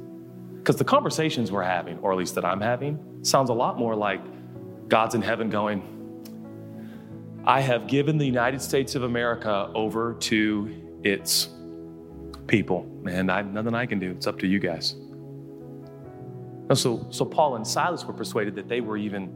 Because 0.63 0.77
the 0.77 0.85
conversations 0.85 1.51
we're 1.51 1.61
having, 1.61 1.99
or 1.99 2.13
at 2.13 2.17
least 2.17 2.35
that 2.35 2.45
I'm 2.45 2.61
having, 2.61 2.97
sounds 3.21 3.49
a 3.49 3.53
lot 3.53 3.77
more 3.77 3.97
like 3.97 4.21
God's 4.87 5.13
in 5.13 5.21
heaven 5.21 5.49
going, 5.49 5.83
I 7.43 7.59
have 7.59 7.85
given 7.85 8.17
the 8.17 8.25
United 8.25 8.61
States 8.61 8.95
of 8.95 9.03
America 9.03 9.69
over 9.75 10.13
to 10.21 11.01
its 11.03 11.49
people, 12.47 12.89
and 13.05 13.29
I, 13.29 13.41
nothing 13.41 13.75
I 13.75 13.85
can 13.85 13.99
do. 13.99 14.11
It's 14.11 14.25
up 14.25 14.39
to 14.39 14.47
you 14.47 14.59
guys. 14.59 14.93
And 16.69 16.77
so, 16.77 17.07
so 17.09 17.25
Paul 17.25 17.57
and 17.57 17.67
Silas 17.67 18.05
were 18.05 18.13
persuaded 18.13 18.55
that 18.55 18.69
they 18.69 18.79
were 18.79 18.95
even, 18.95 19.35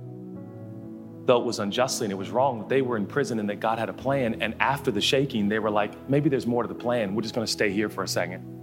though 1.26 1.42
it 1.42 1.46
was 1.46 1.60
unjustly 1.60 2.06
and 2.06 2.14
it 2.14 2.18
was 2.18 2.30
wrong, 2.30 2.60
that 2.60 2.70
they 2.70 2.82
were 2.82 2.96
in 2.96 3.06
prison 3.06 3.40
and 3.40 3.50
that 3.50 3.60
God 3.60 3.80
had 3.80 3.90
a 3.90 3.94
plan. 3.94 4.42
And 4.42 4.56
after 4.62 4.92
the 4.92 5.02
shaking, 5.02 5.50
they 5.50 5.60
were 5.60 5.72
like, 5.72 6.10
maybe 6.10 6.30
there's 6.30 6.48
more 6.48 6.64
to 6.64 6.70
the 6.70 6.74
plan. 6.74 7.16
We're 7.16 7.22
just 7.22 7.36
going 7.36 7.46
to 7.46 7.52
stay 7.52 7.70
here 7.70 7.90
for 7.90 8.06
a 8.06 8.08
second. 8.08 8.57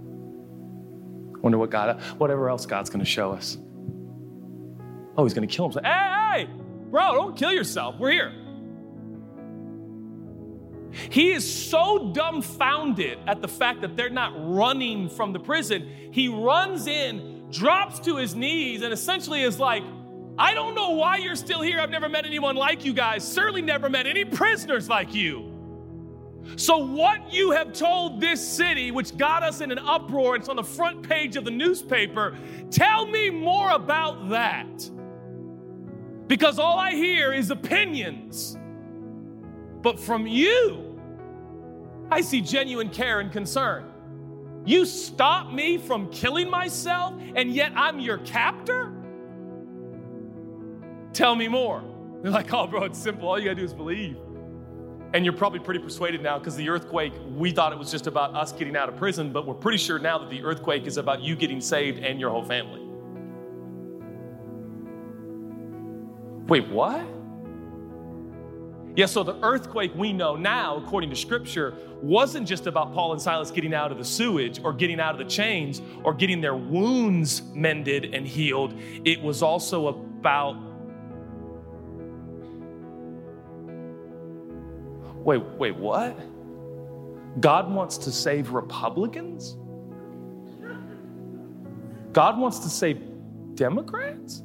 Wonder 1.45 1.59
what 1.59 1.69
God, 1.69 2.01
whatever 2.17 2.49
else 2.49 2.65
God's 2.65 2.89
going 2.89 3.05
to 3.05 3.05
show 3.05 3.31
us. 3.31 3.59
Oh, 5.15 5.23
he's 5.23 5.35
going 5.35 5.47
to 5.47 5.55
kill 5.55 5.65
himself. 5.65 5.85
Hey, 5.85 6.47
hey, 6.47 6.49
bro, 6.89 7.13
don't 7.13 7.37
kill 7.37 7.53
yourself. 7.53 7.99
We're 7.99 8.09
here. 8.13 8.33
He 11.11 11.29
is 11.33 11.69
so 11.69 12.11
dumbfounded 12.13 13.19
at 13.27 13.43
the 13.43 13.47
fact 13.47 13.81
that 13.81 13.95
they're 13.95 14.09
not 14.09 14.33
running 14.35 15.07
from 15.07 15.33
the 15.33 15.39
prison. 15.39 15.87
He 16.09 16.29
runs 16.29 16.87
in, 16.87 17.45
drops 17.51 17.99
to 17.99 18.15
his 18.15 18.33
knees, 18.33 18.81
and 18.81 18.91
essentially 18.91 19.43
is 19.43 19.59
like, 19.59 19.83
I 20.39 20.55
don't 20.55 20.73
know 20.73 20.91
why 20.91 21.17
you're 21.17 21.35
still 21.35 21.61
here. 21.61 21.79
I've 21.79 21.91
never 21.91 22.09
met 22.09 22.25
anyone 22.25 22.55
like 22.55 22.83
you 22.83 22.91
guys, 22.91 23.23
certainly 23.23 23.61
never 23.61 23.87
met 23.87 24.07
any 24.07 24.25
prisoners 24.25 24.89
like 24.89 25.13
you. 25.13 25.54
So, 26.55 26.77
what 26.77 27.33
you 27.33 27.51
have 27.51 27.73
told 27.73 28.21
this 28.21 28.45
city, 28.45 28.91
which 28.91 29.17
got 29.17 29.43
us 29.43 29.61
in 29.61 29.71
an 29.71 29.79
uproar, 29.79 30.35
it's 30.35 30.47
on 30.47 30.55
the 30.55 30.63
front 30.63 31.07
page 31.07 31.35
of 31.35 31.43
the 31.43 31.51
newspaper, 31.51 32.37
tell 32.71 33.07
me 33.07 33.29
more 33.29 33.71
about 33.71 34.29
that. 34.29 34.89
Because 36.27 36.57
all 36.59 36.79
I 36.79 36.91
hear 36.91 37.33
is 37.33 37.51
opinions. 37.51 38.57
But 39.81 39.99
from 39.99 40.25
you, 40.25 40.99
I 42.09 42.21
see 42.21 42.41
genuine 42.41 42.89
care 42.89 43.19
and 43.19 43.31
concern. 43.31 43.91
You 44.65 44.85
stop 44.85 45.51
me 45.51 45.77
from 45.77 46.09
killing 46.09 46.49
myself, 46.49 47.13
and 47.35 47.53
yet 47.53 47.71
I'm 47.75 47.99
your 47.99 48.17
captor? 48.19 48.91
Tell 51.13 51.35
me 51.35 51.47
more. 51.47 51.83
They're 52.21 52.31
like, 52.31 52.51
oh, 52.53 52.65
bro, 52.65 52.83
it's 52.83 52.97
simple. 52.97 53.29
All 53.29 53.37
you 53.37 53.45
gotta 53.45 53.55
do 53.55 53.63
is 53.63 53.73
believe. 53.73 54.17
And 55.15 55.23
you're 55.23 55.33
probably 55.33 55.59
pretty 55.59 55.79
persuaded 55.79 56.21
now 56.21 56.37
because 56.37 56.57
the 56.57 56.67
earthquake, 56.67 57.13
we 57.37 57.49
thought 57.49 57.71
it 57.71 57.79
was 57.79 57.89
just 57.89 58.05
about 58.05 58.35
us 58.35 58.51
getting 58.51 58.75
out 58.75 58.89
of 58.89 58.97
prison, 58.97 59.31
but 59.31 59.47
we're 59.47 59.53
pretty 59.53 59.77
sure 59.77 59.97
now 59.97 60.17
that 60.17 60.29
the 60.29 60.43
earthquake 60.43 60.85
is 60.85 60.97
about 60.97 61.21
you 61.21 61.37
getting 61.37 61.61
saved 61.61 62.03
and 62.03 62.19
your 62.19 62.29
whole 62.29 62.43
family. 62.43 62.81
Wait, 66.47 66.67
what? 66.67 67.07
Yeah, 68.97 69.05
so 69.05 69.23
the 69.23 69.41
earthquake 69.41 69.93
we 69.95 70.11
know 70.11 70.35
now, 70.35 70.75
according 70.83 71.11
to 71.11 71.15
scripture, 71.15 71.75
wasn't 72.01 72.45
just 72.45 72.67
about 72.67 72.93
Paul 72.93 73.13
and 73.13 73.21
Silas 73.21 73.51
getting 73.51 73.73
out 73.73 73.93
of 73.93 73.97
the 73.97 74.03
sewage 74.03 74.59
or 74.65 74.73
getting 74.73 74.99
out 74.99 75.13
of 75.13 75.17
the 75.17 75.33
chains 75.33 75.81
or 76.03 76.13
getting 76.13 76.41
their 76.41 76.57
wounds 76.57 77.41
mended 77.53 78.13
and 78.13 78.27
healed. 78.27 78.73
It 79.05 79.21
was 79.21 79.41
also 79.41 79.87
about. 79.87 80.57
Wait, 85.25 85.41
wait, 85.57 85.75
what? 85.75 86.15
God 87.41 87.73
wants 87.73 87.97
to 87.97 88.11
save 88.11 88.51
Republicans? 88.51 89.57
God 92.13 92.37
wants 92.37 92.59
to 92.59 92.69
save 92.69 93.01
Democrats? 93.55 94.43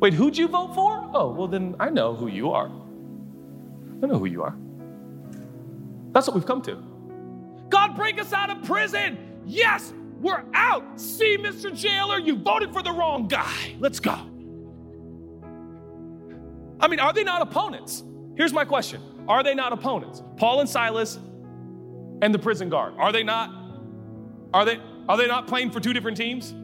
Wait, 0.00 0.12
who'd 0.12 0.36
you 0.36 0.48
vote 0.48 0.74
for? 0.74 1.08
Oh, 1.14 1.30
well, 1.30 1.46
then 1.46 1.76
I 1.78 1.90
know 1.90 2.14
who 2.16 2.26
you 2.26 2.50
are. 2.50 2.66
I 4.02 4.06
know 4.06 4.18
who 4.18 4.26
you 4.26 4.42
are. 4.42 4.56
That's 6.10 6.26
what 6.26 6.34
we've 6.34 6.44
come 6.44 6.60
to. 6.62 6.82
God, 7.68 7.94
break 7.94 8.20
us 8.20 8.32
out 8.32 8.50
of 8.50 8.64
prison. 8.64 9.16
Yes, 9.46 9.92
we're 10.20 10.44
out. 10.54 11.00
See, 11.00 11.38
Mr. 11.38 11.74
Jailer, 11.74 12.18
you 12.18 12.36
voted 12.36 12.72
for 12.72 12.82
the 12.82 12.92
wrong 12.92 13.28
guy. 13.28 13.76
Let's 13.78 14.00
go. 14.00 14.33
I 16.80 16.88
mean, 16.88 17.00
are 17.00 17.12
they 17.12 17.24
not 17.24 17.42
opponents? 17.42 18.02
Here's 18.36 18.52
my 18.52 18.64
question 18.64 19.00
Are 19.28 19.42
they 19.42 19.54
not 19.54 19.72
opponents? 19.72 20.22
Paul 20.36 20.60
and 20.60 20.68
Silas 20.68 21.18
and 22.22 22.34
the 22.34 22.38
prison 22.38 22.68
guard. 22.68 22.94
Are 22.98 23.12
they 23.12 23.22
not? 23.22 23.50
Are 24.52 24.64
they 24.64 24.80
are 25.08 25.16
they 25.16 25.26
not 25.26 25.46
playing 25.46 25.70
for 25.70 25.80
two 25.80 25.92
different 25.92 26.16
teams? 26.16 26.54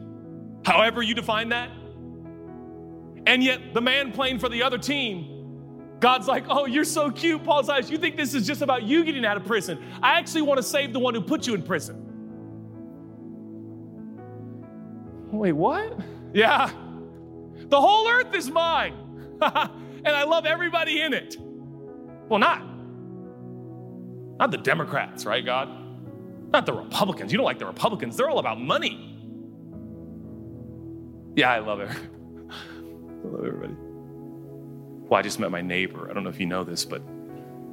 However 0.65 1.01
you 1.01 1.13
define 1.13 1.49
that? 1.49 1.69
And 3.25 3.43
yet, 3.43 3.73
the 3.73 3.81
man 3.81 4.11
playing 4.11 4.39
for 4.39 4.49
the 4.49 4.63
other 4.63 4.77
team, 4.77 5.97
God's 5.99 6.27
like, 6.27 6.45
oh, 6.49 6.65
you're 6.65 6.83
so 6.83 7.11
cute, 7.11 7.43
Paul 7.43 7.63
Silas. 7.63 7.89
You 7.89 7.99
think 7.99 8.17
this 8.17 8.33
is 8.33 8.47
just 8.47 8.63
about 8.63 8.83
you 8.83 9.05
getting 9.05 9.25
out 9.25 9.37
of 9.37 9.45
prison. 9.45 9.83
I 10.01 10.17
actually 10.17 10.41
want 10.41 10.57
to 10.57 10.63
save 10.63 10.93
the 10.93 10.99
one 10.99 11.13
who 11.13 11.21
put 11.21 11.45
you 11.45 11.53
in 11.53 11.61
prison. 11.61 12.07
Wait, 15.31 15.53
what? 15.53 15.99
Yeah. 16.33 16.71
The 17.55 17.79
whole 17.79 18.07
earth 18.09 18.33
is 18.33 18.49
mine. 18.49 18.95
and 20.03 20.15
I 20.15 20.23
love 20.23 20.45
everybody 20.45 21.01
in 21.01 21.13
it. 21.13 21.37
Well, 22.29 22.39
not. 22.39 22.63
Not 24.39 24.51
the 24.51 24.57
Democrats, 24.57 25.25
right, 25.25 25.45
God? 25.45 25.69
Not 26.51 26.65
the 26.65 26.73
Republicans. 26.73 27.31
You 27.31 27.37
don't 27.37 27.45
like 27.45 27.59
the 27.59 27.65
Republicans. 27.65 28.17
They're 28.17 28.29
all 28.29 28.39
about 28.39 28.59
money. 28.59 29.07
Yeah, 31.35 31.51
I 31.51 31.59
love 31.59 31.79
it. 31.81 31.91
Hello, 33.21 33.43
everybody. 33.45 33.75
Well, 33.77 35.19
I 35.19 35.21
just 35.21 35.39
met 35.39 35.51
my 35.51 35.61
neighbor. 35.61 36.09
I 36.09 36.13
don't 36.13 36.23
know 36.23 36.29
if 36.29 36.39
you 36.39 36.45
know 36.45 36.63
this, 36.63 36.85
but 36.85 37.01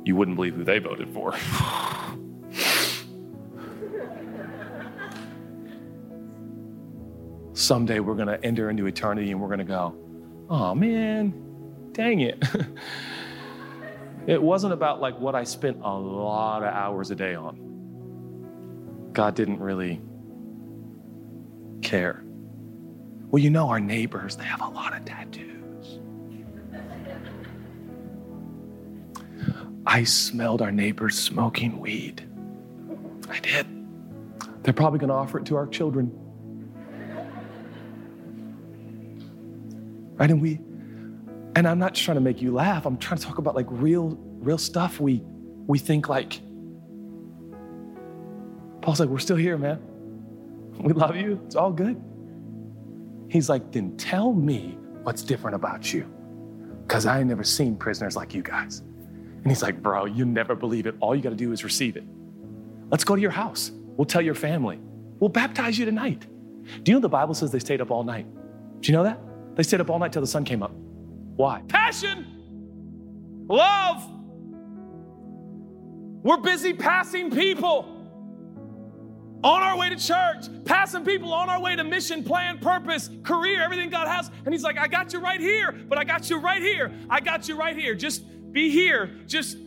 you 0.04 0.16
wouldn't 0.16 0.36
believe 0.36 0.54
who 0.54 0.64
they 0.64 0.78
voted 0.78 1.08
for. 1.14 1.34
Someday 7.52 8.00
we're 8.00 8.14
going 8.14 8.28
to 8.28 8.44
enter 8.44 8.70
into 8.70 8.86
eternity 8.86 9.30
and 9.30 9.40
we're 9.40 9.48
going 9.48 9.58
to 9.58 9.64
go, 9.64 9.94
oh 10.48 10.74
man, 10.74 11.47
dang 11.98 12.20
it. 12.20 12.42
it 14.28 14.40
wasn't 14.40 14.72
about 14.72 15.00
like 15.00 15.18
what 15.18 15.34
I 15.34 15.42
spent 15.42 15.78
a 15.82 15.92
lot 15.92 16.62
of 16.62 16.72
hours 16.72 17.10
a 17.10 17.16
day 17.16 17.34
on. 17.34 19.10
God 19.12 19.34
didn't 19.34 19.58
really 19.58 20.00
care. 21.82 22.22
Well, 23.30 23.42
you 23.42 23.50
know, 23.50 23.68
our 23.68 23.80
neighbors, 23.80 24.36
they 24.36 24.44
have 24.44 24.60
a 24.60 24.68
lot 24.68 24.96
of 24.96 25.04
tattoos. 25.04 25.98
I 29.84 30.04
smelled 30.04 30.62
our 30.62 30.70
neighbors 30.70 31.18
smoking 31.18 31.80
weed. 31.80 32.22
I 33.28 33.40
did. 33.40 33.66
They're 34.62 34.72
probably 34.72 35.00
going 35.00 35.08
to 35.08 35.16
offer 35.16 35.38
it 35.38 35.46
to 35.46 35.56
our 35.56 35.66
children. 35.66 36.12
Right? 40.16 40.30
And 40.30 40.40
we, 40.40 40.60
and 41.58 41.66
I'm 41.66 41.80
not 41.80 41.94
just 41.94 42.04
trying 42.04 42.14
to 42.14 42.20
make 42.20 42.40
you 42.40 42.52
laugh. 42.54 42.86
I'm 42.86 42.96
trying 42.96 43.18
to 43.18 43.26
talk 43.26 43.38
about 43.38 43.56
like 43.56 43.66
real, 43.68 44.16
real 44.38 44.58
stuff. 44.58 45.00
We, 45.00 45.22
we 45.66 45.76
think 45.80 46.08
like, 46.08 46.40
Paul's 48.80 49.00
like, 49.00 49.08
we're 49.08 49.18
still 49.18 49.34
here, 49.36 49.58
man. 49.58 49.80
We 50.78 50.92
love 50.92 51.16
you. 51.16 51.42
It's 51.46 51.56
all 51.56 51.72
good. 51.72 52.00
He's 53.28 53.48
like, 53.48 53.72
then 53.72 53.96
tell 53.96 54.32
me 54.32 54.78
what's 55.02 55.22
different 55.22 55.56
about 55.56 55.92
you. 55.92 56.08
because 56.88 57.04
I 57.06 57.18
ain't 57.18 57.28
never 57.28 57.44
seen 57.44 57.76
prisoners 57.76 58.16
like 58.16 58.34
you 58.34 58.42
guys. 58.42 58.78
And 58.78 59.48
he's 59.48 59.62
like, 59.62 59.82
Bro, 59.82 60.06
you 60.06 60.24
never 60.24 60.54
believe 60.54 60.86
it. 60.86 60.94
All 61.00 61.14
you 61.14 61.22
got 61.22 61.30
to 61.30 61.36
do 61.36 61.52
is 61.52 61.64
receive 61.64 61.96
it. 61.96 62.04
Let's 62.90 63.04
go 63.04 63.16
to 63.16 63.20
your 63.20 63.30
house. 63.30 63.72
We'll 63.96 64.06
tell 64.06 64.22
your 64.22 64.34
family. 64.36 64.80
We'll 65.20 65.28
baptize 65.28 65.78
you 65.78 65.84
tonight. 65.84 66.26
Do 66.84 66.92
you 66.92 66.94
know 66.96 67.00
the 67.00 67.08
Bible 67.08 67.34
says 67.34 67.50
they 67.50 67.58
stayed 67.58 67.80
up 67.80 67.90
all 67.90 68.04
night? 68.04 68.26
Do 68.80 68.90
you 68.90 68.96
know 68.96 69.04
that? 69.04 69.20
They 69.56 69.64
stayed 69.64 69.80
up 69.80 69.90
all 69.90 69.98
night 69.98 70.12
till 70.12 70.22
the 70.22 70.28
sun 70.28 70.44
came 70.44 70.62
up. 70.62 70.72
Why? 71.38 71.62
Passion, 71.68 72.26
love. 73.48 74.04
We're 76.24 76.38
busy 76.38 76.72
passing 76.72 77.30
people 77.30 77.94
on 79.44 79.62
our 79.62 79.78
way 79.78 79.88
to 79.88 79.94
church, 79.94 80.46
passing 80.64 81.04
people 81.04 81.32
on 81.32 81.48
our 81.48 81.60
way 81.60 81.76
to 81.76 81.84
mission, 81.84 82.24
plan, 82.24 82.58
purpose, 82.58 83.08
career, 83.22 83.62
everything 83.62 83.88
God 83.88 84.08
has. 84.08 84.32
And 84.44 84.52
He's 84.52 84.64
like, 84.64 84.78
I 84.78 84.88
got 84.88 85.12
you 85.12 85.20
right 85.20 85.38
here, 85.38 85.70
but 85.70 85.96
I 85.96 86.02
got 86.02 86.28
you 86.28 86.38
right 86.38 86.60
here. 86.60 86.92
I 87.08 87.20
got 87.20 87.48
you 87.48 87.56
right 87.56 87.76
here. 87.76 87.94
Just 87.94 88.24
be 88.52 88.70
here. 88.70 89.06
Just 89.28 89.58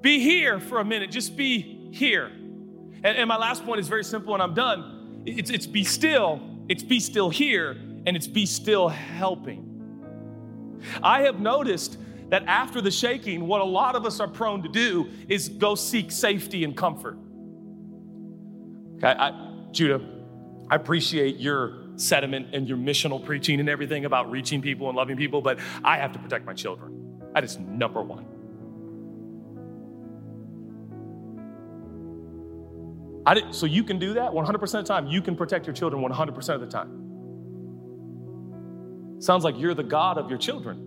be 0.00 0.20
here 0.20 0.58
for 0.58 0.80
a 0.80 0.84
minute. 0.86 1.10
Just 1.10 1.36
be 1.36 1.90
here. 1.92 2.28
And, 2.28 3.04
and 3.04 3.28
my 3.28 3.36
last 3.36 3.62
point 3.66 3.78
is 3.78 3.88
very 3.88 4.04
simple, 4.04 4.32
and 4.32 4.42
I'm 4.42 4.54
done. 4.54 5.22
It's, 5.26 5.50
it's 5.50 5.66
be 5.66 5.84
still, 5.84 6.40
it's 6.66 6.82
be 6.82 6.98
still 6.98 7.28
here, 7.28 7.72
and 8.06 8.16
it's 8.16 8.26
be 8.26 8.46
still 8.46 8.88
helping. 8.88 9.67
I 11.02 11.22
have 11.22 11.40
noticed 11.40 11.98
that 12.28 12.44
after 12.44 12.80
the 12.80 12.90
shaking, 12.90 13.46
what 13.46 13.60
a 13.60 13.64
lot 13.64 13.96
of 13.96 14.04
us 14.04 14.20
are 14.20 14.28
prone 14.28 14.62
to 14.62 14.68
do 14.68 15.08
is 15.28 15.48
go 15.48 15.74
seek 15.74 16.10
safety 16.10 16.64
and 16.64 16.76
comfort. 16.76 17.16
I, 19.02 19.12
I, 19.12 19.54
Judah, 19.72 20.04
I 20.70 20.76
appreciate 20.76 21.38
your 21.38 21.84
sentiment 21.96 22.54
and 22.54 22.68
your 22.68 22.78
missional 22.78 23.24
preaching 23.24 23.60
and 23.60 23.68
everything 23.68 24.04
about 24.04 24.30
reaching 24.30 24.60
people 24.60 24.88
and 24.88 24.96
loving 24.96 25.16
people, 25.16 25.40
but 25.40 25.58
I 25.82 25.96
have 25.96 26.12
to 26.12 26.18
protect 26.18 26.44
my 26.44 26.54
children. 26.54 27.20
That 27.34 27.44
is 27.44 27.58
number 27.58 28.02
one. 28.02 28.26
I 33.26 33.34
did, 33.34 33.54
so 33.54 33.66
you 33.66 33.84
can 33.84 33.98
do 33.98 34.14
that 34.14 34.30
100% 34.32 34.62
of 34.62 34.70
the 34.70 34.82
time. 34.84 35.06
You 35.06 35.20
can 35.20 35.36
protect 35.36 35.66
your 35.66 35.74
children 35.74 36.02
100% 36.02 36.54
of 36.54 36.60
the 36.60 36.66
time. 36.66 37.07
Sounds 39.20 39.44
like 39.44 39.58
you're 39.58 39.74
the 39.74 39.82
God 39.82 40.18
of 40.18 40.30
your 40.30 40.38
children. 40.38 40.84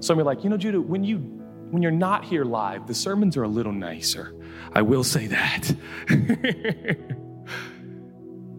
Some 0.00 0.18
are 0.18 0.24
like, 0.24 0.42
you 0.42 0.50
know, 0.50 0.56
Judah, 0.56 0.80
when 0.80 1.04
you 1.04 1.18
when 1.70 1.82
you're 1.82 1.90
not 1.90 2.24
here 2.24 2.44
live, 2.44 2.86
the 2.86 2.94
sermons 2.94 3.36
are 3.36 3.44
a 3.44 3.48
little 3.48 3.72
nicer. 3.72 4.34
I 4.74 4.82
will 4.82 5.04
say 5.04 5.28
that. 5.28 5.74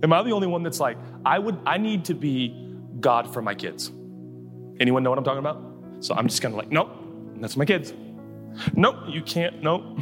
Am 0.04 0.12
I 0.12 0.24
the 0.24 0.32
only 0.32 0.48
one 0.48 0.64
that's 0.64 0.80
like, 0.80 0.98
I 1.26 1.38
would 1.38 1.60
I 1.66 1.78
need 1.78 2.06
to 2.06 2.16
be 2.16 2.76
God 3.00 3.32
for 3.32 3.42
my 3.42 3.54
kids? 3.54 3.92
Anyone 4.80 5.04
know 5.04 5.10
what 5.12 5.20
I'm 5.20 5.26
talking 5.26 5.40
about? 5.40 5.62
So 6.00 6.16
I'm 6.16 6.28
just 6.28 6.42
kind 6.42 6.54
of 6.54 6.58
like, 6.58 6.72
nope, 6.72 6.90
that's 7.38 7.56
my 7.56 7.66
kids. 7.66 7.94
Nope, 8.76 8.96
you 9.08 9.22
can't, 9.22 9.62
nope. 9.62 9.84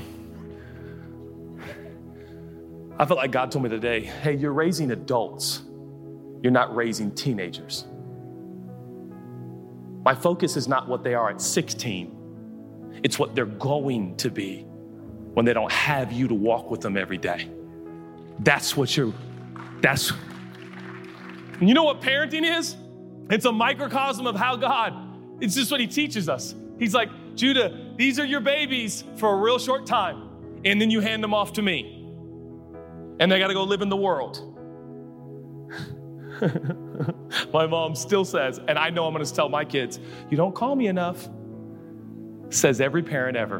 I 2.98 3.06
felt 3.06 3.18
like 3.18 3.32
God 3.32 3.52
told 3.52 3.64
me 3.64 3.70
today, 3.70 4.02
hey, 4.02 4.36
you're 4.36 4.54
raising 4.54 4.92
adults. 4.92 5.64
You're 6.42 6.52
not 6.52 6.76
raising 6.76 7.12
teenagers. 7.12 7.86
My 10.04 10.16
focus 10.16 10.58
is 10.58 10.68
not 10.68 10.88
what 10.88 11.04
they 11.04 11.14
are 11.14 11.30
at 11.30 11.42
16 11.42 12.22
it's 13.04 13.18
what 13.18 13.36
they're 13.36 13.46
going 13.46 14.16
to 14.18 14.30
be 14.30 14.64
when 15.34 15.46
they 15.46 15.54
don't 15.54 15.72
have 15.72 16.12
you 16.12 16.28
to 16.28 16.34
walk 16.34 16.70
with 16.70 16.82
them 16.82 16.98
every 16.98 17.18
day. 17.18 17.50
That's 18.40 18.76
what 18.76 18.96
you're, 18.96 19.14
that's, 19.82 20.12
you 21.60 21.74
know 21.74 21.84
what 21.84 22.02
parenting 22.02 22.58
is? 22.58 22.76
It's 23.30 23.46
a 23.46 23.52
microcosm 23.52 24.28
of 24.28 24.36
how 24.36 24.56
God, 24.56 24.94
it's 25.42 25.56
just 25.56 25.72
what 25.72 25.80
He 25.80 25.88
teaches 25.88 26.28
us. 26.28 26.54
He's 26.80 26.94
like, 26.94 27.10
Judah, 27.36 27.94
these 27.96 28.20
are 28.20 28.26
your 28.26 28.42
babies 28.42 29.04
for 29.16 29.34
a 29.34 29.38
real 29.38 29.58
short 29.58 29.86
time, 29.86 30.30
and 30.66 30.82
then 30.82 30.92
you 30.92 31.00
hand 31.00 31.24
them 31.24 31.34
off 31.34 31.54
to 31.54 31.62
me. 31.62 31.98
And 33.20 33.32
they 33.32 33.40
got 33.40 33.48
to 33.48 33.54
go 33.54 33.64
live 33.64 33.82
in 33.82 33.90
the 33.90 33.98
world. 33.98 34.51
my 37.54 37.66
mom 37.68 37.96
still 37.96 38.26
says, 38.26 38.60
and 38.68 38.78
I 38.78 38.90
know 38.90 39.06
I'm 39.06 39.14
going 39.14 39.26
to 39.26 39.34
tell 39.34 39.50
my 39.50 39.66
kids, 39.66 40.00
you 40.30 40.38
don't 40.38 40.56
call 40.56 40.76
me 40.76 40.88
enough 40.88 41.30
says 42.54 42.82
every 42.82 43.02
parent 43.02 43.38
ever. 43.38 43.60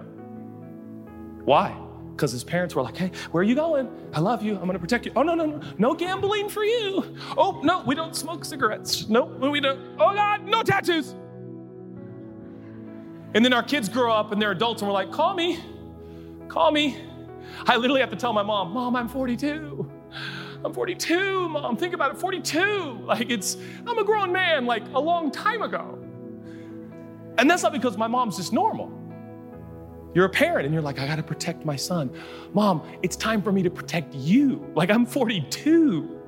Why? 1.46 1.78
Because 2.12 2.32
his 2.32 2.44
parents 2.44 2.76
were 2.76 2.84
like, 2.84 2.98
hey, 2.98 3.12
where 3.32 3.42
are 3.42 3.44
you 3.44 3.56
going? 3.56 3.90
I 4.14 4.20
love 4.20 4.44
you. 4.44 4.54
I'm 4.54 4.62
going 4.62 4.74
to 4.74 4.80
protect 4.80 5.06
you. 5.06 5.12
Oh, 5.16 5.24
no, 5.24 5.34
no, 5.34 5.46
no. 5.46 5.62
No 5.78 5.94
gambling 5.96 6.50
for 6.50 6.64
you. 6.64 7.16
Oh, 7.38 7.62
no, 7.64 7.84
we 7.86 7.96
don't 7.96 8.16
smoke 8.16 8.46
cigarettes. 8.46 9.08
No, 9.10 9.26
we 9.26 9.60
don't. 9.60 9.80
Oh, 10.00 10.14
God, 10.14 10.46
no 10.46 10.62
tattoos. 10.62 11.16
And 13.34 13.44
then 13.46 13.54
our 13.54 13.64
kids 13.64 13.88
grow 13.88 14.12
up 14.12 14.32
and 14.32 14.42
they're 14.42 14.52
adults 14.52 14.82
and 14.82 14.90
we're 14.90 14.94
like, 14.94 15.12
call 15.12 15.34
me. 15.34 15.60
Call 16.50 16.72
me. 16.72 16.98
I 17.66 17.78
literally 17.78 18.02
have 18.02 18.10
to 18.10 18.16
tell 18.16 18.34
my 18.34 18.44
mom, 18.44 18.72
Mom, 18.72 18.96
I'm 18.96 19.08
42. 19.08 19.91
I'm 20.64 20.74
42, 20.74 21.50
mom. 21.50 21.76
Think 21.78 21.94
about 21.94 22.12
it, 22.12 22.18
42. 22.20 23.00
Like 23.04 23.30
it's, 23.30 23.58
I'm 23.88 23.98
a 23.98 24.04
grown 24.04 24.32
man, 24.32 24.66
like 24.66 24.84
a 24.94 25.00
long 25.00 25.32
time 25.32 25.62
ago. 25.62 25.98
And 27.38 27.50
that's 27.50 27.64
not 27.64 27.72
because 27.72 27.98
my 27.98 28.08
mom's 28.08 28.38
just 28.38 28.54
normal. 28.54 28.92
You're 30.14 30.26
a 30.26 30.30
parent 30.30 30.66
and 30.66 30.74
you're 30.74 30.84
like, 30.84 31.00
I 31.00 31.08
gotta 31.08 31.24
protect 31.24 31.66
my 31.66 31.76
son. 31.76 32.12
Mom, 32.54 32.84
it's 33.02 33.16
time 33.16 33.42
for 33.42 33.52
me 33.52 33.64
to 33.64 33.70
protect 33.70 34.14
you. 34.14 34.70
Like, 34.76 34.92
I'm 34.92 35.06
42. 35.06 36.20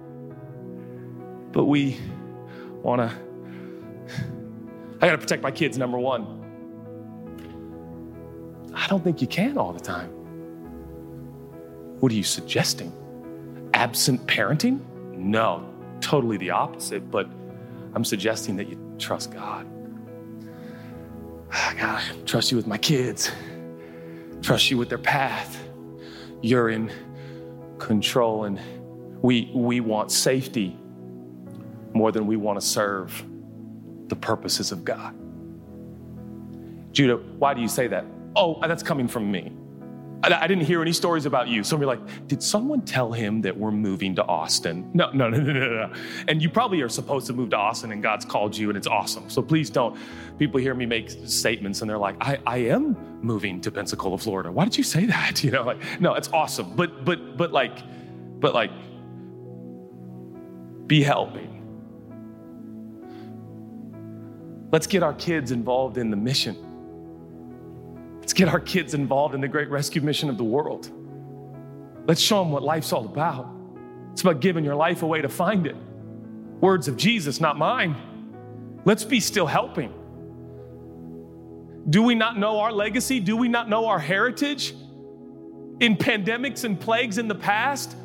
But 1.51 1.65
we 1.65 1.99
wanna, 2.81 3.13
I 5.01 5.05
gotta 5.05 5.17
protect 5.17 5.43
my 5.43 5.51
kids, 5.51 5.77
number 5.77 5.99
one. 5.99 6.39
I 8.73 8.87
don't 8.87 9.03
think 9.03 9.21
you 9.21 9.27
can 9.27 9.57
all 9.57 9.73
the 9.73 9.79
time. 9.79 10.09
What 11.99 12.11
are 12.11 12.15
you 12.15 12.23
suggesting? 12.23 12.91
Absent 13.73 14.25
parenting? 14.27 14.79
No, 15.15 15.67
totally 16.01 16.37
the 16.37 16.51
opposite, 16.51 17.09
but 17.09 17.27
I'm 17.93 18.03
suggesting 18.03 18.55
that 18.57 18.67
you 18.67 18.77
trust 18.99 19.31
God. 19.31 19.67
God, 21.51 21.79
I 21.79 22.03
trust 22.25 22.51
you 22.51 22.57
with 22.57 22.67
my 22.67 22.77
kids, 22.77 23.31
trust 24.41 24.71
you 24.71 24.77
with 24.77 24.89
their 24.89 24.97
path. 24.97 25.59
You're 26.41 26.69
in 26.69 26.91
control, 27.79 28.45
and 28.45 28.59
we, 29.21 29.51
we 29.53 29.79
want 29.79 30.11
safety 30.11 30.77
more 31.93 32.11
than 32.11 32.27
we 32.27 32.37
want 32.37 32.59
to 32.59 32.65
serve 32.65 33.23
the 34.07 34.15
purposes 34.15 34.71
of 34.71 34.83
God. 34.83 35.15
Judah, 36.91 37.17
why 37.17 37.53
do 37.53 37.61
you 37.61 37.67
say 37.67 37.87
that? 37.87 38.05
Oh, 38.35 38.59
that's 38.61 38.83
coming 38.83 39.07
from 39.07 39.31
me. 39.31 39.51
I, 40.23 40.47
didn't 40.47 40.63
hear 40.63 40.81
any 40.81 40.93
stories 40.93 41.25
about 41.25 41.47
you. 41.47 41.63
So 41.63 41.75
we're 41.75 41.85
like, 41.85 42.27
did 42.27 42.41
someone 42.41 42.81
tell 42.81 43.11
him 43.11 43.41
that 43.41 43.57
we're 43.57 43.71
moving 43.71 44.15
to 44.15 44.23
Austin? 44.23 44.89
No, 44.93 45.11
no, 45.11 45.29
no, 45.29 45.37
no, 45.37 45.51
no, 45.51 45.87
no. 45.87 45.93
And 46.27 46.41
you 46.41 46.49
probably 46.49 46.81
are 46.81 46.89
supposed 46.89 47.27
to 47.27 47.33
move 47.33 47.49
to 47.49 47.57
Austin 47.57 47.91
and 47.91 48.01
God's 48.01 48.23
called 48.23 48.55
you 48.55 48.69
and 48.69 48.77
it's 48.77 48.87
awesome. 48.87 49.29
So 49.29 49.41
please 49.41 49.69
don't. 49.69 49.97
People 50.39 50.59
hear 50.59 50.73
me 50.73 50.85
make 50.85 51.09
statements 51.09 51.81
and 51.81 51.89
they're 51.89 51.97
like, 51.97 52.15
I, 52.21 52.39
I 52.45 52.57
am 52.57 52.95
moving 53.21 53.59
to 53.61 53.71
Pensacola, 53.71 54.17
Florida. 54.17 54.51
Why 54.51 54.63
did 54.63 54.77
you 54.77 54.83
say 54.83 55.05
that? 55.05 55.43
You 55.43 55.51
know, 55.51 55.63
like, 55.63 55.81
no, 55.99 56.13
it's 56.13 56.29
awesome. 56.31 56.73
But, 56.75 57.03
but, 57.03 57.35
but 57.35 57.51
like, 57.51 57.79
but 58.39 58.53
like, 58.53 58.71
be 60.87 61.03
helping. 61.03 61.49
Let's 64.71 64.87
get 64.87 65.03
our 65.03 65.13
kids 65.13 65.51
involved 65.51 65.97
in 65.97 66.09
the 66.09 66.15
mission. 66.15 66.72
Let's 68.23 68.31
get 68.31 68.47
our 68.47 68.61
kids 68.61 68.93
involved 68.93 69.35
in 69.35 69.41
the 69.41 69.49
great 69.49 69.69
rescue 69.69 70.01
mission 70.01 70.29
of 70.29 70.37
the 70.37 70.45
world. 70.45 70.89
Let's 72.07 72.21
show 72.21 72.39
them 72.39 72.51
what 72.51 72.63
life's 72.63 72.93
all 72.93 73.03
about. 73.03 73.49
It's 74.13 74.21
about 74.21 74.39
giving 74.39 74.63
your 74.63 74.75
life 74.75 75.03
away 75.03 75.21
to 75.21 75.27
find 75.27 75.67
it. 75.67 75.75
Words 76.61 76.87
of 76.87 76.95
Jesus, 76.95 77.41
not 77.41 77.57
mine. 77.57 77.97
Let's 78.85 79.03
be 79.03 79.19
still 79.19 79.45
helping. 79.45 79.93
Do 81.89 82.01
we 82.01 82.15
not 82.15 82.39
know 82.39 82.61
our 82.61 82.71
legacy? 82.71 83.19
Do 83.19 83.35
we 83.35 83.49
not 83.49 83.67
know 83.67 83.87
our 83.87 83.99
heritage? 83.99 84.73
In 85.81 85.97
pandemics 85.97 86.63
and 86.63 86.79
plagues 86.79 87.17
in 87.17 87.27
the 87.27 87.35
past, 87.35 87.97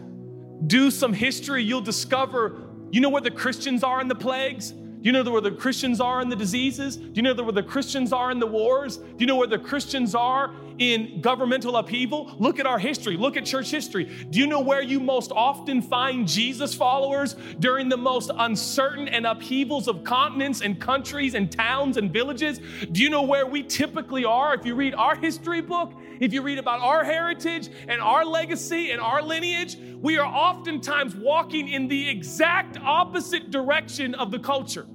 do 0.67 0.91
some 0.91 1.13
history, 1.13 1.63
you'll 1.63 1.81
discover 1.81 2.65
you 2.91 3.01
know 3.01 3.09
where 3.09 3.23
the 3.23 3.31
Christians 3.31 3.85
are 3.85 4.01
in 4.01 4.09
the 4.09 4.17
plagues? 4.17 4.75
Do 5.01 5.09
you 5.09 5.13
know 5.13 5.31
where 5.31 5.41
the 5.41 5.53
Christians 5.53 6.01
are 6.01 6.21
in 6.21 6.29
the 6.29 6.35
diseases? 6.35 6.97
Do 6.97 7.13
you 7.15 7.23
know 7.23 7.35
where 7.35 7.53
the 7.53 7.63
Christians 7.63 8.13
are 8.13 8.33
in 8.33 8.41
the 8.41 8.47
wars? 8.47 8.97
Do 8.97 9.17
you 9.19 9.27
know 9.27 9.37
where 9.37 9.47
the 9.47 9.59
Christians 9.59 10.13
are 10.13 10.53
in 10.79 11.21
governmental 11.21 11.77
upheaval? 11.77 12.35
Look 12.39 12.59
at 12.59 12.67
our 12.67 12.81
history. 12.81 13.17
Look 13.17 13.37
at 13.37 13.45
church 13.45 13.71
history. 13.71 14.05
Do 14.31 14.41
you 14.41 14.49
know 14.49 14.61
where 14.61 14.83
you 14.83 14.99
most 14.99 15.31
often 15.31 15.83
find 15.83 16.27
Jesus 16.27 16.75
followers 16.75 17.37
during 17.61 17.89
the 17.89 17.97
most 17.97 18.33
uncertain 18.37 19.07
and 19.07 19.25
upheavals 19.25 19.87
of 19.87 20.03
continents 20.03 20.63
and 20.63 20.81
countries 20.81 21.35
and 21.35 21.51
towns 21.51 21.97
and 21.97 22.13
villages? 22.13 22.61
Do 22.91 23.01
you 23.01 23.09
know 23.09 23.23
where 23.23 23.47
we 23.47 23.63
typically 23.63 24.25
are? 24.25 24.53
If 24.55 24.67
you 24.67 24.75
read 24.75 24.95
our 24.95 25.15
history 25.15 25.61
book, 25.61 25.93
if 26.21 26.33
you 26.33 26.43
read 26.43 26.59
about 26.59 26.81
our 26.81 27.05
heritage 27.05 27.69
and 27.87 28.01
our 28.01 28.25
legacy 28.25 28.91
and 28.91 29.01
our 29.01 29.23
lineage, 29.23 29.77
we 30.01 30.19
are 30.19 30.27
oftentimes 30.27 31.15
walking 31.15 31.69
in 31.69 31.89
the 31.89 32.09
exact 32.09 32.79
opposite 32.79 33.51
direction 33.51 34.15
of 34.15 34.31
the 34.31 34.39
culture. 34.39 34.87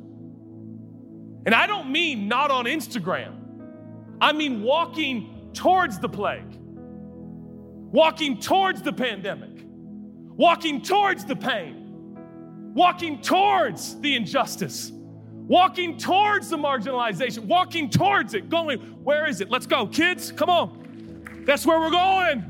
And 1.45 1.53
I 1.53 1.67
don't 1.67 1.91
mean 1.91 2.27
not 2.27 2.51
on 2.51 2.65
Instagram, 2.65 3.35
I 4.21 4.31
mean 4.31 4.61
walking 4.61 5.51
towards 5.53 5.99
the 5.99 6.09
plague, 6.09 6.57
walking 7.91 8.39
towards 8.39 8.81
the 8.81 8.93
pandemic, 8.93 9.65
walking 10.35 10.81
towards 10.81 11.25
the 11.25 11.35
pain, 11.35 11.83
walking 12.73 13.21
towards 13.21 13.99
the 13.99 14.15
injustice, 14.15 14.91
walking 14.93 15.97
towards 15.97 16.49
the 16.49 16.57
marginalization, 16.57 17.39
walking 17.39 17.89
towards 17.89 18.33
it, 18.33 18.49
going, 18.49 18.79
where 19.03 19.27
is 19.27 19.41
it? 19.41 19.49
Let's 19.49 19.67
go. 19.67 19.85
Kids, 19.87 20.31
come 20.31 20.49
on. 20.49 20.82
That's 21.45 21.65
where 21.65 21.79
we're 21.79 21.91
going. 21.91 22.49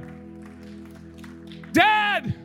Dad, 1.72 2.36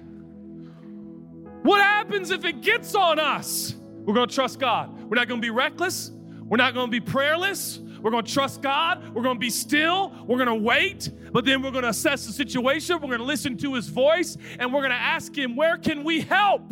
what 1.62 1.80
happens 1.82 2.30
if 2.30 2.44
it 2.44 2.62
gets 2.62 2.94
on 2.94 3.18
us? 3.18 3.74
We're 4.04 4.14
going 4.14 4.28
to 4.28 4.34
trust 4.34 4.58
God. 4.58 5.02
We're 5.02 5.16
not 5.16 5.28
going 5.28 5.40
to 5.40 5.44
be 5.44 5.50
reckless. 5.50 6.10
We're 6.44 6.56
not 6.56 6.72
going 6.72 6.86
to 6.86 6.90
be 6.90 7.00
prayerless. 7.00 7.80
We're 8.00 8.10
going 8.10 8.24
to 8.24 8.32
trust 8.32 8.62
God. 8.62 9.14
We're 9.14 9.22
going 9.22 9.36
to 9.36 9.40
be 9.40 9.50
still. 9.50 10.14
We're 10.26 10.38
going 10.38 10.48
to 10.48 10.54
wait. 10.54 11.10
But 11.32 11.44
then 11.44 11.62
we're 11.62 11.72
going 11.72 11.82
to 11.82 11.90
assess 11.90 12.26
the 12.26 12.32
situation. 12.32 12.96
We're 12.96 13.08
going 13.08 13.18
to 13.18 13.24
listen 13.24 13.56
to 13.58 13.74
his 13.74 13.88
voice 13.88 14.38
and 14.58 14.72
we're 14.72 14.80
going 14.80 14.92
to 14.92 14.96
ask 14.96 15.36
him, 15.36 15.56
Where 15.56 15.76
can 15.76 16.04
we 16.04 16.20
help? 16.20 16.62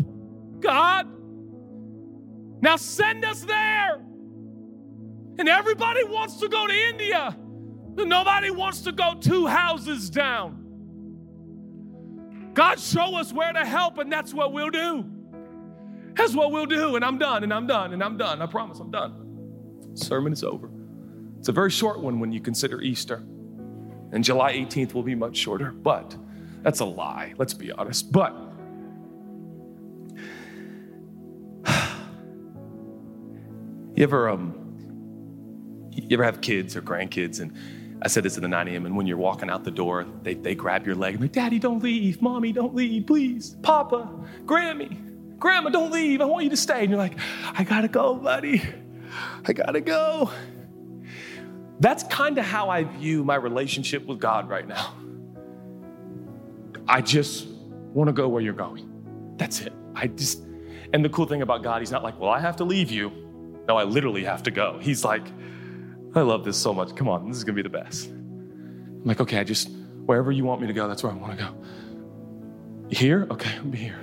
God, 0.61 1.09
now 2.63 2.77
send 2.77 3.25
us 3.25 3.43
there. 3.43 4.01
And 5.39 5.49
everybody 5.49 6.05
wants 6.05 6.39
to 6.39 6.49
go 6.49 6.67
to 6.67 6.73
India, 6.73 7.37
nobody 8.05 8.51
wants 8.51 8.83
to 8.83 8.93
go 8.93 9.15
two 9.21 9.47
houses 9.47 10.11
down. 10.11 10.63
God, 12.55 12.81
show 12.81 13.17
us 13.17 13.33
where 13.33 13.53
to 13.53 13.65
help, 13.65 13.99
and 13.99 14.11
that's 14.11 14.33
what 14.33 14.53
we'll 14.53 14.71
do. 14.71 15.05
That's 16.15 16.35
what 16.35 16.53
we'll 16.53 16.67
do. 16.67 16.97
And 16.97 17.05
I'm 17.05 17.19
done, 17.19 17.45
and 17.45 17.53
I'm 17.53 17.67
done, 17.67 17.93
and 17.93 18.03
I'm 18.03 18.17
done. 18.17 18.41
I 18.41 18.47
promise 18.47 18.81
I'm 18.81 18.91
done. 18.91 19.93
Sermon 19.95 20.33
is 20.33 20.43
over. 20.43 20.71
It's 21.39 21.49
a 21.49 21.53
very 21.53 21.71
short 21.71 22.01
one 22.01 22.19
when 22.19 22.33
you 22.33 22.41
consider 22.41 22.81
Easter. 22.81 23.25
And 24.13 24.25
July 24.25 24.55
18th 24.55 24.95
will 24.95 25.03
be 25.03 25.15
much 25.15 25.37
shorter, 25.37 25.71
but 25.71 26.17
that's 26.63 26.81
a 26.81 26.85
lie, 26.85 27.35
let's 27.39 27.55
be 27.55 27.71
honest. 27.73 28.11
But 28.11 28.35
you 33.95 34.03
ever 34.03 34.29
um 34.29 34.63
you 35.93 36.09
ever 36.17 36.25
have 36.25 36.41
kids 36.41 36.77
or 36.77 36.83
grandkids 36.83 37.41
and 37.41 37.57
I 38.03 38.09
said 38.09 38.23
this 38.23 38.37
in 38.37 38.43
the 38.43 38.49
9 38.49 38.69
a.m. 38.69 38.87
and 38.87 38.97
when 38.97 39.07
you're 39.07 39.17
walking 39.17 39.49
out 39.49 39.65
the 39.65 39.71
door, 39.71 40.07
they, 40.23 40.35
they 40.35 40.55
grab 40.55 40.87
your 40.87 40.95
leg 40.95 41.15
and 41.15 41.23
like, 41.23 41.33
Daddy, 41.33 41.59
don't 41.59 41.83
leave. 41.83 42.21
Mommy, 42.21 42.53
don't 42.53 42.75
leave, 42.75 43.07
please. 43.07 43.57
Papa, 43.63 44.09
Grammy, 44.45 45.39
Grandma, 45.39 45.71
don't 45.71 45.91
leave. 45.91 46.21
I 46.21 46.25
want 46.25 46.45
you 46.45 46.51
to 46.51 46.57
stay. 46.57 46.81
And 46.81 46.91
you're 46.91 46.99
like, 46.99 47.19
I 47.53 47.65
gotta 47.65 47.89
go, 47.89 48.15
buddy. 48.15 48.63
I 49.47 49.53
gotta 49.53 49.81
go. 49.81 50.31
That's 51.81 52.03
kind 52.05 52.39
of 52.39 52.45
how 52.45 52.71
I 52.71 52.85
view 52.85 53.25
my 53.25 53.35
relationship 53.35 54.07
with 54.07 54.19
God 54.19 54.49
right 54.49 54.67
now. 54.67 54.95
I 56.89 57.01
just 57.01 57.47
want 57.93 58.09
to 58.09 58.13
go 58.13 58.29
where 58.29 58.43
you're 58.43 58.55
going. 58.55 59.35
That's 59.37 59.61
it. 59.61 59.73
I 59.95 60.07
just, 60.07 60.43
and 60.93 61.05
the 61.05 61.09
cool 61.09 61.27
thing 61.27 61.43
about 61.43 61.63
God, 61.63 61.83
He's 61.83 61.91
not 61.91 62.03
like, 62.03 62.19
well, 62.19 62.31
I 62.31 62.41
have 62.41 62.57
to 62.57 62.65
leave 62.65 62.91
you. 62.91 63.11
No, 63.69 63.77
I 63.77 63.85
literally 63.85 64.25
have 64.25 64.43
to 64.45 64.51
go. 64.51 64.79
He's 64.81 65.05
like, 65.05 65.27
I 66.17 66.23
love 66.23 66.45
this 66.45 66.57
so 66.57 66.73
much. 66.73 66.97
Come 66.97 67.09
on, 67.11 67.29
this 67.29 67.37
is 67.37 67.45
gonna 67.45 67.57
be 67.57 67.63
the 67.63 67.69
best. 67.69 68.09
I'm 68.09 69.05
like, 69.05 69.21
okay, 69.21 69.39
I 69.39 69.45
just, 69.45 69.69
wherever 70.07 70.33
you 70.33 70.45
want 70.45 70.63
me 70.63 70.67
to 70.67 70.73
go, 70.73 70.89
that's 70.89 71.03
where 71.03 71.13
I 71.13 71.15
wanna 71.15 71.37
go. 71.37 71.55
Here? 72.89 73.27
Okay, 73.31 73.55
I'll 73.55 73.65
be 73.65 73.79
here. 73.79 74.01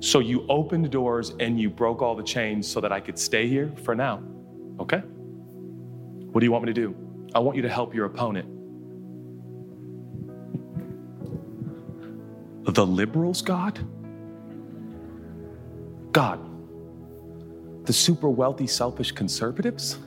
So 0.00 0.18
you 0.18 0.44
opened 0.48 0.90
doors 0.90 1.34
and 1.38 1.60
you 1.60 1.70
broke 1.70 2.02
all 2.02 2.16
the 2.16 2.24
chains 2.24 2.66
so 2.66 2.80
that 2.80 2.90
I 2.90 2.98
could 2.98 3.16
stay 3.18 3.46
here 3.46 3.72
for 3.84 3.94
now. 3.94 4.20
Okay? 4.80 4.98
What 4.98 6.40
do 6.40 6.46
you 6.46 6.50
want 6.50 6.64
me 6.64 6.72
to 6.72 6.80
do? 6.80 6.96
I 7.36 7.38
want 7.38 7.56
you 7.56 7.62
to 7.62 7.68
help 7.68 7.94
your 7.94 8.06
opponent. 8.06 8.48
The 12.64 12.84
liberals, 12.84 13.42
God? 13.42 13.78
God. 16.10 16.40
The 17.86 17.92
super 17.92 18.28
wealthy, 18.28 18.66
selfish 18.66 19.12
conservatives 19.12 19.98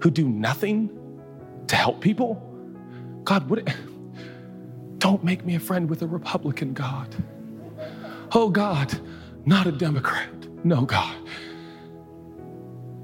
who 0.00 0.10
do 0.10 0.28
nothing 0.28 0.90
to 1.66 1.76
help 1.76 2.00
people? 2.00 2.42
God, 3.24 3.48
what? 3.50 3.74
Don't 4.98 5.22
make 5.22 5.44
me 5.44 5.54
a 5.54 5.60
friend 5.60 5.88
with 5.88 6.02
a 6.02 6.06
Republican, 6.06 6.72
God. 6.72 7.14
Oh, 8.32 8.50
God, 8.50 8.98
not 9.44 9.66
a 9.66 9.72
Democrat. 9.72 10.28
No, 10.64 10.82
God. 10.82 11.16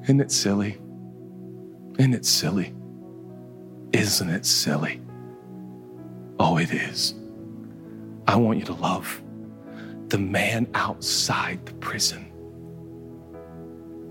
Isn't 0.05 0.21
it 0.21 0.31
silly? 0.31 0.79
Isn't 1.99 2.15
it 2.15 2.25
silly? 2.25 2.75
Isn't 3.93 4.29
it 4.29 4.45
silly? 4.45 5.01
Oh, 6.39 6.59
it 6.59 6.73
is. 6.73 7.15
I 8.27 8.37
want 8.37 8.59
you 8.59 8.65
to 8.67 8.75
love 8.75 9.23
the 10.09 10.19
man 10.19 10.69
outside 10.75 11.65
the 11.65 11.75
prison 11.75 12.31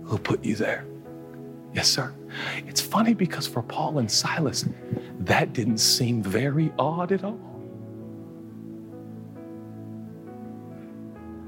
who 0.05 0.17
put 0.17 0.43
you 0.43 0.55
there. 0.55 0.86
Yes, 1.73 1.89
sir. 1.89 2.13
It's 2.67 2.81
funny 2.81 3.13
because 3.13 3.47
for 3.47 3.61
Paul 3.61 3.99
and 3.99 4.09
Silas, 4.09 4.65
that 5.19 5.53
didn't 5.53 5.77
seem 5.79 6.21
very 6.21 6.71
odd 6.77 7.11
at 7.11 7.23
all. 7.23 7.39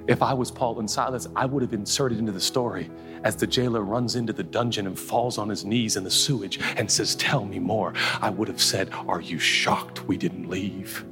If 0.08 0.22
I 0.22 0.34
was 0.34 0.52
Paul 0.52 0.80
and 0.80 0.90
Silas, 0.90 1.28
I 1.36 1.46
would 1.46 1.64
have 1.64 1.74
inserted 1.74 2.20
into 2.20 2.32
the 2.32 2.40
story 2.40 2.92
as 3.24 3.36
the 3.36 3.48
jailer 3.48 3.82
runs 3.82 4.16
into 4.16 4.34
the 4.34 4.44
dungeon 4.44 4.86
and 4.86 4.98
falls 4.98 5.40
on 5.40 5.50
his 5.50 5.66
knees 5.66 5.96
in 5.96 6.04
the 6.04 6.12
sewage 6.12 6.60
and 6.78 6.90
says, 6.90 7.16
Tell 7.16 7.44
me 7.44 7.58
more. 7.58 7.94
I 8.22 8.30
would 8.30 8.48
have 8.48 8.62
said, 8.62 8.92
Are 9.08 9.22
you 9.22 9.40
shocked 9.40 10.08
we 10.08 10.16
didn't 10.16 10.48
leave? 10.48 11.04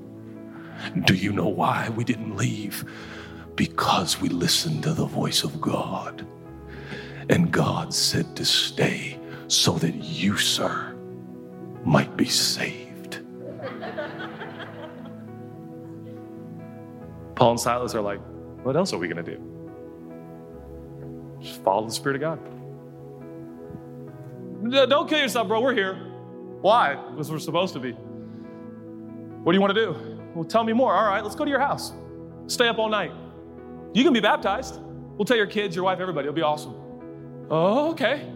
Do 1.05 1.15
you 1.15 1.31
know 1.31 1.47
why 1.47 1.89
we 1.89 2.03
didn't 2.03 2.37
leave? 2.37 2.85
Because 3.55 4.21
we 4.21 4.29
listened 4.29 4.83
to 4.83 4.93
the 4.93 5.05
voice 5.05 5.43
of 5.43 5.59
God. 5.59 6.27
And 7.29 7.51
God 7.51 7.93
said 7.93 8.35
to 8.35 8.45
stay 8.45 9.19
so 9.53 9.73
that 9.73 9.93
you, 9.95 10.35
sir, 10.35 10.95
might 11.85 12.17
be 12.17 12.25
saved. 12.25 13.19
Paul 17.35 17.51
and 17.51 17.59
Silas 17.59 17.93
are 17.93 18.01
like, 18.01 18.19
what 18.63 18.75
else 18.75 18.93
are 18.93 18.97
we 18.97 19.07
going 19.07 19.23
to 19.23 19.35
do? 19.35 19.39
Just 21.39 21.61
follow 21.61 21.85
the 21.85 21.93
Spirit 21.93 22.15
of 22.15 22.21
God. 22.21 22.39
Don't 24.89 25.07
kill 25.07 25.19
yourself, 25.19 25.47
bro. 25.47 25.61
We're 25.61 25.75
here. 25.75 25.95
Why? 26.61 26.95
Because 27.11 27.29
we're 27.29 27.37
supposed 27.37 27.73
to 27.73 27.79
be. 27.79 27.91
What 27.91 29.51
do 29.51 29.57
you 29.57 29.61
want 29.61 29.75
to 29.75 29.85
do? 29.85 29.95
Well, 30.33 30.45
tell 30.45 30.63
me 30.63 30.73
more. 30.73 30.95
All 30.95 31.05
right, 31.05 31.23
let's 31.23 31.35
go 31.35 31.43
to 31.43 31.51
your 31.51 31.59
house. 31.59 31.93
Stay 32.47 32.67
up 32.67 32.79
all 32.79 32.89
night. 32.89 33.11
You 33.93 34.03
can 34.03 34.13
be 34.13 34.21
baptized. 34.21 34.79
We'll 34.81 35.25
tell 35.25 35.37
your 35.37 35.45
kids, 35.45 35.75
your 35.75 35.85
wife, 35.85 35.99
everybody. 35.99 36.27
It'll 36.27 36.35
be 36.35 36.41
awesome. 36.41 36.73
Oh, 37.51 37.91
okay. 37.91 38.32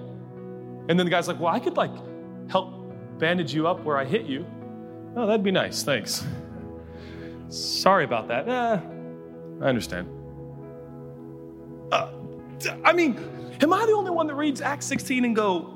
And 0.89 0.97
then 0.97 1.05
the 1.05 1.09
guy's 1.09 1.27
like, 1.27 1.39
Well, 1.39 1.53
I 1.53 1.59
could 1.59 1.77
like 1.77 1.91
help 2.49 2.73
bandage 3.19 3.53
you 3.53 3.67
up 3.67 3.83
where 3.83 3.97
I 3.97 4.05
hit 4.05 4.25
you. 4.25 4.45
Oh, 5.15 5.25
that'd 5.25 5.43
be 5.43 5.51
nice. 5.51 5.83
Thanks. 5.83 6.25
Sorry 7.49 8.03
about 8.03 8.27
that. 8.27 8.47
Eh, 8.47 8.79
I 9.61 9.67
understand. 9.67 10.07
Uh, 11.91 12.11
I 12.83 12.93
mean, 12.93 13.17
am 13.61 13.73
I 13.73 13.85
the 13.85 13.93
only 13.93 14.11
one 14.11 14.27
that 14.27 14.35
reads 14.35 14.61
Acts 14.61 14.85
16 14.85 15.25
and 15.25 15.35
go, 15.35 15.73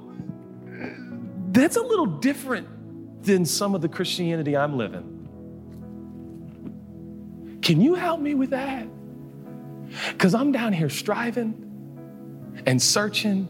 that's 1.52 1.78
a 1.78 1.82
little 1.82 2.06
different 2.06 2.68
than 3.24 3.46
some 3.46 3.74
of 3.76 3.82
the 3.82 3.90
Christianity 3.90 4.56
I'm 4.56 4.78
living? 4.78 5.18
Can 7.62 7.80
you 7.82 7.96
help 7.96 8.20
me 8.20 8.34
with 8.36 8.50
that? 8.52 8.88
Because 10.10 10.34
I'm 10.34 10.52
down 10.52 10.74
here 10.74 10.90
striving 10.90 11.68
and 12.66 12.82
searching 12.82 13.48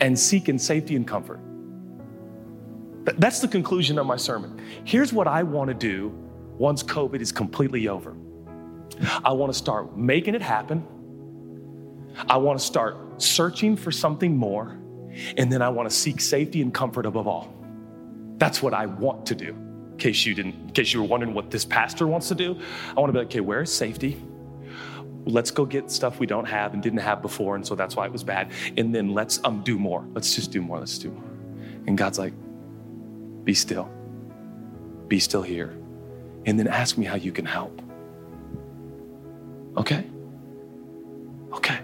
and 0.00 0.18
seeking 0.18 0.58
safety 0.58 0.96
and 0.96 1.06
comfort. 1.06 1.40
That's 3.18 3.40
the 3.40 3.48
conclusion 3.48 3.98
of 3.98 4.06
my 4.06 4.16
sermon. 4.16 4.60
Here's 4.84 5.12
what 5.12 5.26
I 5.26 5.42
want 5.42 5.68
to 5.68 5.74
do 5.74 6.08
once 6.58 6.82
COVID 6.82 7.20
is 7.20 7.32
completely 7.32 7.88
over 7.88 8.14
I 9.24 9.32
want 9.32 9.52
to 9.52 9.58
start 9.58 9.96
making 9.96 10.34
it 10.34 10.42
happen. 10.42 10.84
I 12.28 12.36
want 12.36 12.58
to 12.58 12.64
start 12.64 13.22
searching 13.22 13.76
for 13.76 13.92
something 13.92 14.36
more. 14.36 14.76
And 15.36 15.52
then 15.52 15.62
I 15.62 15.68
want 15.68 15.88
to 15.88 15.94
seek 15.94 16.20
safety 16.20 16.62
and 16.62 16.72
comfort 16.72 17.06
above 17.06 17.26
all. 17.26 17.54
That's 18.36 18.62
what 18.62 18.74
I 18.74 18.86
want 18.86 19.26
to 19.26 19.34
do. 19.34 19.48
In 19.92 19.98
case 19.98 20.24
you 20.26 20.34
didn't, 20.34 20.54
in 20.54 20.70
case 20.70 20.92
you 20.92 21.00
were 21.00 21.08
wondering 21.08 21.34
what 21.34 21.50
this 21.50 21.64
pastor 21.64 22.06
wants 22.06 22.28
to 22.28 22.34
do, 22.34 22.60
I 22.96 23.00
want 23.00 23.08
to 23.08 23.12
be 23.12 23.18
like, 23.18 23.28
okay, 23.28 23.40
where 23.40 23.62
is 23.62 23.72
safety? 23.72 24.22
Let's 25.28 25.50
go 25.50 25.64
get 25.64 25.90
stuff 25.90 26.18
we 26.18 26.26
don't 26.26 26.46
have 26.46 26.74
and 26.74 26.82
didn't 26.82 27.00
have 27.00 27.22
before, 27.22 27.54
and 27.54 27.66
so 27.66 27.74
that's 27.74 27.94
why 27.96 28.06
it 28.06 28.12
was 28.12 28.24
bad. 28.24 28.50
And 28.76 28.94
then 28.94 29.14
let's 29.14 29.40
um 29.44 29.62
do 29.62 29.78
more. 29.78 30.06
Let's 30.14 30.34
just 30.34 30.50
do 30.50 30.62
more. 30.62 30.78
Let's 30.78 30.98
do 30.98 31.10
more. 31.10 31.24
And 31.86 31.96
God's 31.96 32.18
like, 32.18 32.32
be 33.44 33.54
still. 33.54 33.90
Be 35.06 35.20
still 35.20 35.42
here. 35.42 35.76
And 36.46 36.58
then 36.58 36.66
ask 36.66 36.98
me 36.98 37.04
how 37.04 37.16
you 37.16 37.32
can 37.32 37.44
help. 37.44 37.80
Okay? 39.76 40.06
Okay. 41.52 41.80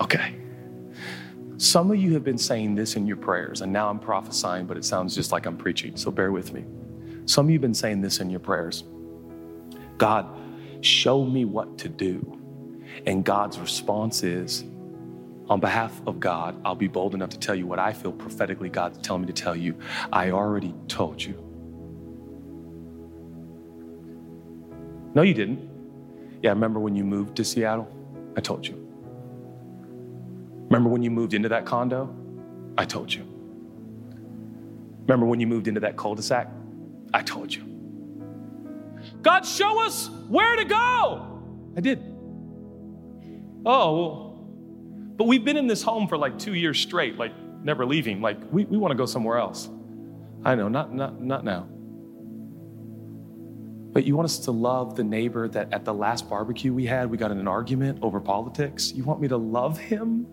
Okay. 0.00 0.36
Some 1.56 1.90
of 1.90 1.96
you 1.96 2.12
have 2.14 2.24
been 2.24 2.38
saying 2.38 2.74
this 2.74 2.96
in 2.96 3.06
your 3.06 3.16
prayers, 3.16 3.60
and 3.60 3.72
now 3.72 3.88
I'm 3.88 4.00
prophesying, 4.00 4.66
but 4.66 4.76
it 4.76 4.84
sounds 4.84 5.14
just 5.14 5.30
like 5.30 5.46
I'm 5.46 5.56
preaching, 5.56 5.96
so 5.96 6.10
bear 6.10 6.32
with 6.32 6.52
me. 6.52 6.64
Some 7.26 7.46
of 7.46 7.50
you 7.50 7.54
have 7.54 7.62
been 7.62 7.74
saying 7.74 8.00
this 8.00 8.18
in 8.18 8.30
your 8.30 8.40
prayers 8.40 8.84
God, 9.98 10.26
show 10.82 11.24
me 11.24 11.44
what 11.44 11.78
to 11.78 11.88
do. 11.88 12.38
And 13.06 13.24
God's 13.24 13.58
response 13.58 14.22
is, 14.22 14.64
on 15.48 15.60
behalf 15.60 16.00
of 16.06 16.20
God, 16.20 16.60
I'll 16.64 16.74
be 16.74 16.88
bold 16.88 17.14
enough 17.14 17.30
to 17.30 17.38
tell 17.38 17.54
you 17.54 17.66
what 17.66 17.78
I 17.78 17.92
feel 17.92 18.12
prophetically 18.12 18.68
God's 18.68 18.98
telling 18.98 19.22
me 19.22 19.26
to 19.26 19.32
tell 19.32 19.56
you. 19.56 19.76
I 20.12 20.30
already 20.30 20.74
told 20.88 21.22
you. 21.22 21.34
No, 25.14 25.22
you 25.22 25.34
didn't. 25.34 25.68
Yeah, 26.42 26.50
I 26.50 26.52
remember 26.54 26.80
when 26.80 26.96
you 26.96 27.04
moved 27.04 27.36
to 27.36 27.44
Seattle? 27.44 27.88
I 28.36 28.40
told 28.40 28.66
you. 28.66 28.74
Remember 30.70 30.88
when 30.88 31.02
you 31.02 31.10
moved 31.10 31.34
into 31.34 31.48
that 31.50 31.66
condo? 31.66 32.14
I 32.78 32.84
told 32.84 33.12
you. 33.12 33.24
Remember 35.02 35.26
when 35.26 35.38
you 35.40 35.46
moved 35.46 35.68
into 35.68 35.80
that 35.80 35.96
cul 35.96 36.14
de 36.14 36.22
sac? 36.22 36.48
I 37.12 37.22
told 37.22 37.52
you. 37.52 37.71
God, 39.22 39.46
show 39.46 39.84
us 39.84 40.10
where 40.28 40.56
to 40.56 40.64
go. 40.64 41.42
I 41.76 41.80
did. 41.80 42.00
Oh, 43.64 43.96
well, 43.96 44.32
but 45.16 45.26
we've 45.26 45.44
been 45.44 45.56
in 45.56 45.68
this 45.68 45.82
home 45.82 46.08
for 46.08 46.18
like 46.18 46.38
two 46.38 46.54
years 46.54 46.80
straight, 46.80 47.16
like 47.16 47.32
never 47.62 47.86
leaving. 47.86 48.20
Like, 48.20 48.38
we, 48.52 48.64
we 48.64 48.76
want 48.76 48.90
to 48.90 48.96
go 48.96 49.06
somewhere 49.06 49.38
else. 49.38 49.70
I 50.44 50.56
know, 50.56 50.68
not, 50.68 50.92
not, 50.92 51.22
not 51.22 51.44
now. 51.44 51.68
But 53.92 54.04
you 54.04 54.16
want 54.16 54.24
us 54.24 54.38
to 54.40 54.50
love 54.50 54.96
the 54.96 55.04
neighbor 55.04 55.48
that 55.48 55.72
at 55.72 55.84
the 55.84 55.94
last 55.94 56.28
barbecue 56.28 56.72
we 56.72 56.86
had, 56.86 57.10
we 57.10 57.16
got 57.16 57.30
in 57.30 57.38
an 57.38 57.46
argument 57.46 57.98
over 58.02 58.20
politics? 58.20 58.92
You 58.92 59.04
want 59.04 59.20
me 59.20 59.28
to 59.28 59.36
love 59.36 59.78
him? 59.78 60.26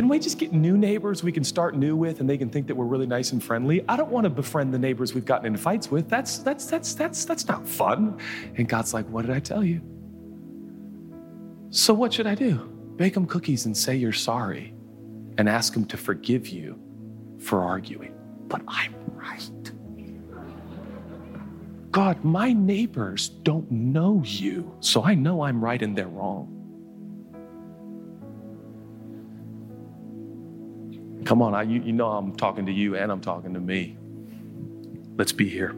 Can 0.00 0.08
we 0.08 0.18
just 0.18 0.38
get 0.38 0.54
new 0.54 0.78
neighbors 0.78 1.22
we 1.22 1.30
can 1.30 1.44
start 1.44 1.76
new 1.76 1.94
with 1.94 2.20
and 2.20 2.30
they 2.30 2.38
can 2.38 2.48
think 2.48 2.66
that 2.68 2.74
we're 2.74 2.86
really 2.86 3.06
nice 3.06 3.32
and 3.32 3.44
friendly? 3.44 3.84
I 3.86 3.98
don't 3.98 4.10
want 4.10 4.24
to 4.24 4.30
befriend 4.30 4.72
the 4.72 4.78
neighbors 4.78 5.12
we've 5.12 5.26
gotten 5.26 5.44
in 5.44 5.58
fights 5.58 5.90
with. 5.90 6.08
That's 6.08 6.38
that's 6.38 6.64
that's 6.64 6.94
that's 6.94 7.26
that's 7.26 7.46
not 7.46 7.68
fun. 7.68 8.18
And 8.56 8.66
God's 8.66 8.94
like, 8.94 9.06
"What 9.10 9.26
did 9.26 9.36
I 9.36 9.40
tell 9.40 9.62
you?" 9.62 9.82
So 11.68 11.92
what 11.92 12.14
should 12.14 12.26
I 12.26 12.34
do? 12.34 12.54
Bake 12.96 13.12
them 13.12 13.26
cookies 13.26 13.66
and 13.66 13.76
say 13.76 13.94
you're 13.94 14.14
sorry 14.14 14.72
and 15.36 15.50
ask 15.50 15.74
them 15.74 15.84
to 15.84 15.98
forgive 15.98 16.48
you 16.48 16.80
for 17.38 17.62
arguing. 17.62 18.14
But 18.48 18.62
I'm 18.68 18.94
right. 19.12 19.72
God, 21.90 22.24
my 22.24 22.54
neighbors 22.54 23.28
don't 23.28 23.70
know 23.70 24.22
you, 24.24 24.74
so 24.80 25.04
I 25.04 25.14
know 25.14 25.42
I'm 25.42 25.62
right 25.62 25.82
and 25.82 25.94
they're 25.94 26.08
wrong. 26.08 26.59
Come 31.24 31.42
on, 31.42 31.54
I, 31.54 31.62
you, 31.62 31.82
you 31.82 31.92
know 31.92 32.10
I'm 32.10 32.34
talking 32.34 32.66
to 32.66 32.72
you 32.72 32.96
and 32.96 33.12
I'm 33.12 33.20
talking 33.20 33.54
to 33.54 33.60
me. 33.60 33.96
Let's 35.16 35.32
be 35.32 35.48
here. 35.48 35.70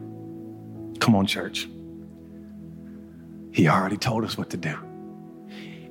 Come 0.99 1.15
on, 1.15 1.25
church. 1.25 1.67
He 3.51 3.67
already 3.67 3.97
told 3.97 4.23
us 4.23 4.37
what 4.37 4.49
to 4.51 4.57
do. 4.57 4.77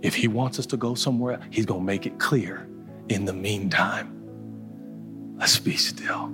If 0.03 0.15
he 0.15 0.27
wants 0.27 0.59
us 0.59 0.67
to 0.67 0.77
go 0.77 0.95
somewhere, 0.95 1.41
he's 1.51 1.67
going 1.67 1.81
to 1.81 1.87
make 1.87 2.07
it 2.07 2.19
clear. 2.19 2.67
In 3.09 3.25
the 3.25 3.33
meantime, 3.33 5.37
let's 5.39 5.59
be 5.59 5.77
still. 5.77 6.33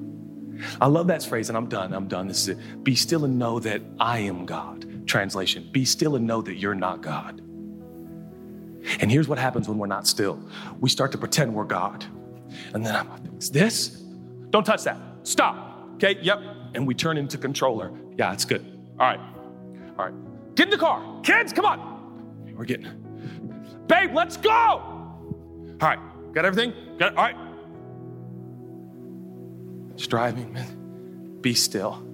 I 0.80 0.86
love 0.86 1.06
that 1.08 1.22
phrase, 1.22 1.48
and 1.48 1.56
I'm 1.56 1.68
done. 1.68 1.92
I'm 1.92 2.08
done. 2.08 2.28
This 2.28 2.42
is 2.42 2.48
it. 2.48 2.84
Be 2.84 2.94
still 2.94 3.24
and 3.24 3.38
know 3.38 3.58
that 3.60 3.82
I 3.98 4.20
am 4.20 4.46
God. 4.46 5.06
Translation 5.06 5.68
Be 5.72 5.84
still 5.84 6.16
and 6.16 6.26
know 6.26 6.42
that 6.42 6.56
you're 6.56 6.74
not 6.74 7.02
God. 7.02 7.40
And 9.00 9.10
here's 9.10 9.28
what 9.28 9.38
happens 9.38 9.68
when 9.68 9.78
we're 9.78 9.86
not 9.86 10.06
still 10.06 10.40
we 10.80 10.88
start 10.88 11.12
to 11.12 11.18
pretend 11.18 11.54
we're 11.54 11.64
God. 11.64 12.04
And 12.74 12.84
then 12.84 12.94
I'm 12.94 13.06
gonna 13.06 13.20
fix 13.32 13.48
this. 13.48 13.88
Don't 14.50 14.64
touch 14.64 14.84
that. 14.84 14.98
Stop. 15.22 15.88
Okay, 15.94 16.16
yep. 16.22 16.40
And 16.74 16.86
we 16.86 16.94
turn 16.94 17.16
into 17.18 17.38
controller. 17.38 17.92
Yeah, 18.16 18.32
it's 18.32 18.44
good. 18.44 18.64
All 18.98 19.06
right. 19.06 19.20
All 19.98 20.06
right. 20.06 20.14
Get 20.54 20.66
in 20.66 20.70
the 20.70 20.78
car. 20.78 21.20
Kids, 21.22 21.52
come 21.52 21.64
on. 21.64 22.54
We're 22.56 22.64
getting 22.64 22.86
Babe, 23.86 24.12
let's 24.14 24.36
go. 24.36 24.50
All 24.50 25.76
right, 25.80 25.98
got 26.34 26.44
everything? 26.44 26.74
Got? 26.98 27.16
All 27.16 27.24
right. 27.24 27.36
Striving, 29.96 30.52
man. 30.52 31.38
Be 31.40 31.54
still. 31.54 32.04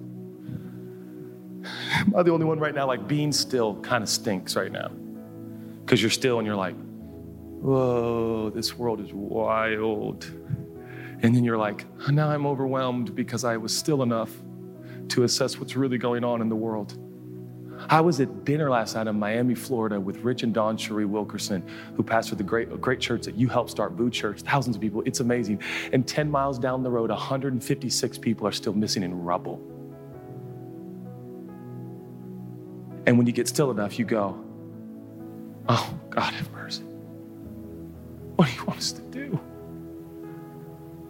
Am 1.95 2.13
I 2.15 2.23
the 2.23 2.31
only 2.31 2.45
one 2.45 2.59
right 2.59 2.73
now? 2.73 2.87
Like 2.87 3.07
being 3.07 3.31
still 3.31 3.75
kind 3.81 4.03
of 4.03 4.09
stinks 4.09 4.55
right 4.55 4.71
now. 4.71 4.89
Because 5.81 6.01
you're 6.01 6.11
still 6.11 6.37
and 6.39 6.47
you're 6.47 6.55
like, 6.55 6.75
whoa, 7.61 8.49
this 8.49 8.77
world 8.77 9.01
is 9.01 9.13
wild. 9.13 10.25
And 11.21 11.35
then 11.35 11.43
you're 11.43 11.57
like, 11.57 11.85
now 12.09 12.29
I'm 12.29 12.45
overwhelmed 12.45 13.15
because 13.15 13.43
I 13.43 13.57
was 13.57 13.75
still 13.75 14.03
enough 14.03 14.31
to 15.09 15.23
assess 15.23 15.59
what's 15.59 15.75
really 15.75 15.97
going 15.97 16.23
on 16.23 16.41
in 16.41 16.49
the 16.49 16.55
world. 16.55 16.97
I 17.89 18.01
was 18.01 18.19
at 18.19 18.45
dinner 18.45 18.69
last 18.69 18.95
night 18.95 19.07
in 19.07 19.19
Miami, 19.19 19.53
Florida 19.53 19.99
with 19.99 20.17
Rich 20.17 20.43
and 20.43 20.55
DawnCheré 20.55 21.05
Wilkerson, 21.05 21.67
who 21.95 22.03
pastor 22.03 22.35
the 22.35 22.43
great, 22.43 22.81
great 22.81 22.99
church 22.99 23.23
that 23.25 23.35
you 23.35 23.47
helped 23.47 23.69
start, 23.69 23.93
VOUS 23.93 24.11
Church, 24.11 24.41
thousands 24.41 24.75
of 24.75 24.81
people. 24.81 25.03
It's 25.05 25.19
amazing. 25.19 25.61
And 25.91 26.07
10 26.07 26.29
miles 26.29 26.57
down 26.57 26.83
the 26.83 26.89
road, 26.89 27.09
156 27.09 28.17
people 28.17 28.47
are 28.47 28.51
still 28.51 28.73
missing 28.73 29.03
in 29.03 29.23
rubble. 29.23 29.61
And 33.05 33.17
when 33.17 33.27
you 33.27 33.33
get 33.33 33.47
still 33.47 33.71
enough, 33.71 33.99
you 33.99 34.05
go, 34.05 34.41
Oh, 35.67 35.99
God 36.09 36.33
have 36.33 36.51
mercy. 36.51 36.83
What 38.35 38.47
do 38.47 38.53
you 38.53 38.65
want 38.65 38.79
us 38.79 38.91
to 38.93 39.01
do? 39.01 39.39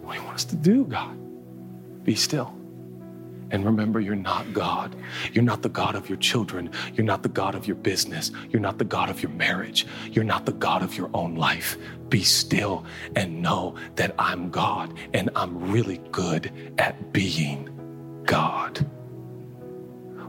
What 0.02 0.14
do 0.14 0.18
you 0.18 0.24
want 0.24 0.36
us 0.36 0.44
to 0.46 0.56
do, 0.56 0.84
God? 0.84 1.16
Be 2.04 2.14
still. 2.14 2.54
And 3.50 3.64
remember, 3.64 4.00
you're 4.00 4.16
not 4.16 4.52
God. 4.52 4.96
You're 5.32 5.44
not 5.44 5.62
the 5.62 5.68
God 5.68 5.94
of 5.94 6.08
your 6.08 6.18
children. 6.18 6.70
You're 6.94 7.06
not 7.06 7.22
the 7.22 7.28
God 7.28 7.54
of 7.54 7.66
your 7.66 7.76
business. 7.76 8.32
You're 8.50 8.60
not 8.60 8.78
the 8.78 8.84
God 8.84 9.08
of 9.08 9.22
your 9.22 9.30
marriage. 9.32 9.86
You're 10.10 10.24
not 10.24 10.46
the 10.46 10.52
God 10.52 10.82
of 10.82 10.96
your 10.96 11.10
own 11.14 11.36
life. 11.36 11.78
Be 12.08 12.22
still 12.22 12.84
and 13.14 13.42
know 13.42 13.76
that 13.94 14.14
I'm 14.18 14.50
God 14.50 14.96
and 15.14 15.30
I'm 15.36 15.70
really 15.70 15.98
good 16.10 16.50
at 16.78 17.12
being 17.12 18.22
God. 18.24 18.78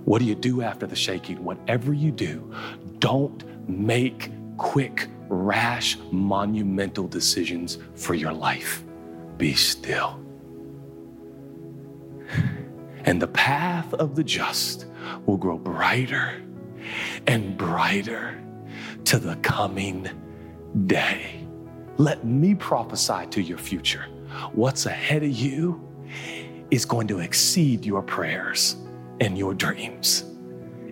What 0.05 0.19
do 0.19 0.25
you 0.25 0.35
do 0.35 0.61
after 0.61 0.87
the 0.87 0.95
shaking? 0.95 1.43
Whatever 1.43 1.93
you 1.93 2.11
do, 2.11 2.53
don't 2.99 3.43
make 3.67 4.31
quick, 4.57 5.09
rash, 5.29 5.97
monumental 6.11 7.07
decisions 7.07 7.77
for 7.95 8.13
your 8.15 8.33
life. 8.33 8.83
Be 9.37 9.53
still 9.53 10.19
and 13.07 13.21
the 13.21 13.27
path 13.29 13.93
of 13.93 14.15
the 14.15 14.23
just 14.23 14.85
will 15.25 15.37
grow 15.37 15.57
brighter 15.57 16.43
and 17.25 17.57
brighter 17.57 18.37
to 19.05 19.17
the 19.17 19.37
coming 19.37 20.09
day. 20.87 21.47
Let 21.97 22.25
me 22.25 22.53
prophesy 22.53 23.25
to 23.27 23.41
your 23.41 23.57
future. 23.57 24.05
What's 24.51 24.85
ahead 24.87 25.23
of 25.23 25.31
you 25.31 25.81
is 26.69 26.83
going 26.83 27.07
to 27.07 27.19
exceed 27.19 27.85
your 27.85 28.01
prayers 28.01 28.75
and 29.21 29.37
your 29.37 29.53
dreams. 29.53 30.25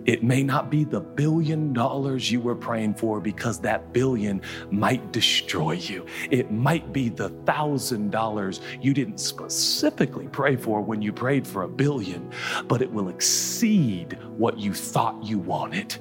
It 0.06 0.24
may 0.24 0.44
not 0.44 0.70
be 0.70 0.84
the 0.84 1.00
billion 1.00 1.74
dollars 1.74 2.32
you 2.32 2.40
were 2.40 2.56
praying 2.56 2.94
for 2.96 3.20
because 3.20 3.60
that 3.62 3.92
billion 3.92 4.42
might 4.70 5.12
destroy 5.12 5.74
you. 5.74 6.06
It 6.30 6.52
might 6.52 6.94
be 6.94 7.10
the 7.10 7.30
thousand 7.46 8.12
dollars 8.12 8.62
you 8.82 8.94
didn't 8.94 9.18
specifically 9.18 10.28
pray 10.28 10.56
for 10.56 10.82
when 10.82 11.02
you 11.02 11.12
prayed 11.12 11.48
for 11.48 11.64
a 11.64 11.68
billion, 11.68 12.30
but 12.68 12.84
it 12.84 12.92
will 12.92 13.10
exceed 13.10 14.18
what 14.38 14.60
you 14.60 14.74
thought 14.74 15.24
you 15.24 15.40
wanted. 15.40 15.96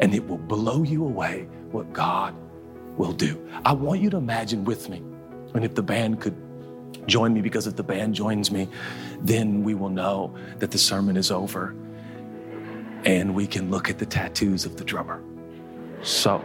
And 0.00 0.14
it 0.14 0.26
will 0.26 0.38
blow 0.38 0.82
you 0.82 1.04
away 1.04 1.46
what 1.72 1.92
God 1.92 2.34
will 2.96 3.12
do. 3.12 3.38
I 3.66 3.72
want 3.74 4.00
you 4.00 4.08
to 4.10 4.16
imagine 4.16 4.64
with 4.64 4.88
me, 4.88 5.02
and 5.54 5.64
if 5.64 5.74
the 5.74 5.82
band 5.82 6.20
could 6.20 6.36
join 7.06 7.34
me, 7.34 7.42
because 7.42 7.66
if 7.66 7.76
the 7.76 7.82
band 7.82 8.14
joins 8.14 8.50
me, 8.50 8.66
then 9.20 9.62
we 9.62 9.74
will 9.74 9.90
know 9.90 10.34
that 10.58 10.70
the 10.70 10.78
sermon 10.78 11.16
is 11.16 11.30
over 11.30 11.74
and 13.04 13.34
we 13.34 13.46
can 13.46 13.70
look 13.70 13.90
at 13.90 13.98
the 13.98 14.06
tattoos 14.06 14.64
of 14.64 14.76
the 14.76 14.84
drummer. 14.84 15.22
So, 16.02 16.42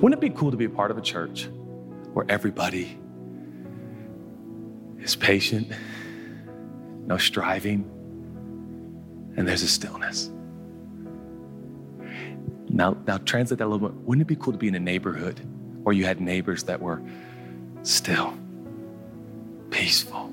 wouldn't 0.00 0.14
it 0.14 0.20
be 0.20 0.30
cool 0.30 0.50
to 0.50 0.56
be 0.56 0.66
a 0.66 0.70
part 0.70 0.90
of 0.90 0.98
a 0.98 1.02
church 1.02 1.48
where 2.12 2.26
everybody 2.28 2.98
is 5.00 5.16
patient, 5.16 5.72
no 7.06 7.16
striving, 7.16 7.84
and 9.36 9.48
there's 9.48 9.62
a 9.62 9.68
stillness? 9.68 10.30
Now, 12.68 12.96
now 13.06 13.18
translate 13.18 13.58
that 13.58 13.64
a 13.64 13.68
little 13.68 13.88
bit. 13.88 13.98
Wouldn't 14.02 14.22
it 14.22 14.28
be 14.28 14.36
cool 14.36 14.52
to 14.52 14.58
be 14.58 14.68
in 14.68 14.74
a 14.74 14.80
neighborhood 14.80 15.40
where 15.82 15.94
you 15.94 16.04
had 16.04 16.20
neighbors 16.20 16.64
that 16.64 16.80
were 16.80 17.02
still, 17.82 18.34
peaceful, 19.70 20.30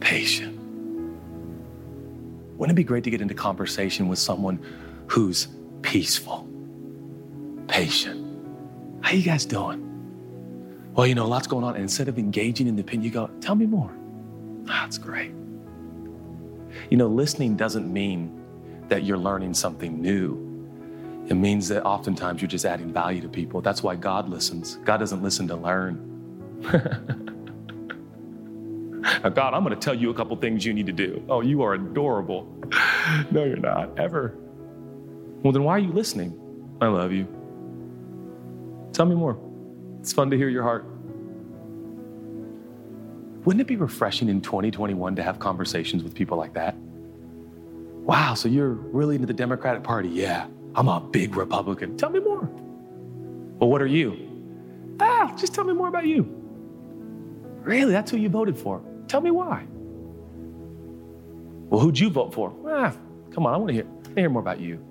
patient? 0.00 0.55
Wouldn't 2.56 2.76
it 2.76 2.80
be 2.80 2.84
great 2.84 3.04
to 3.04 3.10
get 3.10 3.20
into 3.20 3.34
conversation 3.34 4.08
with 4.08 4.18
someone 4.18 4.60
who's 5.08 5.48
peaceful, 5.82 6.48
patient. 7.68 8.24
How 9.02 9.12
you 9.12 9.22
guys 9.22 9.44
doing? 9.44 9.82
Well, 10.94 11.06
you 11.06 11.14
know, 11.14 11.28
lots 11.28 11.46
going 11.46 11.64
on. 11.64 11.74
And 11.74 11.82
instead 11.82 12.08
of 12.08 12.18
engaging 12.18 12.66
in 12.66 12.76
the 12.76 12.82
opinion, 12.82 13.04
you 13.04 13.10
go, 13.10 13.30
tell 13.40 13.54
me 13.54 13.66
more. 13.66 13.94
That's 14.64 14.98
great. 14.98 15.32
You 16.90 16.96
know, 16.96 17.06
listening 17.06 17.56
doesn't 17.56 17.90
mean 17.92 18.42
that 18.88 19.04
you're 19.04 19.18
learning 19.18 19.54
something 19.54 20.00
new. 20.00 20.42
It 21.28 21.34
means 21.34 21.68
that 21.68 21.84
oftentimes 21.84 22.40
you're 22.40 22.48
just 22.48 22.64
adding 22.64 22.92
value 22.92 23.20
to 23.20 23.28
people. 23.28 23.60
That's 23.60 23.82
why 23.82 23.96
God 23.96 24.28
listens. 24.28 24.76
God 24.84 24.98
doesn't 24.98 25.22
listen 25.22 25.48
to 25.48 25.56
learn. 25.56 26.02
now, 29.06 29.28
God, 29.34 29.54
I'm 29.54 29.62
going 29.62 29.74
to 29.74 29.80
tell 29.80 29.94
you 29.94 30.10
a 30.10 30.14
couple 30.14 30.36
things 30.36 30.64
you 30.64 30.74
need 30.74 30.86
to 30.86 30.92
do. 30.92 31.24
Oh, 31.28 31.40
you 31.40 31.62
are 31.62 31.74
adorable. 31.74 32.44
no, 33.30 33.44
you're 33.44 33.56
not, 33.56 33.98
ever. 33.98 34.36
Well, 35.42 35.52
then 35.52 35.64
why 35.64 35.72
are 35.72 35.78
you 35.78 35.92
listening? 35.92 36.38
I 36.80 36.86
love 36.88 37.12
you. 37.12 37.26
Tell 38.92 39.06
me 39.06 39.14
more. 39.14 39.38
It's 40.00 40.12
fun 40.12 40.30
to 40.30 40.36
hear 40.36 40.48
your 40.48 40.62
heart. 40.62 40.84
Wouldn't 43.44 43.60
it 43.60 43.68
be 43.68 43.76
refreshing 43.76 44.28
in 44.28 44.40
2021 44.40 45.16
to 45.16 45.22
have 45.22 45.38
conversations 45.38 46.02
with 46.02 46.14
people 46.14 46.36
like 46.36 46.54
that? 46.54 46.74
Wow, 48.06 48.34
so 48.34 48.48
you're 48.48 48.70
really 48.70 49.14
into 49.14 49.26
the 49.26 49.32
Democratic 49.32 49.84
Party? 49.84 50.08
Yeah, 50.08 50.46
I'm 50.74 50.88
a 50.88 51.00
big 51.00 51.36
Republican. 51.36 51.96
Tell 51.96 52.10
me 52.10 52.18
more. 52.18 52.48
Well, 53.58 53.70
what 53.70 53.80
are 53.82 53.86
you? 53.86 54.28
Ah, 55.00 55.34
just 55.36 55.54
tell 55.54 55.64
me 55.64 55.74
more 55.74 55.88
about 55.88 56.06
you. 56.06 56.24
Really? 57.62 57.92
That's 57.92 58.10
who 58.10 58.16
you 58.16 58.28
voted 58.28 58.56
for? 58.56 58.82
Tell 59.08 59.20
me 59.20 59.30
why. 59.30 59.66
Well, 61.68 61.80
who'd 61.80 61.98
you 61.98 62.10
vote 62.10 62.32
for? 62.34 62.54
Ah, 62.68 62.94
come 63.32 63.46
on, 63.46 63.54
I 63.54 63.56
want 63.56 63.68
to 63.68 63.74
hear, 63.74 63.86
hear 64.14 64.30
more 64.30 64.42
about 64.42 64.60
you. 64.60 64.84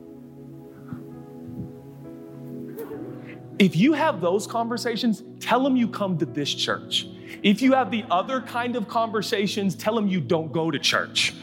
If 3.57 3.75
you 3.75 3.93
have 3.93 4.19
those 4.19 4.45
conversations, 4.45 5.23
tell 5.39 5.63
them 5.63 5.77
you 5.77 5.87
come 5.87 6.17
to 6.17 6.25
this 6.25 6.53
church. 6.53 7.07
If 7.41 7.61
you 7.61 7.73
have 7.73 7.89
the 7.89 8.03
other 8.11 8.41
kind 8.41 8.75
of 8.75 8.87
conversations, 8.87 9.75
tell 9.75 9.95
them 9.95 10.07
you 10.07 10.19
don't 10.19 10.51
go 10.51 10.69
to 10.69 10.77
church. 10.77 11.33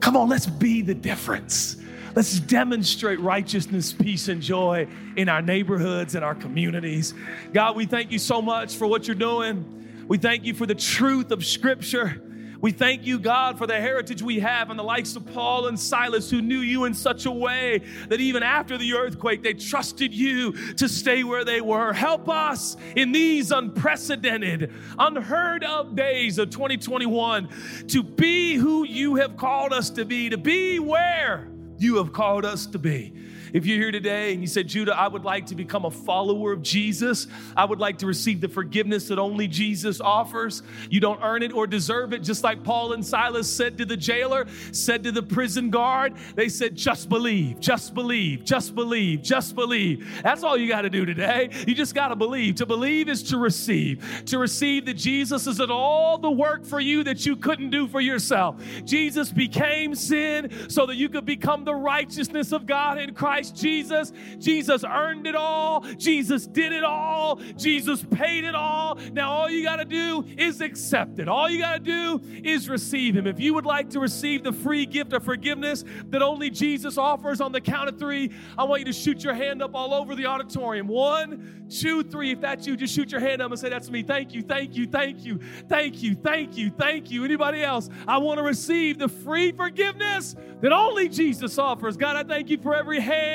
Come 0.00 0.16
on, 0.16 0.28
let's 0.28 0.46
be 0.46 0.82
the 0.82 0.94
difference. 0.94 1.76
Let's 2.16 2.40
demonstrate 2.40 3.20
righteousness, 3.20 3.92
peace, 3.92 4.26
and 4.28 4.42
joy 4.42 4.88
in 5.16 5.28
our 5.28 5.42
neighborhoods 5.42 6.16
and 6.16 6.24
our 6.24 6.34
communities. 6.34 7.14
God, 7.52 7.76
we 7.76 7.86
thank 7.86 8.10
you 8.10 8.18
so 8.18 8.42
much 8.42 8.74
for 8.74 8.88
what 8.88 9.06
you're 9.06 9.14
doing. 9.14 9.79
We 10.10 10.18
thank 10.18 10.44
you 10.44 10.54
for 10.54 10.66
the 10.66 10.74
truth 10.74 11.30
of 11.30 11.46
Scripture. 11.46 12.20
We 12.60 12.72
thank 12.72 13.06
you, 13.06 13.20
God, 13.20 13.56
for 13.56 13.68
the 13.68 13.80
heritage 13.80 14.22
we 14.22 14.40
have 14.40 14.68
and 14.68 14.76
the 14.76 14.82
likes 14.82 15.14
of 15.14 15.24
Paul 15.24 15.68
and 15.68 15.78
Silas 15.78 16.28
who 16.28 16.42
knew 16.42 16.58
you 16.58 16.84
in 16.84 16.94
such 16.94 17.26
a 17.26 17.30
way 17.30 17.82
that 18.08 18.20
even 18.20 18.42
after 18.42 18.76
the 18.76 18.94
earthquake, 18.94 19.44
they 19.44 19.54
trusted 19.54 20.12
you 20.12 20.74
to 20.74 20.88
stay 20.88 21.22
where 21.22 21.44
they 21.44 21.60
were. 21.60 21.92
Help 21.92 22.28
us 22.28 22.76
in 22.96 23.12
these 23.12 23.52
unprecedented, 23.52 24.72
unheard 24.98 25.62
of 25.62 25.94
days 25.94 26.38
of 26.38 26.50
2021 26.50 27.48
to 27.86 28.02
be 28.02 28.54
who 28.54 28.84
you 28.84 29.14
have 29.14 29.36
called 29.36 29.72
us 29.72 29.90
to 29.90 30.04
be, 30.04 30.28
to 30.28 30.36
be 30.36 30.80
where 30.80 31.52
you 31.78 31.98
have 31.98 32.12
called 32.12 32.44
us 32.44 32.66
to 32.66 32.80
be. 32.80 33.12
If 33.52 33.66
you're 33.66 33.78
here 33.78 33.90
today 33.90 34.32
and 34.32 34.40
you 34.40 34.46
said, 34.46 34.68
Judah, 34.68 34.96
I 34.96 35.08
would 35.08 35.24
like 35.24 35.46
to 35.46 35.54
become 35.54 35.84
a 35.84 35.90
follower 35.90 36.52
of 36.52 36.62
Jesus, 36.62 37.26
I 37.56 37.64
would 37.64 37.78
like 37.80 37.98
to 37.98 38.06
receive 38.06 38.40
the 38.40 38.48
forgiveness 38.48 39.08
that 39.08 39.18
only 39.18 39.48
Jesus 39.48 40.00
offers. 40.00 40.62
You 40.88 41.00
don't 41.00 41.20
earn 41.22 41.42
it 41.42 41.52
or 41.52 41.66
deserve 41.66 42.12
it, 42.12 42.20
just 42.20 42.44
like 42.44 42.62
Paul 42.62 42.92
and 42.92 43.04
Silas 43.04 43.50
said 43.50 43.78
to 43.78 43.84
the 43.84 43.96
jailer, 43.96 44.46
said 44.72 45.02
to 45.04 45.12
the 45.12 45.22
prison 45.22 45.70
guard, 45.70 46.14
they 46.34 46.48
said, 46.48 46.76
just 46.76 47.08
believe, 47.08 47.60
just 47.60 47.94
believe, 47.94 48.44
just 48.44 48.74
believe, 48.74 49.22
just 49.22 49.54
believe. 49.54 50.22
That's 50.22 50.42
all 50.42 50.56
you 50.56 50.68
got 50.68 50.82
to 50.82 50.90
do 50.90 51.04
today. 51.04 51.50
You 51.66 51.74
just 51.74 51.94
got 51.94 52.08
to 52.08 52.16
believe. 52.16 52.56
To 52.56 52.66
believe 52.66 53.08
is 53.08 53.22
to 53.24 53.38
receive. 53.38 54.24
To 54.26 54.38
receive 54.38 54.86
that 54.86 54.94
Jesus 54.94 55.46
is 55.46 55.60
at 55.60 55.70
all 55.70 56.18
the 56.18 56.30
work 56.30 56.64
for 56.64 56.80
you 56.80 57.04
that 57.04 57.26
you 57.26 57.36
couldn't 57.36 57.70
do 57.70 57.88
for 57.88 58.00
yourself. 58.00 58.62
Jesus 58.84 59.30
became 59.30 59.94
sin 59.94 60.50
so 60.68 60.86
that 60.86 60.96
you 60.96 61.08
could 61.08 61.24
become 61.24 61.64
the 61.64 61.74
righteousness 61.74 62.52
of 62.52 62.66
God 62.66 62.98
in 62.98 63.14
Christ 63.14 63.39
Christ 63.40 63.56
Jesus. 63.56 64.12
Jesus 64.38 64.84
earned 64.84 65.26
it 65.26 65.34
all. 65.34 65.80
Jesus 65.96 66.46
did 66.46 66.72
it 66.72 66.84
all. 66.84 67.36
Jesus 67.56 68.04
paid 68.10 68.44
it 68.44 68.54
all. 68.54 68.98
Now, 69.14 69.32
all 69.32 69.48
you 69.48 69.64
got 69.64 69.76
to 69.76 69.86
do 69.86 70.26
is 70.36 70.60
accept 70.60 71.18
it. 71.18 71.26
All 71.26 71.48
you 71.48 71.58
got 71.58 71.76
to 71.76 71.80
do 71.80 72.20
is 72.44 72.68
receive 72.68 73.16
Him. 73.16 73.26
If 73.26 73.40
you 73.40 73.54
would 73.54 73.64
like 73.64 73.88
to 73.90 74.00
receive 74.00 74.44
the 74.44 74.52
free 74.52 74.84
gift 74.84 75.14
of 75.14 75.24
forgiveness 75.24 75.84
that 76.10 76.20
only 76.20 76.50
Jesus 76.50 76.98
offers 76.98 77.40
on 77.40 77.50
the 77.50 77.62
count 77.62 77.88
of 77.88 77.98
three, 77.98 78.30
I 78.58 78.64
want 78.64 78.80
you 78.80 78.86
to 78.86 78.92
shoot 78.92 79.24
your 79.24 79.32
hand 79.32 79.62
up 79.62 79.74
all 79.74 79.94
over 79.94 80.14
the 80.14 80.26
auditorium. 80.26 80.86
One, 80.86 81.64
two, 81.70 82.02
three. 82.02 82.32
If 82.32 82.42
that's 82.42 82.66
you, 82.66 82.76
just 82.76 82.94
shoot 82.94 83.10
your 83.10 83.20
hand 83.20 83.40
up 83.40 83.50
and 83.50 83.58
say, 83.58 83.70
That's 83.70 83.88
me. 83.88 84.02
Thank 84.02 84.34
you, 84.34 84.42
thank 84.42 84.76
you, 84.76 84.86
thank 84.86 85.24
you, 85.24 85.40
thank 85.66 86.02
you, 86.02 86.14
thank 86.14 86.58
you, 86.58 86.70
thank 86.70 87.10
you. 87.10 87.24
Anybody 87.24 87.62
else? 87.62 87.88
I 88.06 88.18
want 88.18 88.38
to 88.38 88.42
receive 88.42 88.98
the 88.98 89.08
free 89.08 89.52
forgiveness 89.52 90.34
that 90.60 90.72
only 90.72 91.08
Jesus 91.08 91.58
offers. 91.58 91.96
God, 91.96 92.16
I 92.16 92.24
thank 92.24 92.50
you 92.50 92.58
for 92.58 92.74
every 92.74 93.00
hand, 93.00 93.29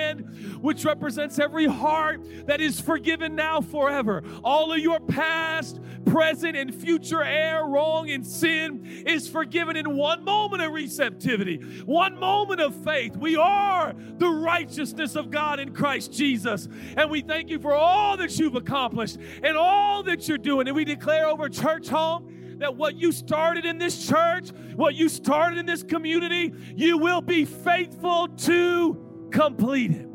which 0.62 0.86
represents 0.86 1.40
every 1.40 1.66
heart 1.66 2.22
that 2.48 2.62
is 2.62 2.80
forgiven 2.80 3.36
now 3.36 3.62
forever. 3.62 4.24
All 4.44 4.72
of 4.72 4.80
your 4.80 5.00
past, 5.00 5.80
present, 6.06 6.56
and 6.56 6.74
future 6.74 7.24
error, 7.24 7.68
wrong, 7.68 8.10
and 8.10 8.26
sin 8.26 9.04
is 9.06 9.28
forgiven 9.28 9.76
in 9.76 9.96
one 9.96 10.24
moment 10.24 10.62
of 10.62 10.72
receptivity, 10.72 11.58
one 11.86 12.20
moment 12.20 12.62
of 12.62 12.76
faith. 12.84 13.16
We 13.16 13.36
are 13.36 13.94
the 14.18 14.30
righteousness 14.30 15.16
of 15.16 15.32
God 15.32 15.60
in 15.60 15.74
Christ 15.74 16.14
Jesus. 16.14 16.68
And 16.98 17.10
we 17.10 17.22
thank 17.22 17.50
you 17.50 17.60
for 17.60 17.74
all 17.74 18.18
that 18.18 18.38
you've 18.38 18.56
accomplished 18.56 19.18
and 19.44 19.58
all 19.58 20.04
that 20.04 20.28
you're 20.28 20.38
doing. 20.38 20.68
And 20.68 20.76
we 20.76 20.86
declare 20.86 21.28
over 21.28 21.50
Churchome 21.50 22.60
that 22.60 22.76
what 22.76 22.96
you 22.96 23.12
started 23.12 23.66
in 23.66 23.78
this 23.78 24.08
church, 24.08 24.50
what 24.76 24.96
you 24.96 25.10
started 25.10 25.58
in 25.58 25.66
this 25.66 25.84
community, 25.84 26.54
you 26.76 26.98
will 26.98 27.22
be 27.22 27.46
faithful 27.46 28.30
to 28.30 29.05
complete 29.36 29.92
it. 29.92 30.08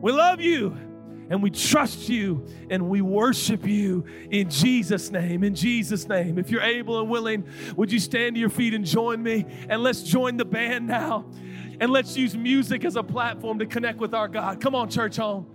We 0.00 0.12
love 0.12 0.40
you 0.40 0.76
and 1.30 1.42
we 1.42 1.50
trust 1.50 2.08
you 2.08 2.46
and 2.70 2.88
we 2.88 3.00
worship 3.00 3.66
you 3.66 4.04
in 4.30 4.50
Jesus' 4.50 5.10
name. 5.10 5.44
In 5.44 5.54
Jesus' 5.54 6.08
name. 6.08 6.38
If 6.38 6.50
you're 6.50 6.62
able 6.62 7.00
and 7.00 7.08
willing, 7.08 7.46
would 7.76 7.92
you 7.92 7.98
stand 7.98 8.34
to 8.34 8.40
your 8.40 8.50
feet 8.50 8.74
and 8.74 8.84
join 8.84 9.22
me? 9.22 9.46
And 9.68 9.82
let's 9.82 10.02
join 10.02 10.36
the 10.36 10.44
band 10.44 10.86
now. 10.86 11.26
And 11.80 11.90
let's 11.90 12.16
use 12.16 12.36
music 12.36 12.84
as 12.84 12.96
a 12.96 13.02
platform 13.02 13.58
to 13.60 13.66
connect 13.66 13.98
with 13.98 14.14
our 14.14 14.28
God. 14.28 14.60
Come 14.60 14.74
on, 14.74 14.88
Churchome. 14.88 15.46